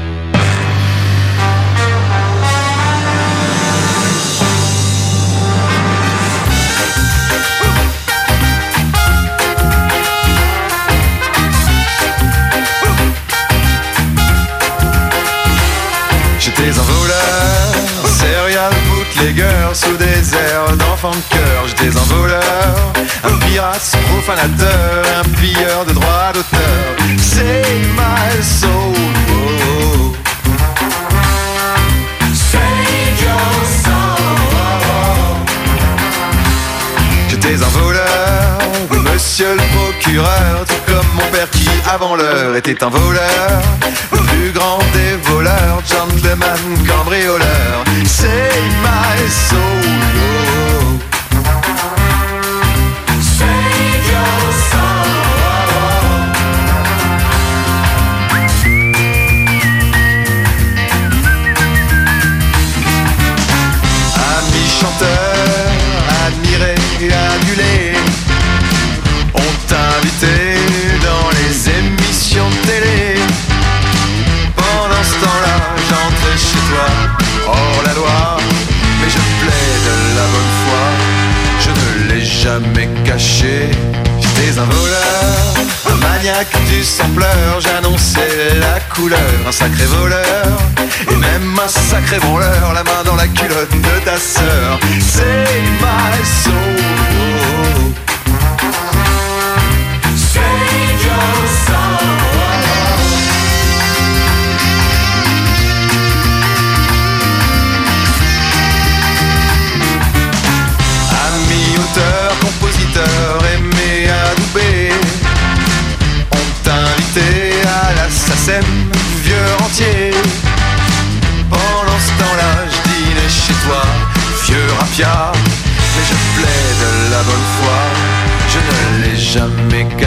[19.22, 21.68] Bootlegger sous des airs d'enfant de cœur.
[21.68, 22.94] J'étais un voleur,
[23.24, 26.96] un pirate profanateur, un pilleur de droits d'auteur.
[27.20, 27.46] Save
[27.96, 28.72] my soul.
[37.30, 38.60] J'étais un voleur,
[39.04, 43.62] monsieur le procureur, tout comme mon père qui, avant l'heure, était un voleur.
[44.12, 47.84] Le plus grand des voleurs, gentleman cambrioleur.
[48.06, 48.30] Save
[48.82, 50.71] my soul.
[83.12, 83.70] Caché.
[84.22, 85.54] J'étais un voleur,
[85.90, 90.48] un maniaque du sampleur, j'annonçais la couleur, un sacré voleur,
[91.10, 94.80] et même un sacré branleur, la main dans la culotte de ta sœur.
[95.00, 96.62] C'est my soul.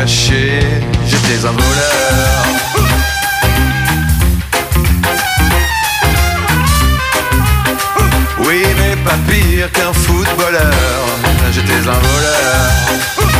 [0.06, 2.44] J'étais un voleur
[8.40, 11.06] Oui, mais pas pire qu'un footballeur.
[11.52, 13.33] J'étais un voleur.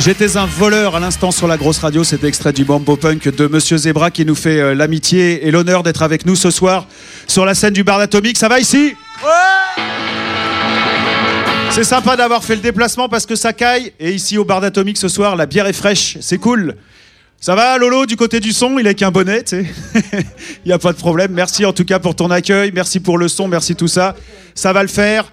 [0.00, 2.04] J'étais un voleur à l'instant sur la grosse radio.
[2.04, 5.82] C'était extrait du Bambo Punk de Monsieur Zebra qui nous fait euh, l'amitié et l'honneur
[5.82, 6.86] d'être avec nous ce soir
[7.26, 8.38] sur la scène du bar d'Atomique.
[8.38, 8.94] Ça va ici?
[11.70, 13.92] C'est sympa d'avoir fait le déplacement parce que ça caille.
[14.00, 16.16] Et ici au bar d'Atomique ce soir, la bière est fraîche.
[16.22, 16.76] C'est cool.
[17.38, 18.78] Ça va Lolo du côté du son?
[18.78, 19.56] Il est avec un bonnet, tu.
[20.64, 21.32] Il n'y a pas de problème.
[21.32, 22.72] Merci en tout cas pour ton accueil.
[22.74, 23.48] Merci pour le son.
[23.48, 24.16] Merci tout ça.
[24.54, 25.30] Ça va le faire.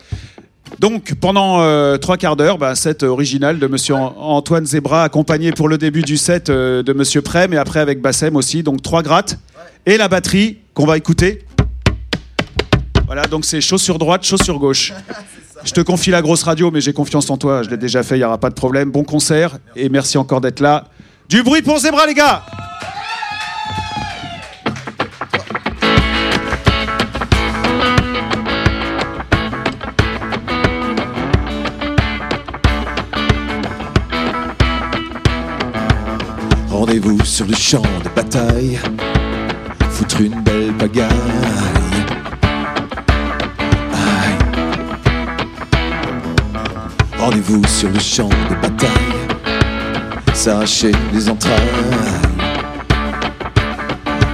[0.79, 5.51] Donc, pendant euh, trois quarts d'heure, bah, set original de Monsieur An- Antoine Zebra, accompagné
[5.51, 8.63] pour le début du set euh, de Monsieur Prem, et après avec Bassem aussi.
[8.63, 9.39] Donc, trois grattes.
[9.85, 11.45] Et la batterie qu'on va écouter.
[13.05, 14.93] Voilà, donc c'est chaussure droite, chaussure gauche.
[15.63, 17.63] Je te confie la grosse radio, mais j'ai confiance en toi.
[17.63, 18.91] Je l'ai déjà fait, il n'y aura pas de problème.
[18.91, 20.85] Bon concert, et merci encore d'être là.
[21.29, 22.43] Du bruit pour Zebra, les gars
[36.87, 38.79] Rendez-vous sur le champ de bataille,
[39.89, 41.11] foutre une belle pagaille.
[47.19, 48.89] Rendez-vous sur le champ de bataille,
[50.33, 51.59] s'arracher les entrailles.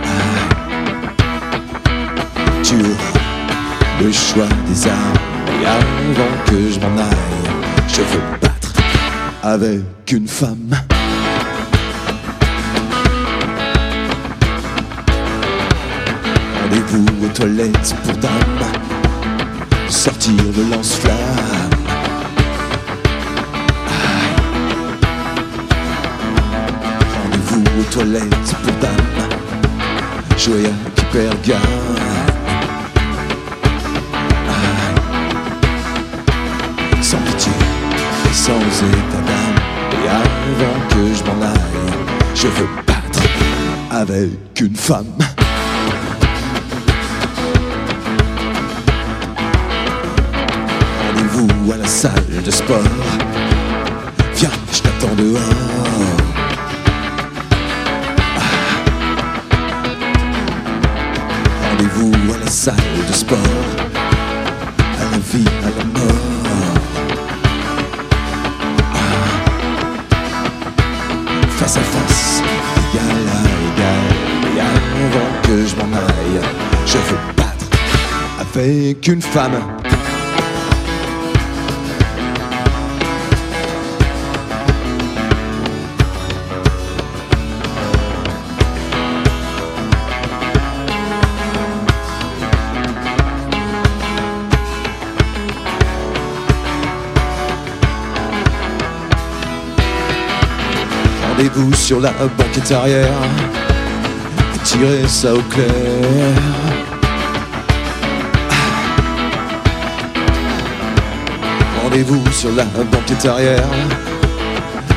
[0.05, 0.43] Aïe.
[2.61, 5.17] Tu auras le choix des armes,
[5.59, 7.17] et avant que je m'en aille,
[7.87, 8.73] je veux battre
[9.41, 10.75] avec une femme.
[16.73, 18.31] Rendez-vous aux toilettes pour dames,
[19.87, 21.15] sortir le lance-flamme.
[27.15, 29.29] Rendez-vous aux toilettes pour dames,
[30.35, 31.59] Joya qui perd gagne.
[37.01, 40.03] sans pitié et sans état d'âme.
[40.03, 41.93] Et avant que je m'en aille,
[42.33, 43.21] je veux battre
[43.91, 45.32] avec une femme.
[51.73, 52.13] À la salle
[52.45, 52.77] de sport.
[54.35, 55.41] Viens, je t'attends dehors.
[58.37, 58.41] Ah.
[61.63, 62.75] Rendez-vous à la salle
[63.07, 63.37] de sport.
[64.99, 66.13] À la vie, à la mort.
[71.57, 72.41] face à face,
[72.93, 74.05] égal à égal.
[74.55, 76.41] Et avant que je m'en aille,
[76.85, 77.65] je veux battre
[78.39, 79.82] avec une femme.
[101.43, 103.11] Rendez-vous sur la banquette arrière
[104.63, 105.65] Tirez ça au clair
[111.83, 113.67] Rendez-vous sur la banquette arrière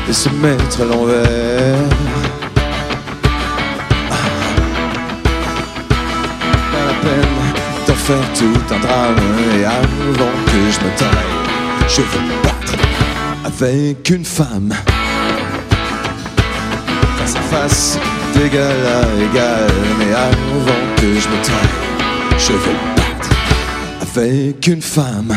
[0.09, 1.89] Et se mettre à l'envers.
[6.71, 9.17] Pas la peine d'en faire tout un drame
[9.59, 12.77] Et avant que je me taille Je veux battre
[13.45, 14.73] avec une femme
[17.35, 17.99] à face,
[18.35, 19.71] d'égal à égal.
[19.99, 21.77] Mais avant que je me taille,
[22.39, 23.31] je veux battre
[24.17, 25.37] avec une femme.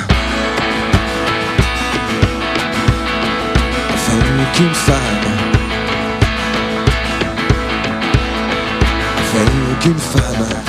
[4.08, 5.40] Avec une femme.
[9.34, 10.69] Avec une femme.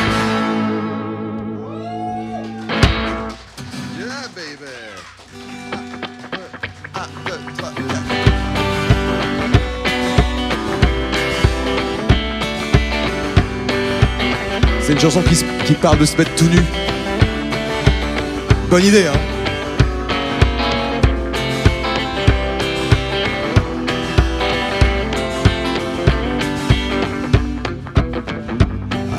[15.02, 15.22] Une chanson
[15.64, 16.58] qui, parle de se mettre tout nu.
[18.68, 19.18] Bonne idée, hein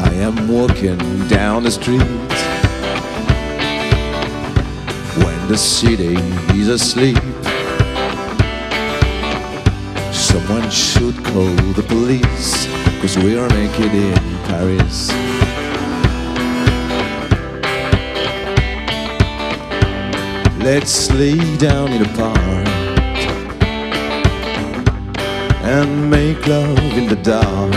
[0.06, 0.98] I am walking
[1.28, 2.02] down the street
[5.18, 6.16] when the city
[6.54, 7.18] is asleep.
[10.12, 12.68] Someone should call the police,
[13.02, 14.14] cause we're naked in
[14.48, 15.31] Paris.
[20.74, 22.68] Let's lay down in a park
[25.66, 27.74] and make love in the dark.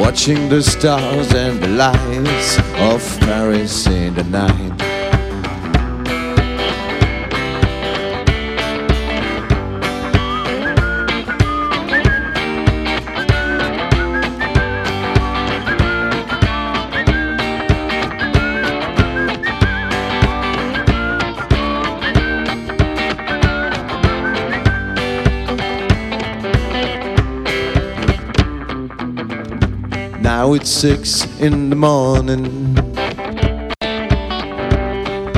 [0.00, 4.75] Watching the stars and the lights of Paris in the night.
[30.46, 32.76] Now it's six in the morning.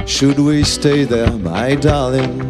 [0.06, 2.40] Should we stay there, my darling?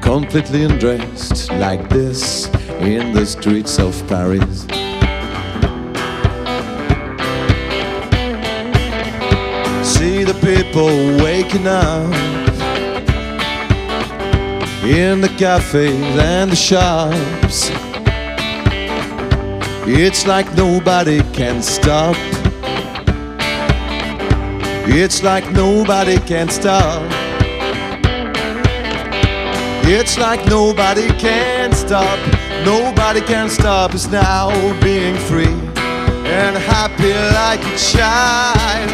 [0.00, 2.46] Completely undressed like this
[2.78, 4.60] in the streets of Paris.
[9.82, 12.14] See the people waking up
[14.84, 17.83] in the cafes and the shops.
[19.86, 22.16] It's like nobody can stop.
[24.88, 27.02] It's like nobody can stop.
[29.84, 32.18] It's like nobody can stop.
[32.64, 34.48] Nobody can stop us now
[34.80, 35.52] being free
[36.32, 38.88] and happy like a child.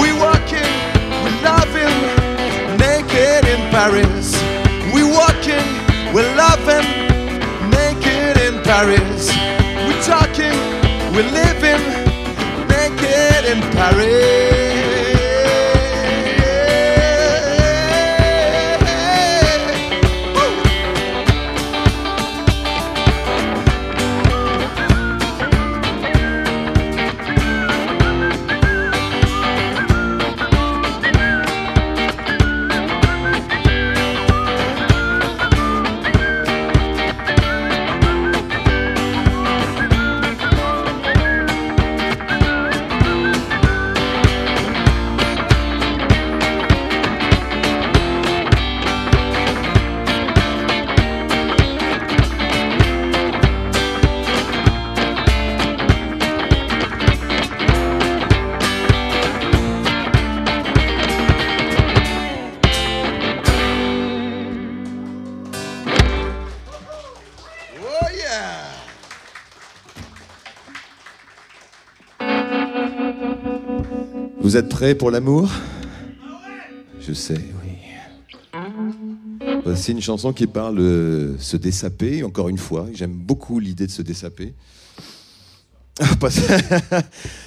[0.00, 0.72] We walking,
[1.22, 1.96] we loving,
[2.78, 4.32] naked in Paris.
[4.94, 5.68] We walking,
[6.14, 6.88] we loving,
[7.70, 9.45] naked in Paris.
[11.16, 14.65] We talking, we living, naked in Paris.
[74.56, 75.50] Vous êtes prêts pour l'amour?
[76.98, 78.60] Je sais, oui.
[79.62, 82.86] Voici une chanson qui parle de se dessaper, encore une fois.
[82.94, 84.54] J'aime beaucoup l'idée de se dessaper.
[86.00, 86.06] Ah,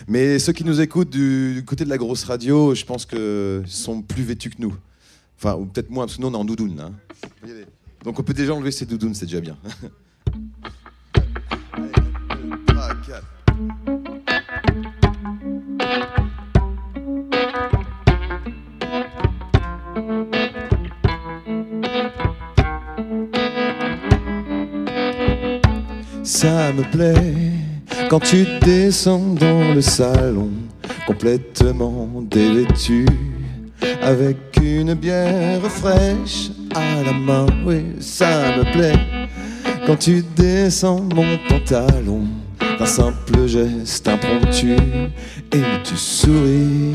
[0.08, 4.04] Mais ceux qui nous écoutent du côté de la grosse radio, je pense que sont
[4.04, 4.76] plus vêtus que nous.
[5.36, 6.80] Enfin, ou peut-être moins, parce que nous, on est en doudoune.
[6.80, 6.92] Hein.
[8.04, 9.58] Donc on peut déjà enlever ses doudounes, c'est déjà bien.
[11.74, 14.09] 1, 2, 3, 4.
[26.42, 27.52] Ça me plaît
[28.10, 30.52] quand tu descends dans le salon,
[31.06, 33.06] complètement dévêtu,
[34.02, 37.46] avec une bière fraîche à la main.
[37.66, 38.98] Oui, ça me plaît
[39.86, 42.22] quand tu descends mon pantalon
[42.80, 44.78] d'un simple geste impromptu
[45.52, 46.94] et tu souris.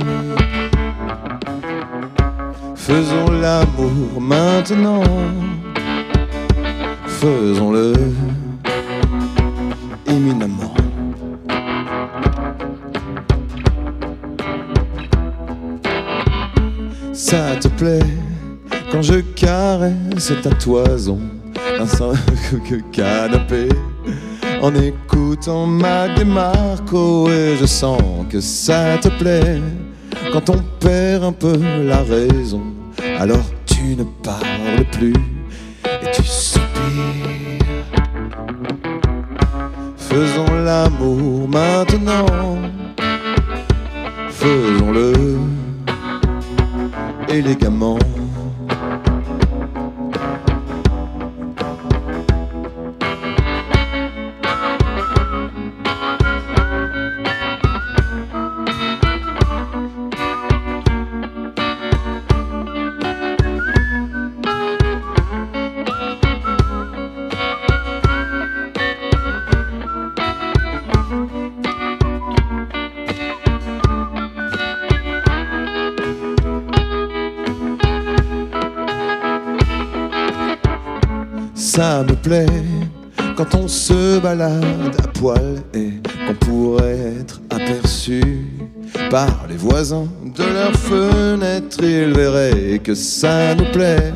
[2.76, 5.04] Faisons l'amour maintenant,
[7.06, 7.92] faisons-le
[17.12, 17.98] Ça te plaît
[18.92, 21.18] quand je caresse ta toison,
[21.80, 23.68] un simple canapé,
[24.62, 28.00] en écoutant ma démarco et je sens
[28.30, 29.60] que ça te plaît
[30.32, 32.62] quand on perd un peu la raison.
[33.18, 35.33] Alors tu ne parles plus
[40.14, 42.26] Faisons l'amour maintenant.
[44.30, 45.12] Faisons-le
[47.28, 47.98] élégamment.
[83.36, 85.90] Quand on se balade à poil et
[86.26, 88.46] qu'on pourrait être aperçu
[89.10, 91.78] par les voisins de leur fenêtre.
[91.82, 94.14] Ils verraient que ça nous plaît.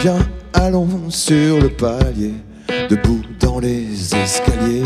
[0.00, 0.18] Viens,
[0.52, 2.34] allons sur le palier,
[2.90, 4.82] debout dans les escaliers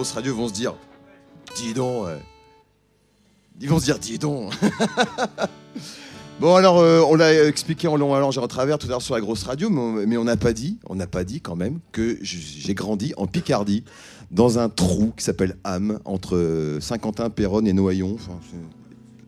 [0.00, 0.74] les gens sur la grosse radio vont se dire,
[1.56, 2.18] dis donc, ouais.
[3.60, 4.52] Ils vont se dire, dis donc.
[6.40, 9.02] bon, alors, euh, on l'a expliqué en long, en large en travers tout à l'heure
[9.02, 11.80] sur la grosse radio, mais on- n'a pas dit, on n'a pas dit quand même
[11.92, 13.84] que j'ai grandi en Picardie,
[14.30, 18.16] dans un trou qui s'appelle Ham, entre euh, Saint-Quentin, Péronne et Noyon.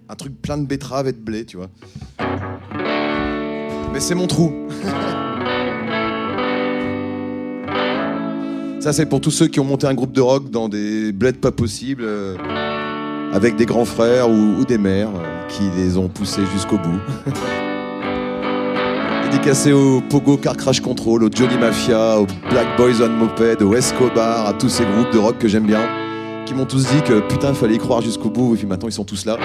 [0.08, 1.68] Un truc plein de betteraves et de blé, tu vois.
[3.92, 4.52] Mais c'est mon trou.
[8.82, 11.38] Ça, c'est pour tous ceux qui ont monté un groupe de rock dans des bleds
[11.38, 12.02] pas possibles.
[12.04, 12.34] euh,
[13.32, 16.98] avec des grands frères ou, des mères euh, qui les ont poussés jusqu'au bout.
[19.30, 23.72] Dédicacé au Pogo Car Crash Control, au Johnny Mafia, au Black Boys on Moped, au
[23.72, 25.88] Escobar, à tous ces groupes de rock que j'aime bien,
[26.44, 28.92] qui m'ont tous dit que putain, fallait y croire jusqu'au bout, et puis maintenant ils
[28.92, 29.38] sont tous là.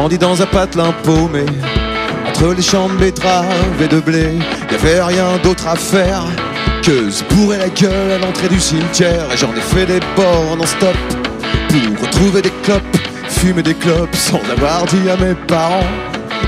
[0.00, 1.44] Grandi dans un patelin paumé,
[2.26, 4.38] entre les champs de betteraves et de blé.
[4.72, 6.24] Y avait rien d'autre à faire
[6.82, 9.26] que se bourrer la gueule à l'entrée du cimetière.
[9.30, 10.96] Et j'en ai fait des bords non-stop
[11.68, 12.96] pour retrouver des clopes,
[13.28, 15.90] fumer des clopes sans avoir dit à mes parents.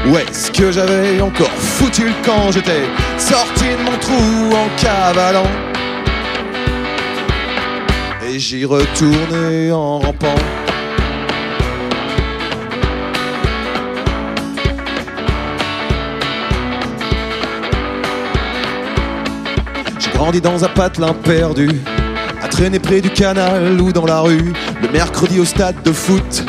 [0.06, 2.84] Où est-ce que j'avais encore foutu le camp J'étais
[3.18, 5.50] sorti de mon trou en cavalant.
[8.26, 10.61] Et j'y retournais en rampant.
[20.22, 21.68] Grandi dans un patelin perdu,
[22.40, 26.44] à traîner près du canal ou dans la rue, le mercredi au stade de foot.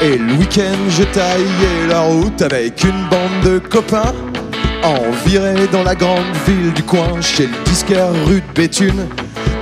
[0.00, 4.14] Et le week-end, je taillais la route avec une bande de copains.
[4.84, 9.08] En virée dans la grande ville du coin, chez le disquaire rue de Béthune.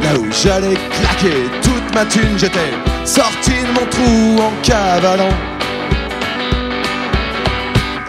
[0.02, 2.70] Là où j'allais claquer toute ma thune, j'étais
[3.06, 5.34] sorti de mon trou en cavalant.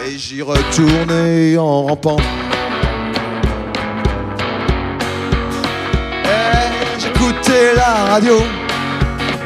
[0.05, 2.17] Et j'y retournais en rampant.
[7.55, 8.37] La radio.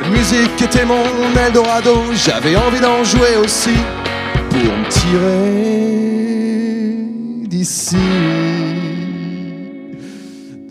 [0.02, 1.04] La musique était mon
[1.46, 2.06] Eldorado.
[2.26, 3.76] J'avais envie d'en jouer aussi
[4.50, 5.88] pour me tirer
[7.48, 7.98] d'ici.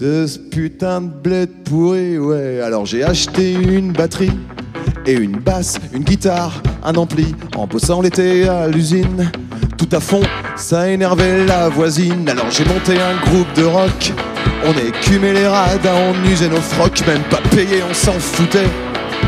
[0.00, 2.60] De ce putain de bled pourri, ouais.
[2.60, 4.36] Alors j'ai acheté une batterie
[5.06, 7.36] et une basse, une guitare, un ampli.
[7.56, 9.30] En bossant l'été à l'usine,
[9.76, 10.22] tout à fond,
[10.56, 12.28] ça énervait la voisine.
[12.28, 14.12] Alors j'ai monté un groupe de rock.
[14.66, 18.68] On écumait les radins, on usait nos frocs, même pas payé, on s'en foutait.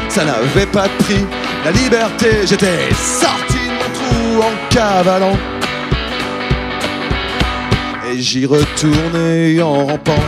[0.08, 1.24] Ça n'avait pas de prix,
[1.64, 2.46] la liberté.
[2.46, 5.38] J'étais sorti de mon trou en cavalant.
[8.10, 10.24] Et j'y retournais en rampant.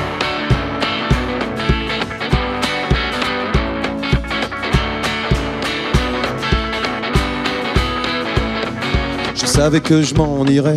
[9.35, 10.77] Je savais que je m'en irais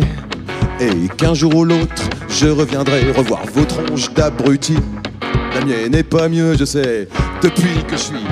[0.80, 2.02] et qu'un jour ou l'autre
[2.38, 4.78] je reviendrai revoir vos tronches d'abrutis.
[5.54, 7.08] La mienne n'est pas mieux, je sais,
[7.40, 8.26] depuis que je suis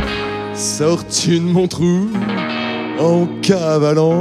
[0.54, 2.08] sorti de mon trou
[2.98, 4.18] en cavalant.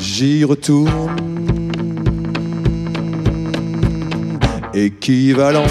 [0.00, 0.90] J'y retourne
[4.74, 5.66] équivalent.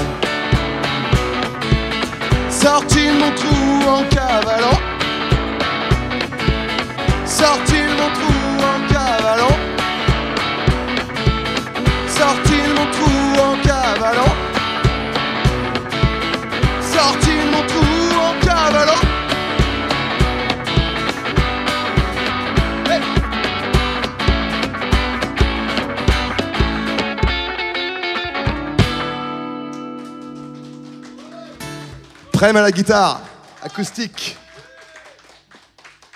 [2.50, 4.80] Sorti de mon trou en cavalant.
[7.26, 9.67] Sorti de mon trou en cavalant.
[12.18, 14.36] Sorti de mon trou en cavalant.
[16.82, 19.02] Sorti de mon trou en cavalant.
[22.90, 23.02] Hey.
[32.32, 33.22] Prême à la guitare,
[33.64, 34.38] acoustique.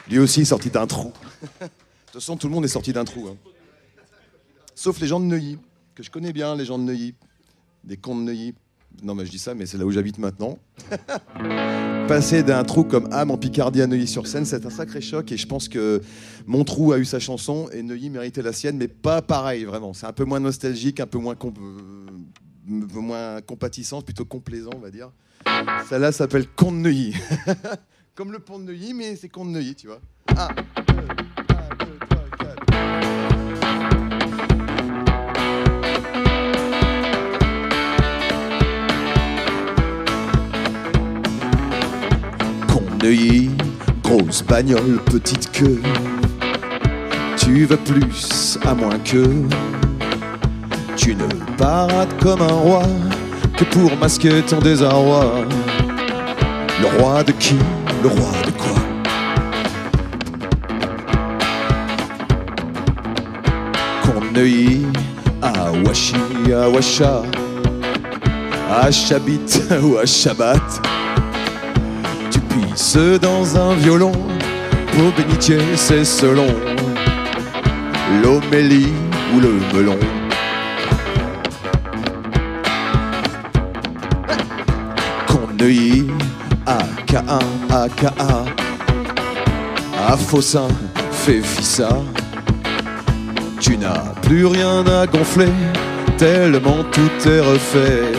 [0.07, 1.13] Lui aussi sorti d'un trou.
[1.61, 1.67] De
[2.17, 3.29] toute façon, tout le monde est sorti d'un trou.
[3.29, 3.37] hein.
[4.75, 5.57] Sauf les gens de Neuilly,
[6.01, 7.15] je connais bien, les gens de Neuilly.
[7.83, 8.53] Des cons de Neuilly.
[9.03, 10.59] Non, mais je dis ça, mais c'est là où j'habite maintenant.
[12.07, 15.31] Passer d'un trou comme Ham en Picardie à Neuilly-sur-Seine, c'est un sacré choc.
[15.31, 16.01] Et je pense que
[16.45, 19.93] mon trou a eu sa chanson et Neuilly méritait la sienne, mais pas pareil, vraiment.
[19.93, 22.05] C'est un peu moins nostalgique, un peu moins, comp- euh,
[22.67, 25.09] moins compatissant, plutôt complaisant, on va dire.
[25.89, 27.15] Celle-là s'appelle Con de Neuilly.
[28.15, 30.01] Comme le pont de Neuilly, mais c'est Con de Neuilly, tu vois.
[30.35, 30.49] Ah.
[43.03, 43.49] Neuilly,
[44.03, 45.81] grosse bagnole, petite queue.
[47.37, 49.25] Tu veux plus, à moins que
[50.95, 51.25] tu ne
[51.57, 52.83] parades comme un roi
[53.57, 55.45] que pour masquer ton désarroi.
[56.79, 57.55] Le roi de qui?
[58.03, 58.81] Le roi de quoi?
[64.33, 64.85] Neuilly,
[65.41, 66.15] à Washi,
[66.53, 66.67] à
[68.73, 68.89] à
[69.83, 71.00] ou à.
[72.51, 74.11] Tu pisses dans un violon,
[74.91, 76.47] pour bénitier c'est selon
[78.21, 78.91] l'homélie
[79.33, 79.97] ou le melon.
[85.27, 86.07] Qu'on Neuilly,
[86.65, 87.41] à K1,
[90.09, 90.67] à Fossin,
[91.11, 91.89] fait fissa.
[93.59, 95.51] Tu n'as plus rien à gonfler,
[96.17, 98.11] tellement tout est refait.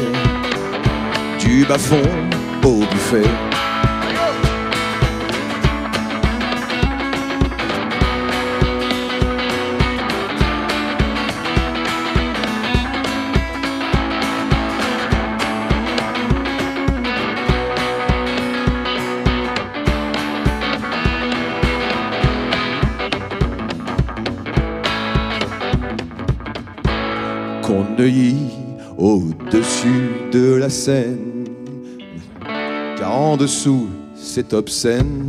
[1.38, 2.02] Du bas-fond
[2.64, 3.51] au buffet.
[33.42, 35.26] Dessous, c'est obscène.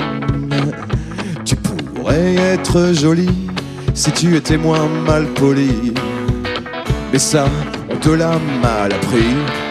[1.43, 3.49] Tu pourrais être jolie
[3.95, 5.93] si tu étais moins mal poli.
[7.11, 7.45] Mais ça,
[7.89, 9.62] on te l'a mal appris.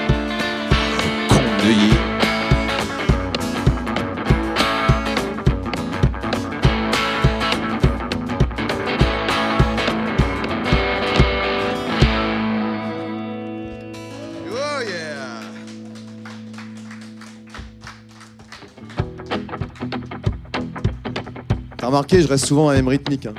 [22.02, 23.26] Remarqué, je reste souvent à la même rythmique.
[23.26, 23.34] hein.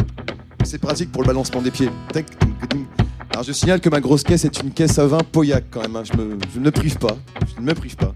[0.64, 1.90] C'est pratique pour le balancement des pieds.
[3.32, 5.96] Alors je signale que ma grosse caisse est une caisse à vin Pauillac quand même.
[5.98, 6.04] hein.
[6.06, 7.18] Je, me- ne me prive pas.
[7.56, 8.14] Je ne me prive pas.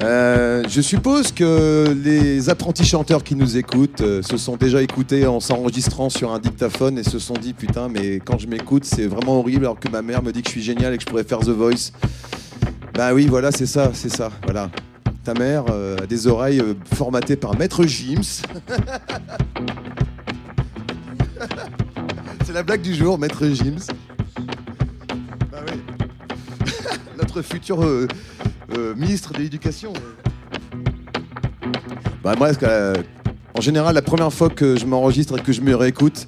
[0.00, 5.26] Euh, je suppose que les apprentis chanteurs qui nous écoutent euh, se sont déjà écoutés
[5.26, 9.06] en s'enregistrant sur un dictaphone et se sont dit putain mais quand je m'écoute c'est
[9.08, 11.08] vraiment horrible alors que ma mère me dit que je suis génial et que je
[11.08, 11.90] pourrais faire The Voice.
[12.94, 14.70] Bah oui voilà c'est ça, c'est ça, voilà.
[15.28, 18.40] Ta mère euh, a des oreilles euh, formatées par Maître Gims.
[22.46, 23.92] c'est la blague du jour, Maître Gims.
[25.52, 25.82] Bah oui.
[27.18, 28.08] Notre futur euh,
[28.74, 29.92] euh, ministre de l'Éducation.
[32.24, 32.94] Bah moi, euh,
[33.52, 36.26] en général, la première fois que je m'enregistre et que je me réécoute,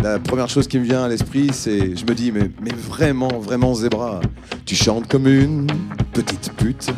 [0.00, 3.40] la première chose qui me vient à l'esprit, c'est, je me dis, mais, mais vraiment,
[3.40, 4.20] vraiment, Zebra,
[4.64, 5.66] tu chantes comme une
[6.12, 6.92] petite pute.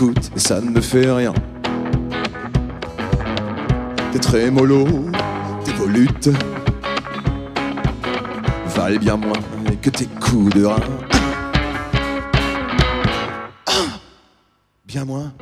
[0.00, 1.34] Et ça ne me fait rien.
[4.12, 4.86] T'es très mollo,
[5.64, 6.30] tes volutes
[8.76, 9.40] valent bien moins
[9.82, 10.78] que tes coups de rein.
[14.86, 15.32] Bien moins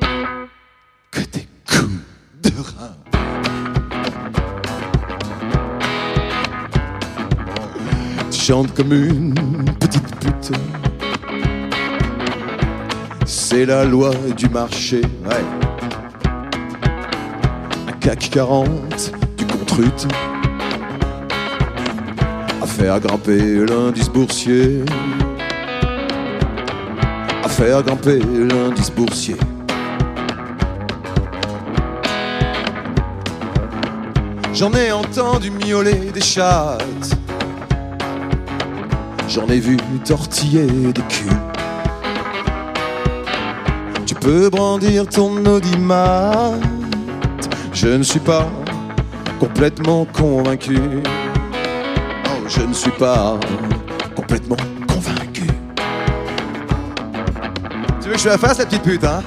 [1.11, 2.01] que tes coups
[2.41, 2.95] de rein.
[8.31, 9.35] Tu chantes comme une
[9.79, 10.51] petite pute.
[13.49, 15.45] C'est la loi du marché, ouais.
[17.87, 20.05] Un CAC 40 du contrute.
[22.61, 24.83] À faire grimper l'indice boursier.
[27.41, 29.37] À faire grimper l'indice boursier.
[34.53, 37.17] J'en ai entendu miauler des chattes.
[39.29, 41.46] J'en ai vu tortiller des culs.
[44.27, 46.51] Brandir ton audimat.
[47.71, 48.45] Je ne suis pas
[49.39, 50.77] complètement convaincu.
[52.25, 53.39] Oh, je ne suis pas
[54.17, 55.47] complètement convaincu.
[58.01, 59.23] Tu veux que je fasse, la petite pute, hein?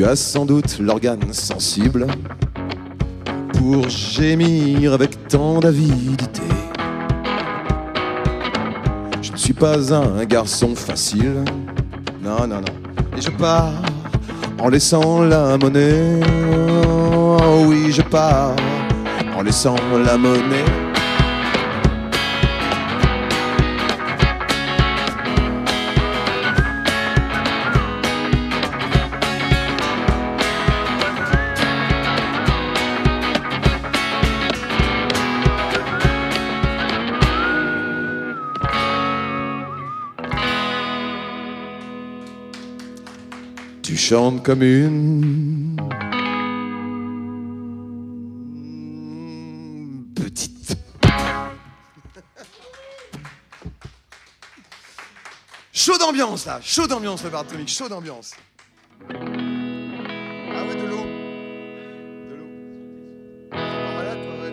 [0.00, 2.06] Tu as sans doute l'organe sensible
[3.52, 6.40] pour gémir avec tant d'avidité.
[9.20, 11.44] Je ne suis pas un garçon facile.
[12.22, 13.14] Non, non, non.
[13.14, 13.74] Et je pars
[14.58, 16.20] en laissant la monnaie.
[16.66, 18.56] Oh oui, je pars
[19.36, 20.89] en laissant la monnaie.
[44.10, 45.76] Tu chantes comme une
[50.16, 50.76] petite.
[55.72, 58.34] Chaud d'ambiance là, chaud d'ambiance le Bartonique, chaud d'ambiance.
[59.10, 61.06] Ah ouais, de l'eau.
[62.30, 62.48] De l'eau.
[63.52, 63.56] T'es
[64.08, 64.52] pas toi Ouais.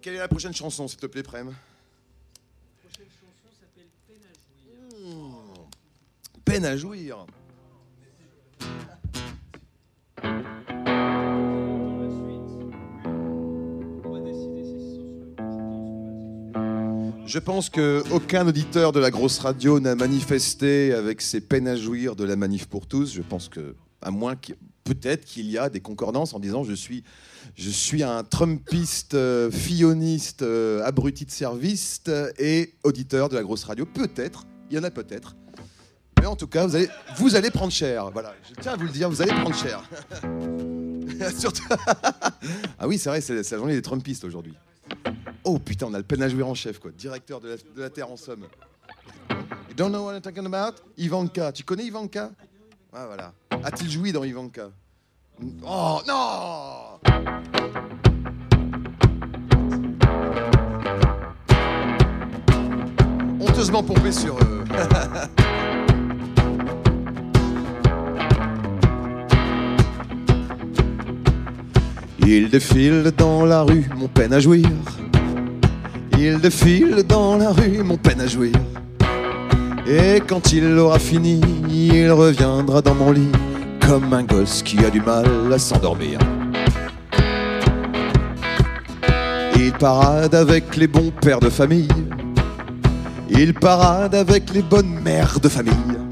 [0.00, 1.52] Quelle est la prochaine chanson, s'il te plaît, Prem?
[6.48, 7.26] Peine à jouir.
[17.26, 21.76] Je pense que aucun auditeur de la grosse radio n'a manifesté avec ses peines à
[21.76, 23.12] jouir de la manif pour tous.
[23.12, 26.72] Je pense que, à moins qu'il peut-être qu'il y a des concordances en disant je
[26.72, 33.64] suis, un Trumpiste, euh, filloniste, euh, abruti de service euh, et auditeur de la grosse
[33.64, 33.84] radio.
[33.84, 35.36] Peut-être, il y en a peut-être.
[36.20, 38.10] Mais en tout cas, vous allez, vous allez prendre cher.
[38.10, 39.82] Voilà, je tiens à vous le dire, vous allez prendre cher.
[42.78, 44.54] Ah oui, c'est vrai, c'est c'est la journée des Trumpistes aujourd'hui.
[45.44, 46.90] Oh putain, on a le peine à jouer en chef, quoi.
[46.92, 48.46] Directeur de la, de la Terre en somme.
[49.30, 50.76] You don't know what I'm talking about?
[50.96, 51.52] Ivanka.
[51.52, 52.30] Tu connais Ivanka?
[52.92, 53.32] Ah voilà.
[53.64, 54.70] A-t-il joui dans Ivanka?
[55.64, 56.98] Oh non
[63.40, 64.64] Honteusement pompé sur eux.
[72.30, 74.68] Il défile dans la rue, mon peine à jouir.
[76.18, 78.52] Il défile dans la rue, mon peine à jouir.
[79.86, 81.40] Et quand il aura fini,
[81.70, 83.32] il reviendra dans mon lit
[83.80, 86.18] comme un gosse qui a du mal à s'endormir.
[89.56, 91.88] Il parade avec les bons pères de famille.
[93.30, 96.07] Il parade avec les bonnes mères de famille.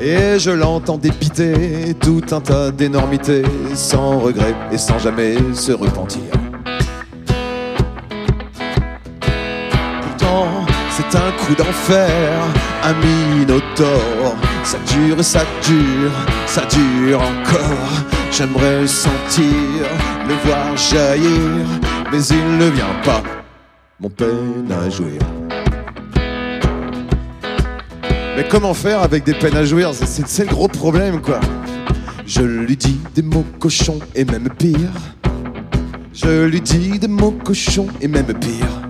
[0.00, 3.42] Et je l'entends dépiter tout un tas d'énormités,
[3.74, 6.22] sans regret et sans jamais se repentir.
[10.02, 10.48] Pourtant,
[10.90, 12.32] c'est un coup d'enfer,
[12.82, 14.34] un minotaure.
[14.64, 16.10] Ça dure, ça dure,
[16.46, 18.04] ça dure encore.
[18.30, 19.44] J'aimerais sentir,
[20.28, 21.66] le voir jaillir,
[22.10, 23.22] mais il ne vient pas.
[24.00, 25.20] Mon peine à jouir.
[28.36, 31.40] Mais comment faire avec des peines à jouir C'est- le gros problème, quoi.
[32.26, 34.90] Je lui dis des mots cochons et même pire.
[36.12, 38.82] Je lui dis des mots cochons et même pire.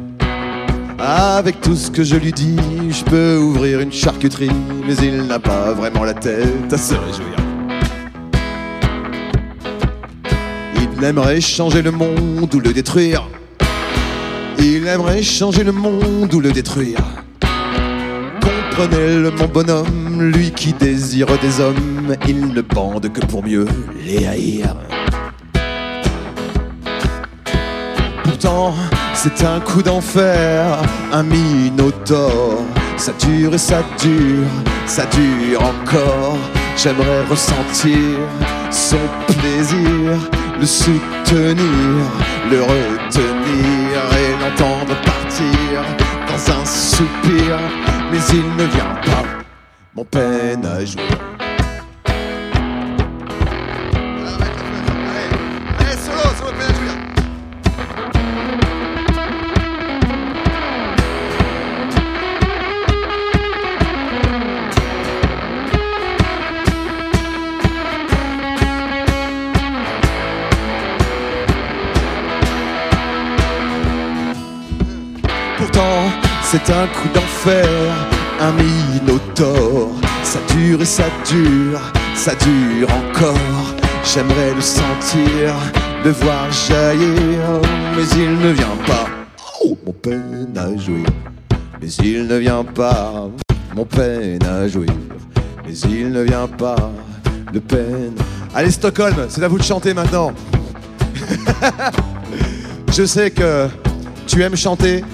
[0.98, 2.56] Avec tout ce que je lui dis,
[2.90, 4.50] je peux ouvrir une charcuterie,
[4.86, 7.36] mais il n'a pas vraiment la tête à se réjouir.
[10.76, 13.28] Il aimerait changer le monde ou le détruire.
[14.58, 17.00] Il aimerait changer le monde ou le détruire.
[18.76, 23.66] Comprenez-le, mon bonhomme, lui qui désire des hommes, il ne bande que pour mieux
[24.04, 24.74] les haïr.
[28.24, 28.74] Pourtant,
[29.14, 30.82] c'est un coup d'enfer,
[31.12, 32.64] un minotaure.
[32.96, 34.48] Ça dure et ça dure,
[34.86, 36.36] ça dure encore.
[36.76, 38.18] J'aimerais ressentir
[38.72, 38.98] son
[39.28, 40.18] plaisir,
[40.58, 41.56] le soutenir,
[42.50, 46.03] le retenir et l'entendre partir
[46.34, 47.58] un soupir.
[48.10, 49.24] Mais il ne vient pas,
[49.94, 50.66] mon peine
[76.54, 77.68] c'est un coup d'enfer,
[78.40, 79.88] un minotaure.
[80.22, 81.80] Ça dure et ça dure,
[82.14, 83.74] ça dure encore.
[84.04, 85.54] J'aimerais le sentir,
[86.04, 87.40] le voir jaillir,
[87.96, 89.06] mais il ne vient pas.
[89.64, 91.06] Oh, mon peine à jouir,
[91.80, 93.28] mais il ne vient pas.
[93.74, 94.94] Mon peine à jouir,
[95.66, 96.92] mais il ne vient pas.
[97.52, 98.14] De peine.
[98.54, 100.32] Allez, Stockholm, c'est à vous de chanter maintenant.
[102.92, 103.68] Je sais que
[104.26, 105.04] tu aimes chanter.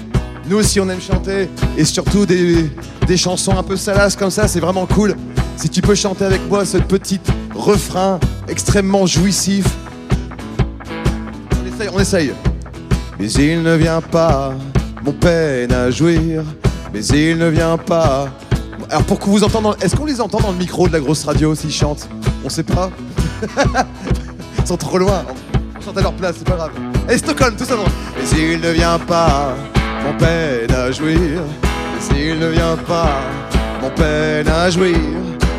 [0.47, 1.49] Nous aussi, on aime chanter.
[1.77, 2.69] Et surtout des,
[3.07, 5.15] des chansons un peu salaces comme ça, c'est vraiment cool.
[5.55, 7.19] Si tu peux chanter avec moi ce petit
[7.53, 9.65] refrain extrêmement jouissif.
[11.61, 12.33] On essaye, on essaye.
[13.19, 14.53] Mais il ne vient pas,
[15.03, 16.43] mon peine à jouir.
[16.93, 18.29] Mais il ne vient pas.
[18.89, 21.23] Alors pour que vous entendez, est-ce qu'on les entend dans le micro de la grosse
[21.23, 22.09] radio s'ils chantent?
[22.43, 22.89] On sait pas.
[24.59, 25.23] Ils sont trop loin.
[25.77, 26.71] On chante à leur place, c'est pas grave.
[27.09, 27.75] Et Stockholm, tout ça.
[28.17, 29.55] Mais il ne vient pas,
[30.03, 31.41] mon peine à jouir.
[32.09, 33.21] Mais il ne vient pas,
[33.81, 34.97] mon peine à jouir.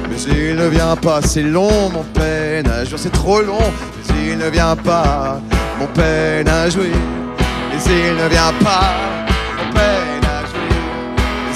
[0.08, 2.98] Mais il ne vient pas, c'est long, mon peine à jouir.
[2.98, 3.72] C'est trop long.
[4.08, 5.40] Mais il ne vient pas,
[5.78, 6.96] mon peine à jouir.
[7.70, 8.94] Mais il ne vient pas,
[9.58, 10.76] mon peine à jouir.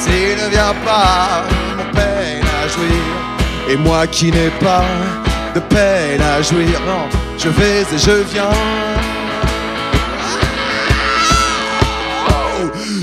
[0.06, 1.44] Mais il ne vient pas,
[1.76, 3.26] mon peine à jouir.
[3.68, 4.84] Et moi qui n'ai pas
[5.54, 7.08] de peine à jouir, non,
[7.38, 8.95] je vais et je viens.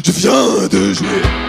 [0.03, 1.43] Je viens de jouer.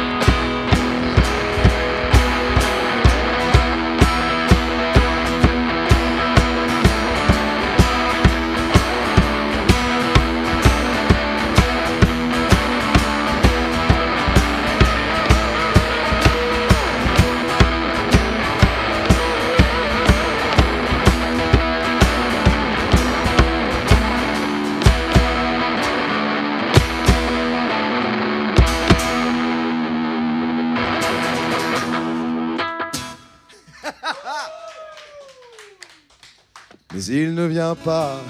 [37.54, 38.20] Vient pas.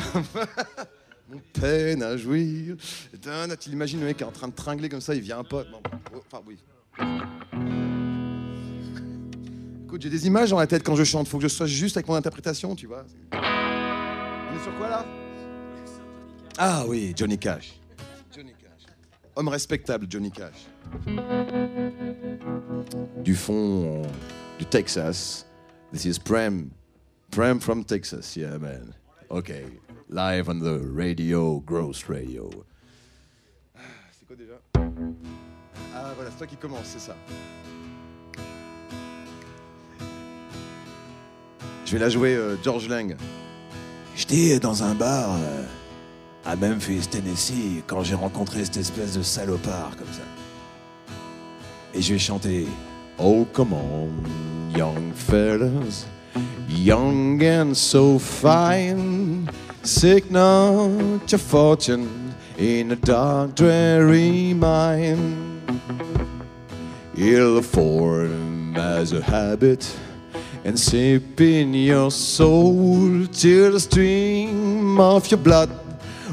[1.30, 2.76] Mon peine à jouir.
[3.58, 5.64] Tu l'imagines le mec est en train de tringler comme ça, il vient pas.
[5.64, 5.80] Bon,
[6.14, 6.58] oh, Enfin, oui.
[9.98, 11.26] J'ai des images dans la tête quand je chante.
[11.28, 13.06] Faut que je sois juste avec mon interprétation, tu vois.
[13.32, 15.06] On est sur quoi là?
[16.58, 17.80] Ah oui, Johnny Cash.
[18.36, 18.92] Johnny Cash.
[19.34, 20.66] Homme respectable, Johnny Cash.
[23.22, 24.02] Du fond
[24.58, 25.46] du Texas.
[25.92, 26.70] This is Prem.
[27.30, 28.92] Prem from Texas, yeah man.
[29.30, 29.64] Okay.
[30.08, 32.50] Live on the radio, Gross Radio.
[33.76, 33.80] Ah,
[34.12, 34.60] C'est quoi déjà?
[35.94, 37.16] Ah voilà, c'est toi qui commence, c'est ça.
[41.86, 43.16] Je vais la jouer euh, George Lang.
[44.16, 45.64] J'étais dans un bar euh,
[46.44, 50.22] à Memphis, Tennessee, quand j'ai rencontré cette espèce de salopard comme ça.
[51.94, 52.66] Et je vais chanter
[53.18, 54.08] Oh, come on,
[54.76, 56.06] young fellas,
[56.74, 59.48] young and so fine.
[60.30, 65.60] Not your fortune in a dark, dreary mine.
[67.16, 69.96] Ill form as a habit,
[70.64, 75.70] and sip in your soul till the stream of your blood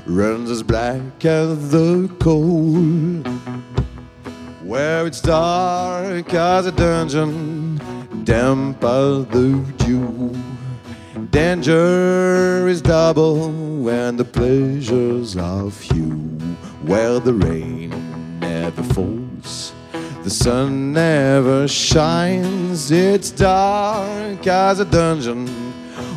[0.05, 3.21] runs as black as the coal.
[4.63, 7.60] Where it's dark as a dungeon,
[8.23, 10.35] damp as the dew.
[11.31, 16.11] Danger is double when the pleasures are few.
[16.85, 19.73] Where the rain never falls,
[20.23, 22.91] the sun never shines.
[22.91, 25.49] It's dark as a dungeon,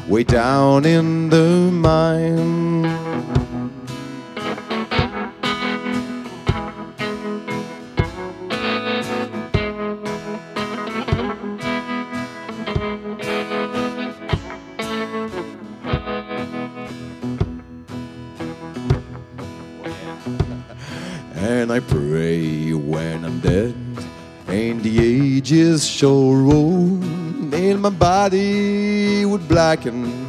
[0.09, 3.34] way down in the mine.
[25.95, 27.01] Shall roll,
[27.55, 30.27] and my body would blacken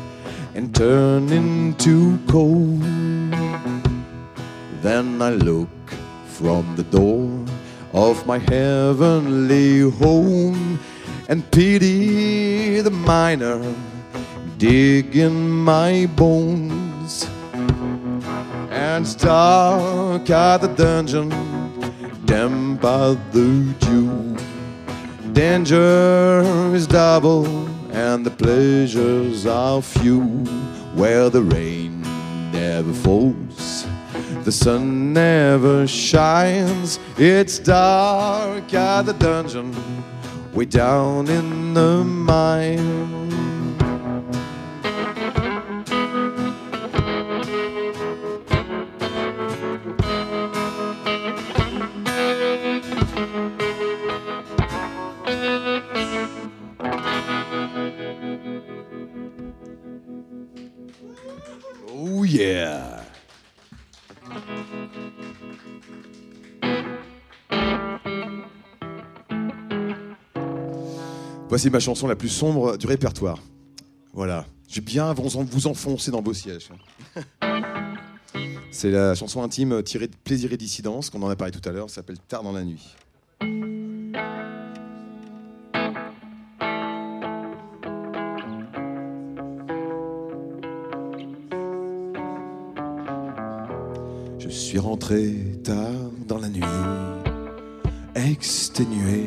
[0.53, 2.77] and turn into coal.
[4.83, 5.89] Then I look
[6.27, 7.43] from the door
[7.93, 10.79] of my heavenly home
[11.29, 13.59] and pity the miner
[14.59, 17.27] digging my bones
[18.69, 21.29] and dark at the dungeon,
[22.25, 24.24] damp by the dew.
[25.35, 26.41] Danger
[26.73, 27.45] is double,
[27.91, 30.21] and the pleasures are few.
[30.95, 32.01] Where the rain
[32.53, 33.85] never falls,
[34.45, 36.99] the sun never shines.
[37.17, 39.75] It's dark at the dungeon,
[40.53, 43.44] way down in the mine.
[71.55, 73.41] Voici ma chanson la plus sombre du répertoire.
[74.11, 74.45] Voilà.
[74.67, 76.67] J'ai bien vous en- vous enfoncer dans vos sièges.
[78.71, 81.71] C'est la chanson intime tirée de Plaisir et Dissidence, qu'on en a parlé tout à
[81.71, 82.93] l'heure, s'appelle Tard dans la nuit.
[94.39, 95.33] Je suis rentré
[95.63, 96.63] tard dans la nuit,
[98.15, 99.23] exténué,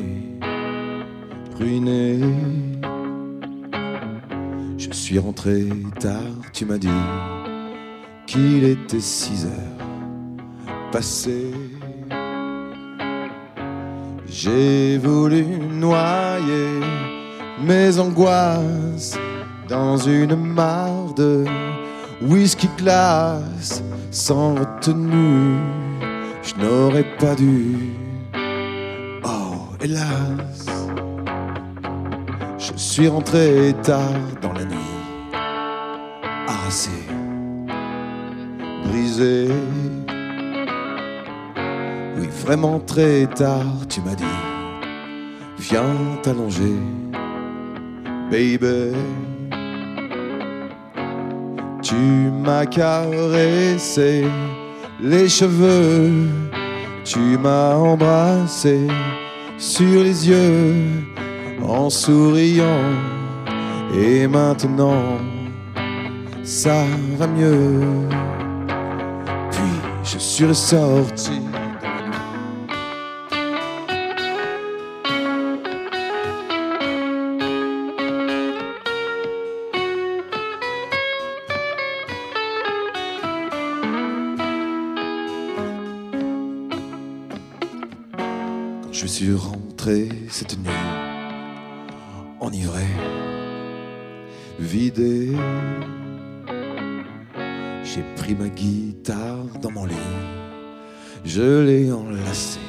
[4.77, 5.67] Je suis rentré
[5.99, 6.21] tard,
[6.53, 6.87] tu m'as dit
[8.27, 9.85] qu'il était 6 heures
[10.91, 11.51] passées.
[14.27, 16.79] J'ai voulu noyer
[17.61, 19.17] mes angoisses
[19.67, 21.43] dans une mare de
[22.21, 25.57] whisky glace sans retenue.
[26.41, 27.75] Je n'aurais pas dû.
[29.25, 30.68] Oh, hélas.
[32.79, 34.77] Je suis rentré tard dans la nuit,
[36.47, 36.89] harassé,
[38.85, 39.49] brisé.
[42.15, 44.23] Oui, vraiment très tard, tu m'as dit,
[45.57, 45.93] viens
[46.23, 46.79] t'allonger,
[48.31, 48.95] baby.
[51.81, 54.23] Tu m'as caressé
[55.01, 56.29] les cheveux,
[57.03, 58.87] tu m'as embrassé
[59.57, 61.09] sur les yeux
[61.63, 62.93] en souriant.
[63.93, 65.17] Et maintenant,
[66.43, 66.85] ça
[67.17, 67.81] va mieux.
[69.51, 69.71] Puis
[70.03, 71.41] je suis ressorti.
[88.91, 90.69] Je suis rentré cette nuit,
[92.49, 92.87] enivré.
[97.83, 99.95] J'ai pris ma guitare dans mon lit,
[101.25, 102.59] je l'ai enlacée,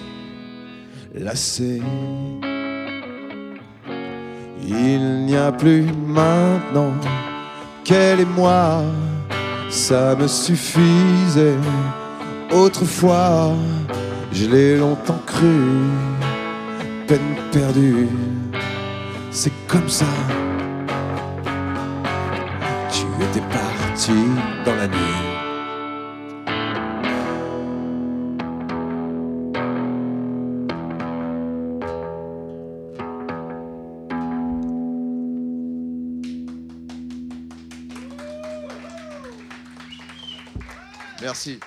[1.15, 1.83] lacée.
[4.63, 6.95] Il n'y a plus maintenant
[7.85, 8.83] qu'elle et moi,
[9.69, 11.59] ça me suffisait.
[12.53, 13.53] Autrefois,
[14.33, 15.59] je l'ai longtemps cru,
[17.07, 18.09] peine perdue,
[19.31, 20.07] c'est comme ça.
[22.91, 24.13] Tu étais parti
[24.65, 24.97] dans la nuit.
[41.23, 41.61] Merci.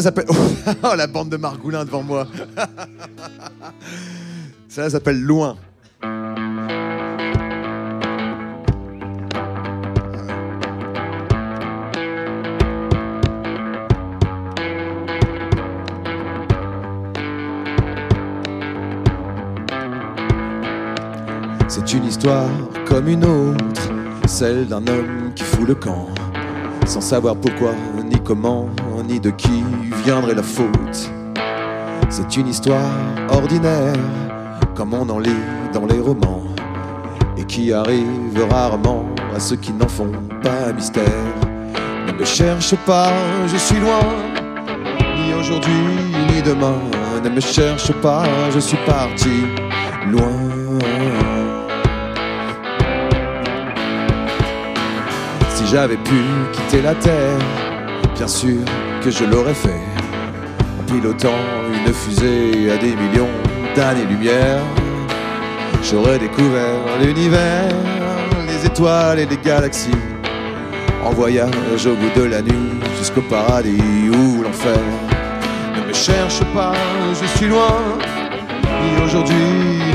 [0.00, 0.26] S'appelle.
[0.82, 2.26] Oh, la bande de Margoulin devant moi.
[4.68, 5.56] Celle-là s'appelle Loin.
[21.68, 22.48] C'est une histoire
[22.86, 23.90] comme une autre,
[24.26, 26.06] celle d'un homme qui fout le camp,
[26.86, 27.72] sans savoir pourquoi,
[28.04, 28.68] ni comment,
[29.10, 29.64] ni de qui
[30.04, 31.10] viendrait la faute.
[32.08, 32.92] C'est une histoire
[33.28, 33.92] ordinaire,
[34.76, 36.44] comme on en lit dans les romans,
[37.36, 39.04] et qui arrive rarement
[39.34, 40.12] à ceux qui n'en font
[40.42, 41.24] pas mystère.
[42.06, 43.12] Ne me cherche pas,
[43.48, 44.06] je suis loin,
[45.16, 45.82] ni aujourd'hui,
[46.28, 46.78] ni demain.
[47.24, 48.22] Ne me cherche pas,
[48.54, 49.44] je suis parti
[50.06, 50.36] loin.
[55.54, 56.20] Si j'avais pu
[56.52, 57.38] quitter la terre,
[58.14, 58.60] bien sûr
[59.02, 59.82] que je l'aurais fait.
[60.78, 63.30] En pilotant une fusée à des millions
[63.74, 64.62] d'années-lumière,
[65.82, 67.68] j'aurais découvert l'univers,
[68.46, 69.90] les étoiles et les galaxies.
[71.04, 74.78] En voyage au bout de la nuit jusqu'au paradis ou l'enfer.
[75.74, 76.72] Ne me cherche pas,
[77.20, 77.78] je suis loin,
[78.82, 79.34] ni aujourd'hui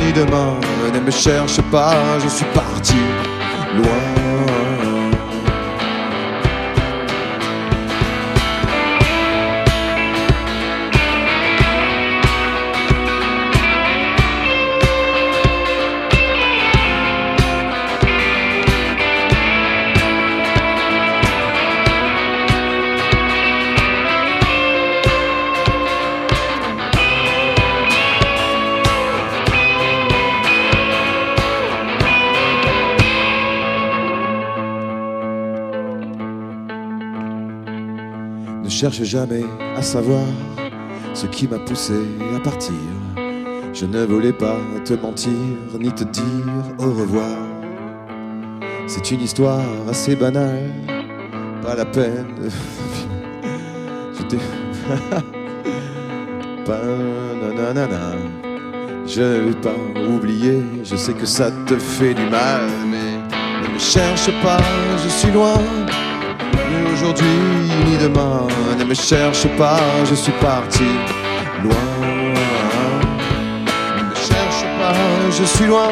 [0.04, 0.56] ni demain.
[0.94, 2.96] Ne me cherche pas, je suis parti
[3.76, 4.25] loin.
[39.06, 39.44] Jamais
[39.76, 40.26] à savoir
[41.14, 41.94] ce qui m'a poussé
[42.36, 42.74] à partir.
[43.74, 45.32] Je ne voulais pas te mentir
[45.80, 47.38] ni te dire au revoir.
[48.88, 50.72] C'est une histoire assez banale,
[51.62, 52.50] pas la peine.
[54.18, 54.38] Je t'ai.
[59.08, 59.76] Je ne vais pas
[60.10, 64.58] oublier, je sais que ça te fait du mal, mais ne me cherche pas,
[65.04, 65.62] je suis loin
[67.06, 67.28] aujourd'hui
[67.86, 68.48] ni demain.
[68.80, 69.80] Ne me cherche pas,
[70.10, 70.90] je suis parti
[71.64, 71.86] loin.
[73.98, 74.96] Ne me cherche pas,
[75.38, 75.90] je suis loin,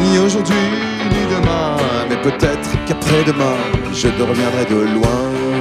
[0.00, 0.66] ni aujourd'hui
[1.10, 1.76] ni demain.
[2.08, 3.56] Mais peut-être qu'après-demain,
[3.92, 4.96] je te reviendrai de loin.
[4.96, 5.55] Loin.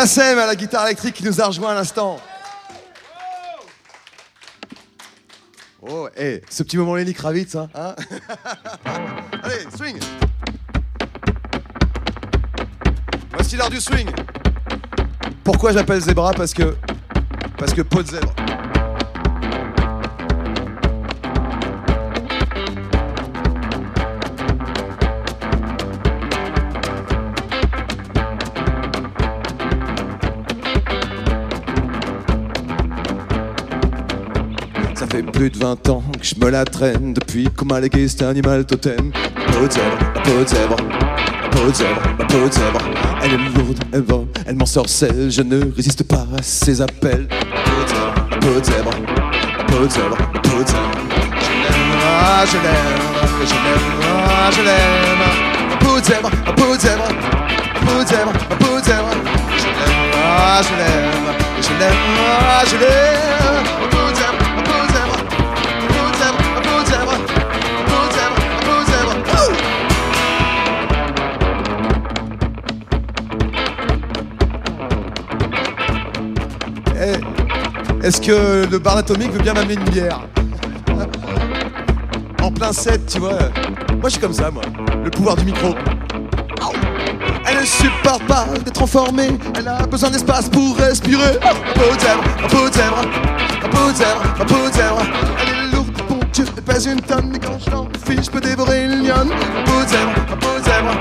[0.00, 2.20] Bassem à la guitare électrique qui nous a rejoint à l'instant.
[5.82, 7.96] Oh, eh, ce petit moment Lenny Kravitz, hein, hein
[9.42, 9.98] Allez, swing
[13.32, 14.08] Voici l'heure du swing.
[15.42, 16.76] Pourquoi j'appelle zébra Parce que...
[17.58, 18.20] Parce que peau de.
[35.38, 38.64] Plus de 20 ans que je me la traîne depuis qu'on m'a légué cet animal
[38.64, 39.12] totem.
[39.36, 40.76] Ma peau de zèbre, ma peau de zèbre,
[41.40, 42.80] ma peau de zèbre, ma peau de zèbre.
[43.22, 47.28] Elle est lourde, elle vole, elle m'ensorcelle, je ne résiste pas à ses appels.
[47.30, 50.98] Ma peau de zèbre, ma peau de zèbre, ma peau de zèbre.
[51.38, 55.70] Je l'aime, ah, je l'aime, je l'aime, ah, je l'aime.
[55.70, 58.84] Ma peau de zèbre, ma peau de zèbre, ma peau de zèbre, ma peau de
[58.84, 59.10] zèbre.
[59.56, 61.96] Je l'aime, ah, je l'aime, je l'aime,
[62.26, 63.37] ah, je l'aime.
[78.08, 80.20] Est-ce que le bar atomique veut bien m'amener une bière
[82.42, 83.36] En plein set, tu vois.
[84.00, 84.62] Moi, je suis comme ça, moi.
[85.04, 85.74] Le pouvoir du micro.
[87.46, 89.28] Elle ne supporte pas d'être enfermée.
[89.58, 91.38] Elle a besoin d'espace pour respirer.
[91.42, 93.02] Ma peau zèbre, peau zèbre,
[93.70, 95.02] peau zèbre, peau zèbre.
[95.42, 97.28] Elle est lourde, bon Dieu, elle pèse une tonne.
[97.30, 99.28] Mais quand je l'enfile, je peux dévorer une lionne.
[99.28, 100.94] Ma peau zèbre, peau zèbre,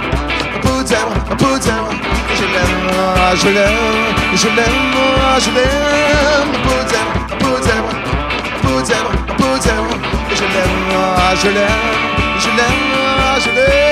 [0.95, 1.89] ma peau de zèbre.
[2.35, 2.89] Je l'aime,
[3.35, 3.73] je l'aime,
[4.35, 4.95] je l'aime,
[5.39, 6.47] je l'aime.
[6.51, 9.93] Ma peau de zèbre, ma peau de zèbre, ma peau de zèbre.
[10.35, 10.79] Je l'aime,
[11.41, 11.67] je l'aime,
[12.39, 13.86] je l'aime, je l'aime.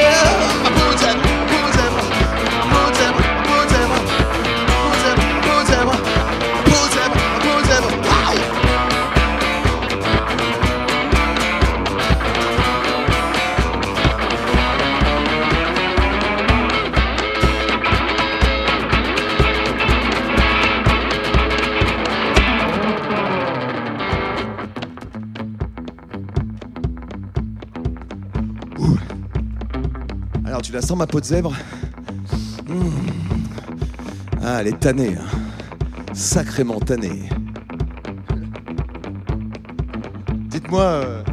[30.85, 31.51] Sens ma peau de zèbre
[32.67, 32.89] Mmh.
[34.43, 36.13] Ah elle est tannée, hein.
[36.13, 37.27] sacrément tannée.
[40.47, 41.23] Dites-moi, euh,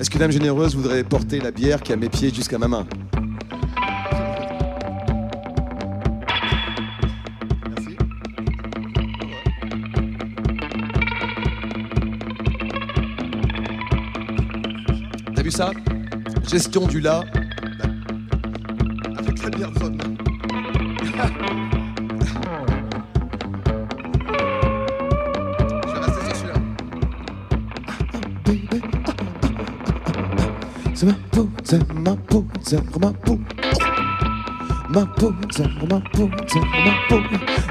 [0.00, 2.84] est-ce que Dame Généreuse voudrait porter la bière qui a mes pieds jusqu'à ma main?
[15.36, 15.70] T'as vu ça?
[16.48, 17.22] Gestion du là.
[31.04, 33.38] C'est ma peau, c'est ma peau, c'est ma peau.
[34.88, 37.20] Ma peau, c'est ma peau, c'est ma peau.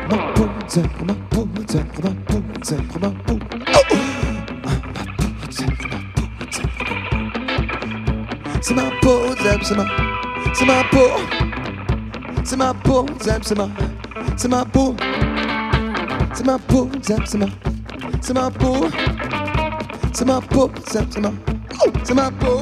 [0.07, 3.39] Ma peau, c'est ma peau, c'est ma peau, c'est ma peau.
[8.61, 9.19] C'est ma peau,
[9.63, 9.85] c'est ma,
[10.53, 11.07] c'est ma peau.
[12.43, 13.67] C'est ma peau, c'est ma,
[14.37, 14.95] c'est ma peau.
[16.35, 17.47] C'est ma peau, c'est ma,
[18.21, 18.87] c'est ma peau.
[20.13, 21.31] C'est ma peau, c'est ma,
[22.03, 22.61] c'est ma peau.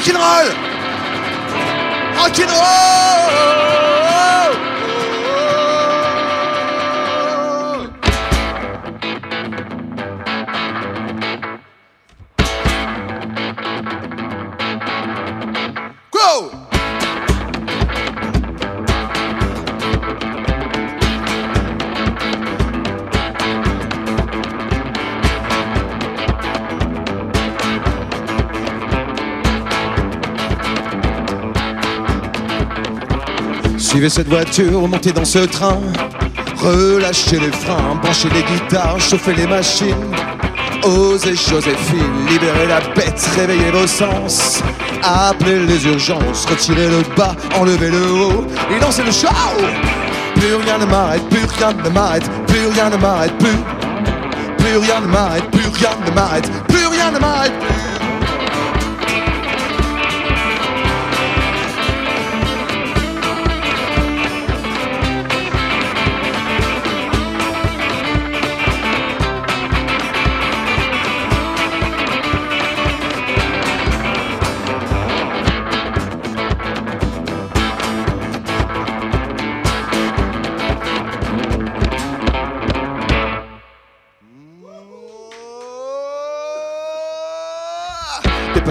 [0.06, 0.52] Rock'n'roll!
[2.14, 3.65] Rock'n'roll
[33.96, 35.78] Suivez cette voiture, montez dans ce train,
[36.58, 40.14] relâchez les freins, branchez les guitares, chauffez les machines.
[40.84, 44.62] Osez Joséphine, libérez la bête, réveillez vos sens.
[45.02, 49.28] Appelez les urgences, retirez le bas, enlevez le haut et lancez le show.
[50.34, 53.56] Plus rien ne m'arrête, plus rien ne m'arrête, plus rien ne m'arrête, plus.
[54.58, 57.85] Plus rien ne m'arrête, plus rien ne m'arrête, plus rien ne m'arrête, plus.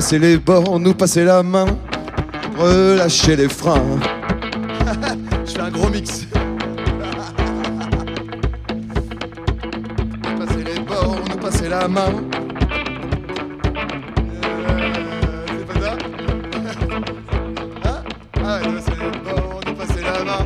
[0.05, 1.65] Dépassez les bords, nous passer la main,
[2.59, 3.81] relâchez les freins.
[5.47, 6.27] Je fais un gros mix.
[10.21, 12.13] Dépassez les bords, nous passer la main.
[15.47, 15.95] C'est pas ça
[18.43, 20.45] ouais, dépassez les bords, nous passer la main.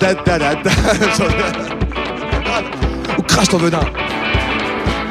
[0.00, 0.70] Da, da, da, da, da.
[3.18, 4.07] Ou crache ton venin.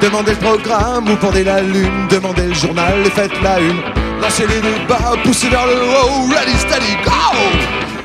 [0.02, 3.82] Demandez le programme ou pendez la lune, demandez le journal et faites la une.
[4.22, 7.11] Lancez les débats, poussez vers le haut, ready, steady, go!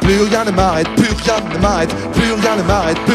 [0.01, 3.15] Plus rien ne m'arrête, plus rien ne m'arrête, plus rien ne m'arrête, plus.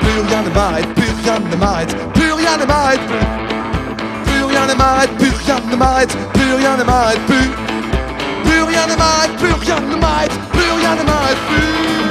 [0.00, 4.32] Plus rien ne m'arrête, plus rien ne m'arrête, plus rien ne m'arrête, plus.
[4.32, 7.50] Plus rien ne m'arrête, plus rien ne m'arrête, plus rien ne m'arrête, plus.
[8.44, 12.07] Plus rien ne m'arrête, plus rien ne m'arrête, plus rien ne m'arrête, plus.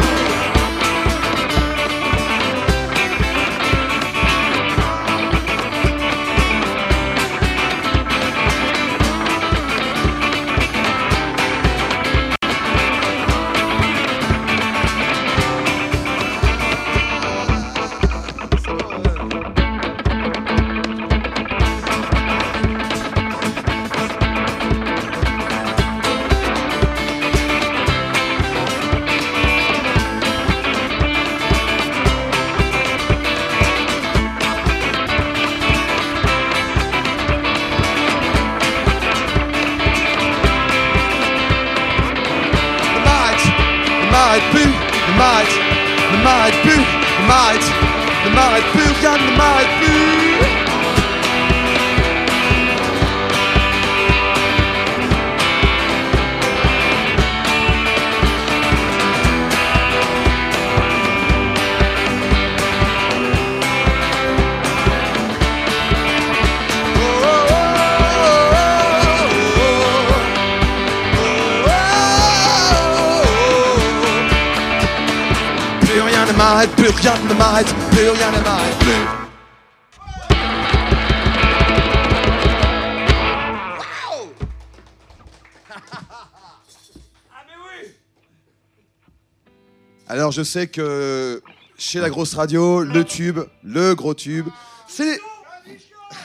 [90.37, 91.41] Je sais que
[91.79, 94.45] chez la grosse radio, le tube, le gros tube,
[94.87, 95.19] c'est...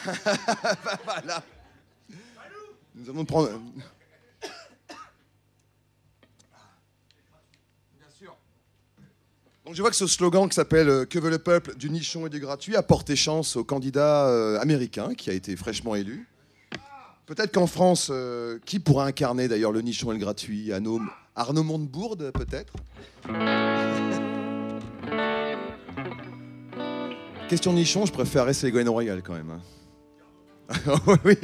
[1.05, 1.43] voilà.
[2.94, 3.48] Nous allons prendre...
[9.64, 12.26] Donc je vois que ce slogan qui s'appelle euh, Que veut le peuple du nichon
[12.26, 16.28] et du gratuit a porté chance au candidat euh, américain qui a été fraîchement élu.
[17.24, 21.01] Peut-être qu'en France, euh, qui pourra incarner d'ailleurs le nichon et le gratuit Arnaud,
[21.35, 22.73] Arnaud Montebourg, peut-être
[27.49, 29.51] Question nichon, je préférerais Ségolène Royal quand même.
[29.51, 29.61] hein.
[31.25, 31.37] oui.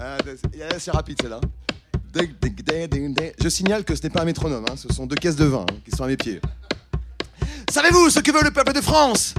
[0.00, 1.40] Ah, c'est- rapide celle-là.
[3.42, 5.62] Je signale que ce n'est pas un métronome, hein, ce sont deux caisses de vin
[5.68, 6.40] hein, qui sont à mes pieds.
[7.70, 9.34] Savez-vous ce que veut le peuple de France?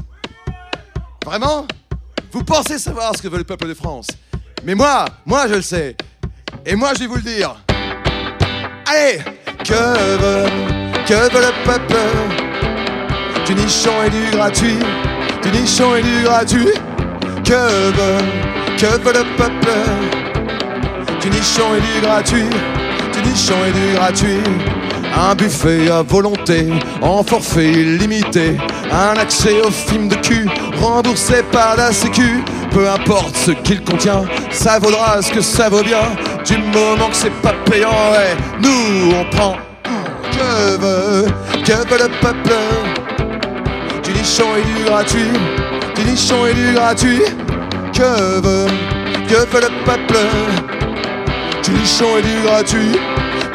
[1.25, 1.65] Vraiment?
[2.31, 4.07] Vous pensez savoir ce que veut le peuple de France
[4.63, 5.95] Mais moi, moi je le sais.
[6.65, 7.55] Et moi je vais vous le dire.
[8.85, 9.19] Allez
[9.63, 10.49] Que veut,
[11.07, 11.95] que veut le peuple?
[13.45, 14.77] Du nichon et du gratuit
[15.41, 16.73] du nichon et du gratuit.
[17.43, 18.25] Que veut,
[18.77, 19.71] que veut le peuple?
[21.21, 22.49] Du nichon et du gratuit,
[23.13, 24.78] du nichon et du gratuit.
[25.15, 26.69] Un buffet à volonté,
[27.01, 28.57] en forfait illimité.
[28.91, 30.47] Un accès au film de cul,
[30.81, 32.43] remboursé par la sécu.
[32.71, 36.15] Peu importe ce qu'il contient, ça vaudra ce que ça vaut bien.
[36.45, 39.57] Du moment que c'est pas payant, ouais, nous on prend.
[40.31, 41.25] Que veut,
[41.65, 42.53] que veut le peuple?
[44.03, 45.33] Du nichon et du gratuit,
[45.95, 47.21] du nichon et du gratuit.
[47.93, 48.67] Que veut,
[49.27, 50.17] que veut le peuple?
[51.63, 52.99] Du nichon et du gratuit,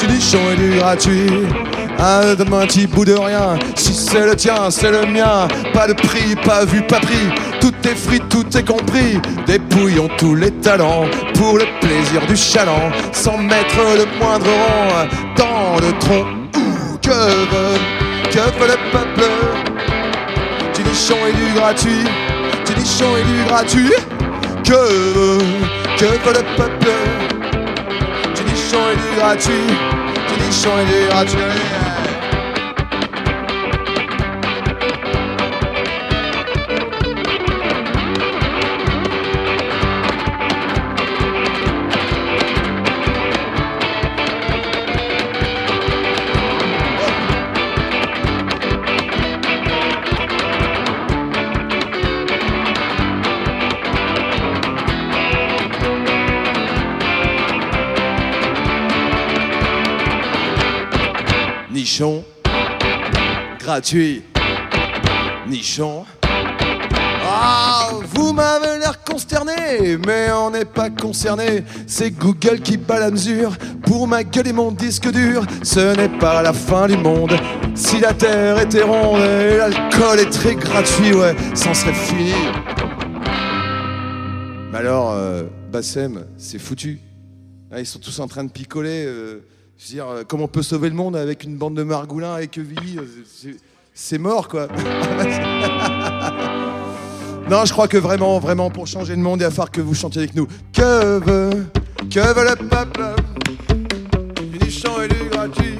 [0.06, 1.30] du nichon et du gratuit.
[1.98, 3.58] Ah, donne-moi un petit bout de rien.
[3.76, 5.48] Si c'est le tien, c'est le mien.
[5.72, 7.28] Pas de prix, pas vu, pas pris.
[7.60, 9.20] Tout est frit, tout est compris.
[9.46, 11.04] Dépouillons tous les talents
[11.34, 12.90] pour le plaisir du chaland.
[13.12, 15.06] Sans mettre le moindre rang
[15.36, 16.26] dans le tronc.
[17.00, 17.78] Que veut,
[18.30, 19.30] que veut le peuple?
[20.74, 22.04] Du nichon et du gratuit.
[22.66, 23.92] Du nichon et du gratuit.
[24.64, 25.38] Que veut,
[25.98, 27.43] que veut le peuple?
[28.74, 29.66] Du nichon et du gratuit.
[30.28, 32.03] Du nichon
[63.74, 64.22] gratuit,
[65.48, 66.04] nichon.
[67.26, 71.64] Ah, vous m'avez l'air consterné, mais on n'est pas concerné.
[71.84, 75.44] C'est Google qui bat la mesure pour ma gueule et mon disque dur.
[75.64, 77.32] Ce n'est pas la fin du monde.
[77.74, 82.32] Si la terre était ronde et l'alcool est très gratuit, ouais, ça serait fini.
[84.70, 85.42] Mais alors, euh,
[85.72, 87.00] Bassem, c'est foutu.
[87.72, 89.04] Ah, ils sont tous en train de picoler.
[89.04, 89.40] euh,
[89.78, 92.38] je veux dire, euh, comment on peut sauver le monde avec une bande de margoulins
[92.38, 93.56] et quevilles euh, c'est-
[93.96, 94.66] C'est mort, quoi.
[97.50, 99.94] non, je crois que vraiment, vraiment, pour changer le monde, il va falloir que vous
[99.94, 100.48] chantiez avec nous.
[100.72, 101.66] Que veut,
[102.10, 103.04] que veut le peuple?
[104.50, 105.78] Du nichon et du gratuit.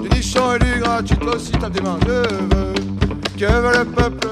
[0.00, 1.16] Du nichon et du gratuit.
[1.18, 1.98] Toi aussi, tape des mains.
[2.00, 2.22] Que
[2.54, 2.74] veut,
[3.36, 4.28] que veut le peuple?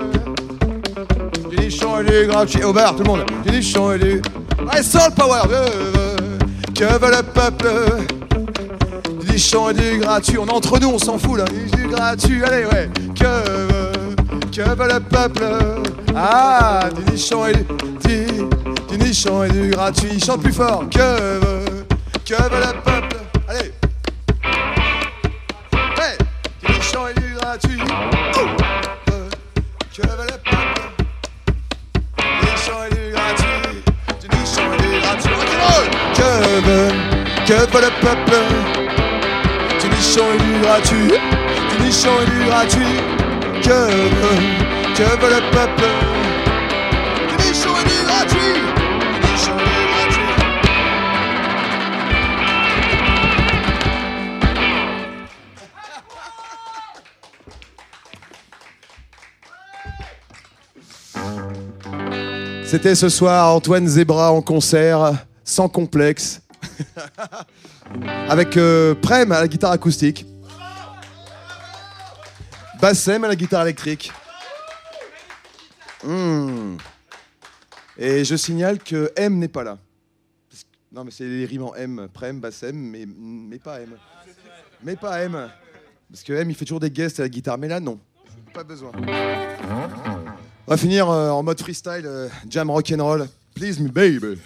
[1.51, 2.63] Du nichon et du gratuit.
[2.63, 3.25] Au bar, tout le monde.
[3.45, 4.23] Du nichon et du.
[4.71, 5.41] Allez, sans le power.
[5.43, 5.73] Que veut,
[6.75, 7.69] que veut le peuple?
[9.39, 11.45] Du nichon et du gratuit, on entre nous, on s'en fout là.
[11.45, 12.91] Du gratuit, allez, ouais.
[13.15, 14.17] Que veut,
[14.51, 15.45] que veut le peuple?
[16.17, 18.27] Ah, du nichon et du,
[18.89, 20.19] du, nichon et du gratuit.
[20.19, 20.87] Chante plus fort.
[20.91, 21.87] Que veut,
[22.27, 23.17] que veut le peuple?
[23.49, 23.73] Allez.
[25.97, 26.19] Ouais,
[26.61, 27.79] du et du gratuit.
[29.95, 30.83] Que veut le peuple?
[32.17, 33.85] Du nichon et du gratuit.
[34.21, 35.31] Du nichon et du gratuit.
[36.17, 36.31] Que
[36.67, 36.93] veut,
[37.47, 38.68] que veut le peuple?
[40.09, 41.13] Du nichon et du gratuit,
[41.71, 42.97] du nichon et du gratuit.
[43.63, 44.41] Que veut,
[44.97, 45.91] que veut le peuple?
[47.29, 48.55] Du nichon et du gratuit,
[49.13, 50.29] du nichon et du gratuit.
[62.65, 65.13] C'était ce soir Antoine Zebra en concert,
[65.45, 66.41] sans complexe,
[68.29, 70.27] avec euh, Prem à la guitare acoustique,
[72.81, 74.13] Bassem à la guitare électrique.
[76.05, 76.77] Hmm.
[77.97, 79.79] Et je signale que M n'est pas là.
[80.93, 83.91] Non, mais c'est les rimes en M, Prem, Bassem, mais, mais pas M.
[84.83, 85.51] Mais pas M.
[86.11, 87.99] Parce que M, il fait toujours des guests à la guitare, mais là, non.
[88.55, 88.93] Pas besoin.
[90.67, 93.27] On va finir euh, en mode freestyle, euh, jam rock'n'roll.
[93.55, 94.39] Please me, baby.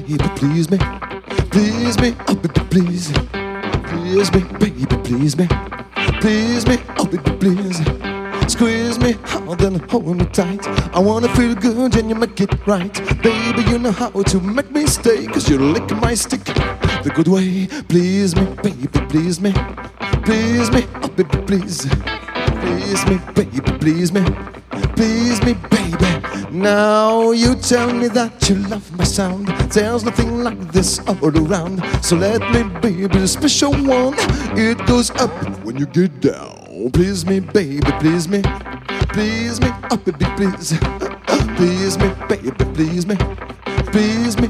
[0.00, 0.78] Baby, please me.
[1.50, 3.12] Please me, oh baby, please.
[3.88, 5.48] Please me, baby, please me.
[6.20, 7.78] Please me, oh baby, please.
[8.50, 10.66] Squeeze me hard and hold me tight.
[10.94, 12.94] I wanna feel good and you make it right.
[13.22, 15.26] Baby, you know how to make me stay.
[15.26, 17.66] Cause you lick my stick the good way.
[17.88, 19.52] Please me, baby, please me.
[20.24, 21.86] Please me, oh baby, please.
[22.88, 24.24] Please me, baby, please me.
[24.96, 26.48] Please me, baby.
[26.50, 29.48] Now you tell me that you love my sound.
[29.70, 31.84] There's nothing like this all around.
[32.02, 34.14] So let me be the special one.
[34.56, 35.30] It goes up
[35.66, 36.90] when you get down.
[36.94, 38.40] Please me, baby, please me.
[39.12, 40.72] Please me, oh baby, please.
[41.58, 43.16] Please me, baby, please me.
[43.92, 44.47] Please me,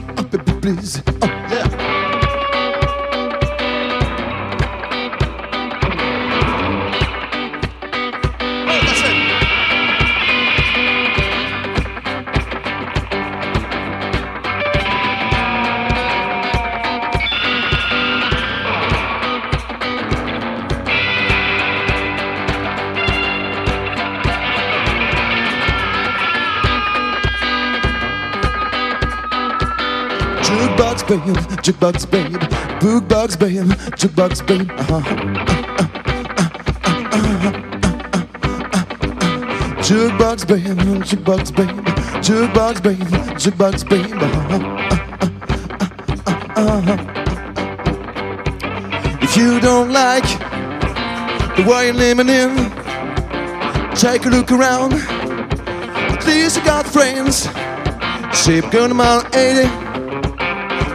[31.69, 32.33] jukebox babe,
[32.81, 33.69] bookbox babe,
[34.01, 34.71] jukebox babe.
[34.71, 35.03] Uh-huh.
[39.83, 40.65] Jukebox babe,
[41.05, 41.85] jukebox babe,
[42.25, 42.97] jukebox babe,
[43.37, 44.13] jukebox babe.
[46.57, 46.97] Uh-huh.
[49.21, 50.25] If you don't like
[51.55, 52.57] the way you're living in,
[53.95, 54.95] take a look around.
[54.95, 57.47] At least you got friends.
[58.33, 59.88] Shape gun mile 80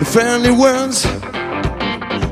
[0.03, 1.01] the friendly words.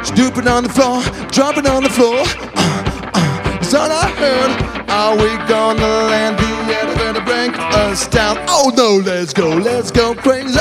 [0.06, 2.20] Stupid on the floor, dropping on the floor.
[2.56, 4.90] Uh, uh, all I heard.
[4.90, 8.38] Are we gonna land the elevator break us down?
[8.50, 10.60] Oh no, let's go, let's go crazy.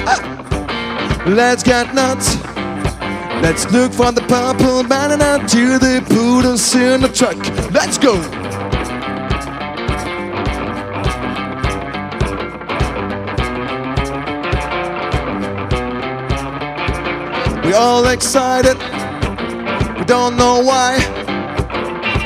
[1.26, 2.36] Let's get nuts.
[3.42, 6.04] Let's look for the purple banana to the
[6.46, 7.38] us in the truck.
[7.72, 8.39] Let's go.
[17.70, 18.76] We all excited.
[19.96, 20.98] We don't know why.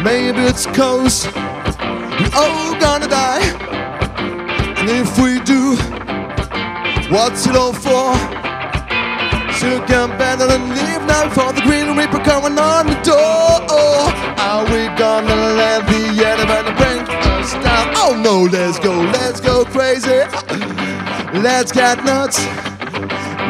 [0.03, 3.45] Maybe it's cause we all gonna die.
[4.79, 5.77] And if we do,
[7.13, 8.17] what's it all for?
[9.61, 13.61] So come better than leave now for the green reaper coming on the door.
[14.41, 17.01] Are we gonna let the elevator bring
[17.37, 17.93] us down?
[17.97, 20.25] Oh no, let's go, let's go crazy.
[21.39, 22.74] Let's get nuts.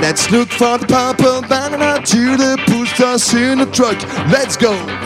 [0.01, 4.01] Let's look for the purple banana to the push us in the truck.
[4.31, 5.04] Let's go.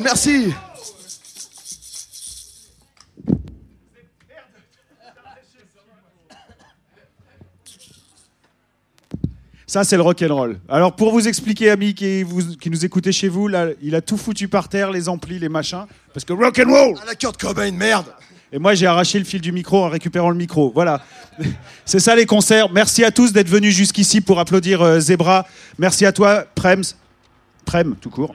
[0.00, 0.52] Merci.
[9.66, 10.60] Ça, c'est le rock and roll.
[10.68, 14.00] Alors, pour vous expliquer, amis qui, vous- qui nous écoutez chez vous, là, il a
[14.00, 15.84] tout foutu par terre, les amplis, les machins,
[16.14, 16.98] parce que rock and roll.
[17.02, 18.06] À la Kurt Cobain, merde.
[18.50, 20.72] Et moi, j'ai arraché le fil du micro en récupérant le micro.
[20.74, 21.02] Voilà.
[21.84, 22.70] C'est ça les concerts.
[22.72, 25.46] Merci à tous d'être venus jusqu'ici pour applaudir euh, Zebra.
[25.78, 26.94] Merci à toi, Prems.
[27.66, 28.34] Prem, tout court.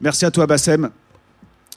[0.00, 0.90] Merci à toi, Bassem.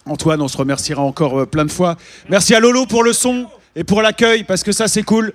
[0.06, 1.96] Antoine, on se remerciera encore euh, plein de fois.
[2.30, 5.34] Merci à Lolo pour le son et pour l'accueil, parce que ça, c'est cool.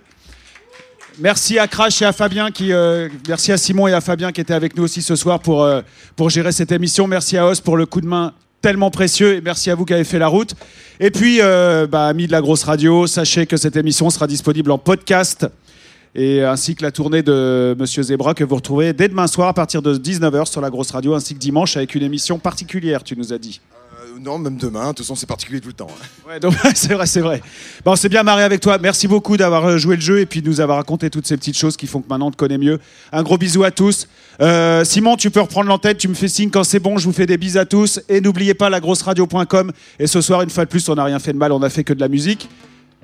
[1.20, 4.40] Merci à Crash et à Fabien qui, euh, merci à Simon et à Fabien qui
[4.40, 5.80] étaient avec nous aussi ce soir pour, euh,
[6.14, 7.08] pour gérer cette émission.
[7.08, 9.94] Merci à Os pour le coup de main tellement précieux et merci à vous qui
[9.94, 10.54] avez fait la route.
[11.00, 14.70] Et puis, euh, bah, amis de la grosse radio, sachez que cette émission sera disponible
[14.70, 15.48] en podcast
[16.14, 19.54] et ainsi que la tournée de Monsieur Zebra que vous retrouverez dès demain soir à
[19.54, 23.16] partir de 19h sur la grosse radio ainsi que dimanche avec une émission particulière, tu
[23.16, 23.60] nous as dit.
[24.00, 24.84] Euh, non, même demain.
[24.84, 25.88] De toute façon, c'est particulier tout le temps.
[25.90, 26.28] hein.
[26.28, 27.42] Ouais, donc, c'est vrai, c'est vrai.
[27.84, 28.78] Bon, c'est bien marré avec toi.
[28.78, 31.36] Merci beaucoup d'avoir euh, joué le jeu et puis de nous avoir raconté toutes ces
[31.36, 32.78] petites choses qui font que maintenant on te connaît mieux.
[33.12, 34.06] Un gros bisou à tous.
[34.40, 35.98] Euh, Simon, tu peux reprendre l'entête.
[35.98, 36.96] Tu me fais signe quand c'est bon.
[36.98, 38.00] Je vous fais des bises à tous.
[38.08, 39.72] Et n'oubliez pas lagrosseradio.com.
[39.98, 41.52] Et ce soir, une fois de plus, on n'a rien fait de mal.
[41.52, 42.48] On a fait que de la musique.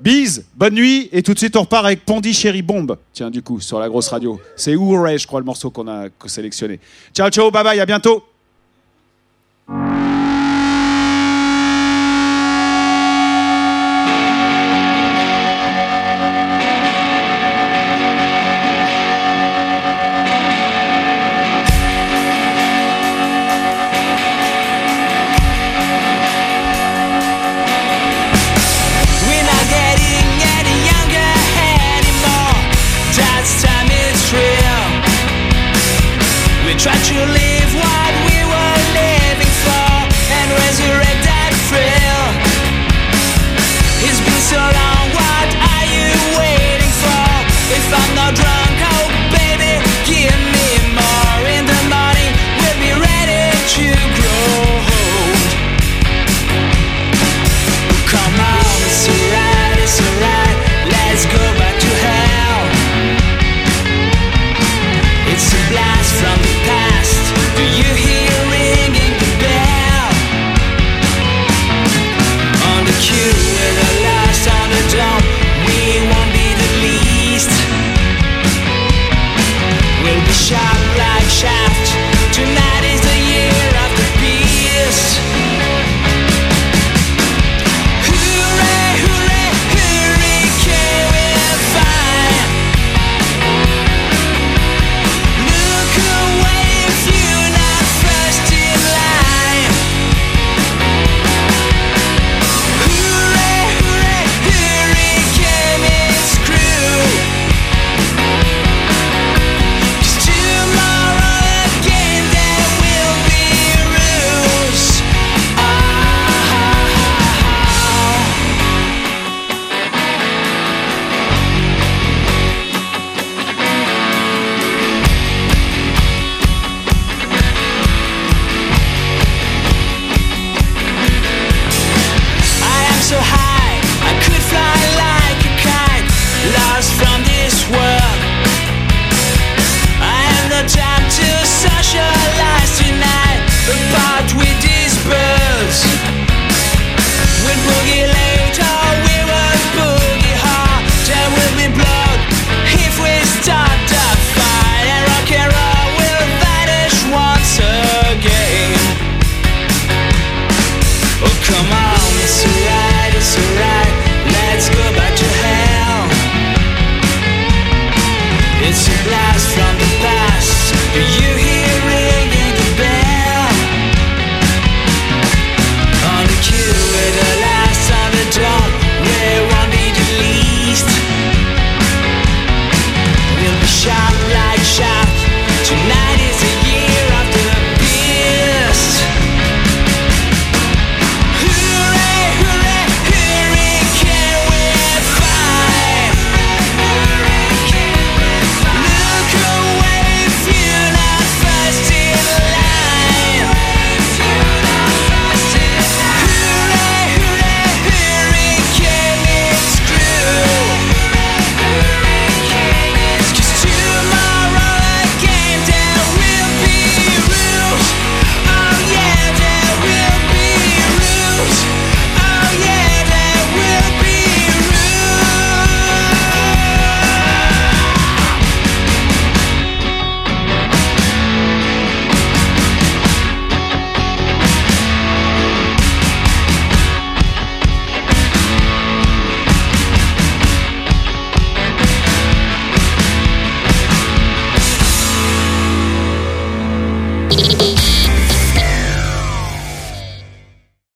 [0.01, 1.09] Bise, bonne nuit.
[1.11, 2.97] Et tout de suite, on repart avec Pondy Chéri Bombe.
[3.13, 4.39] Tiens, du coup, sur la grosse radio.
[4.55, 6.79] C'est Hooray, je crois, le morceau qu'on a sélectionné.
[7.13, 7.79] Ciao, ciao, bye bye.
[7.79, 8.23] À bientôt.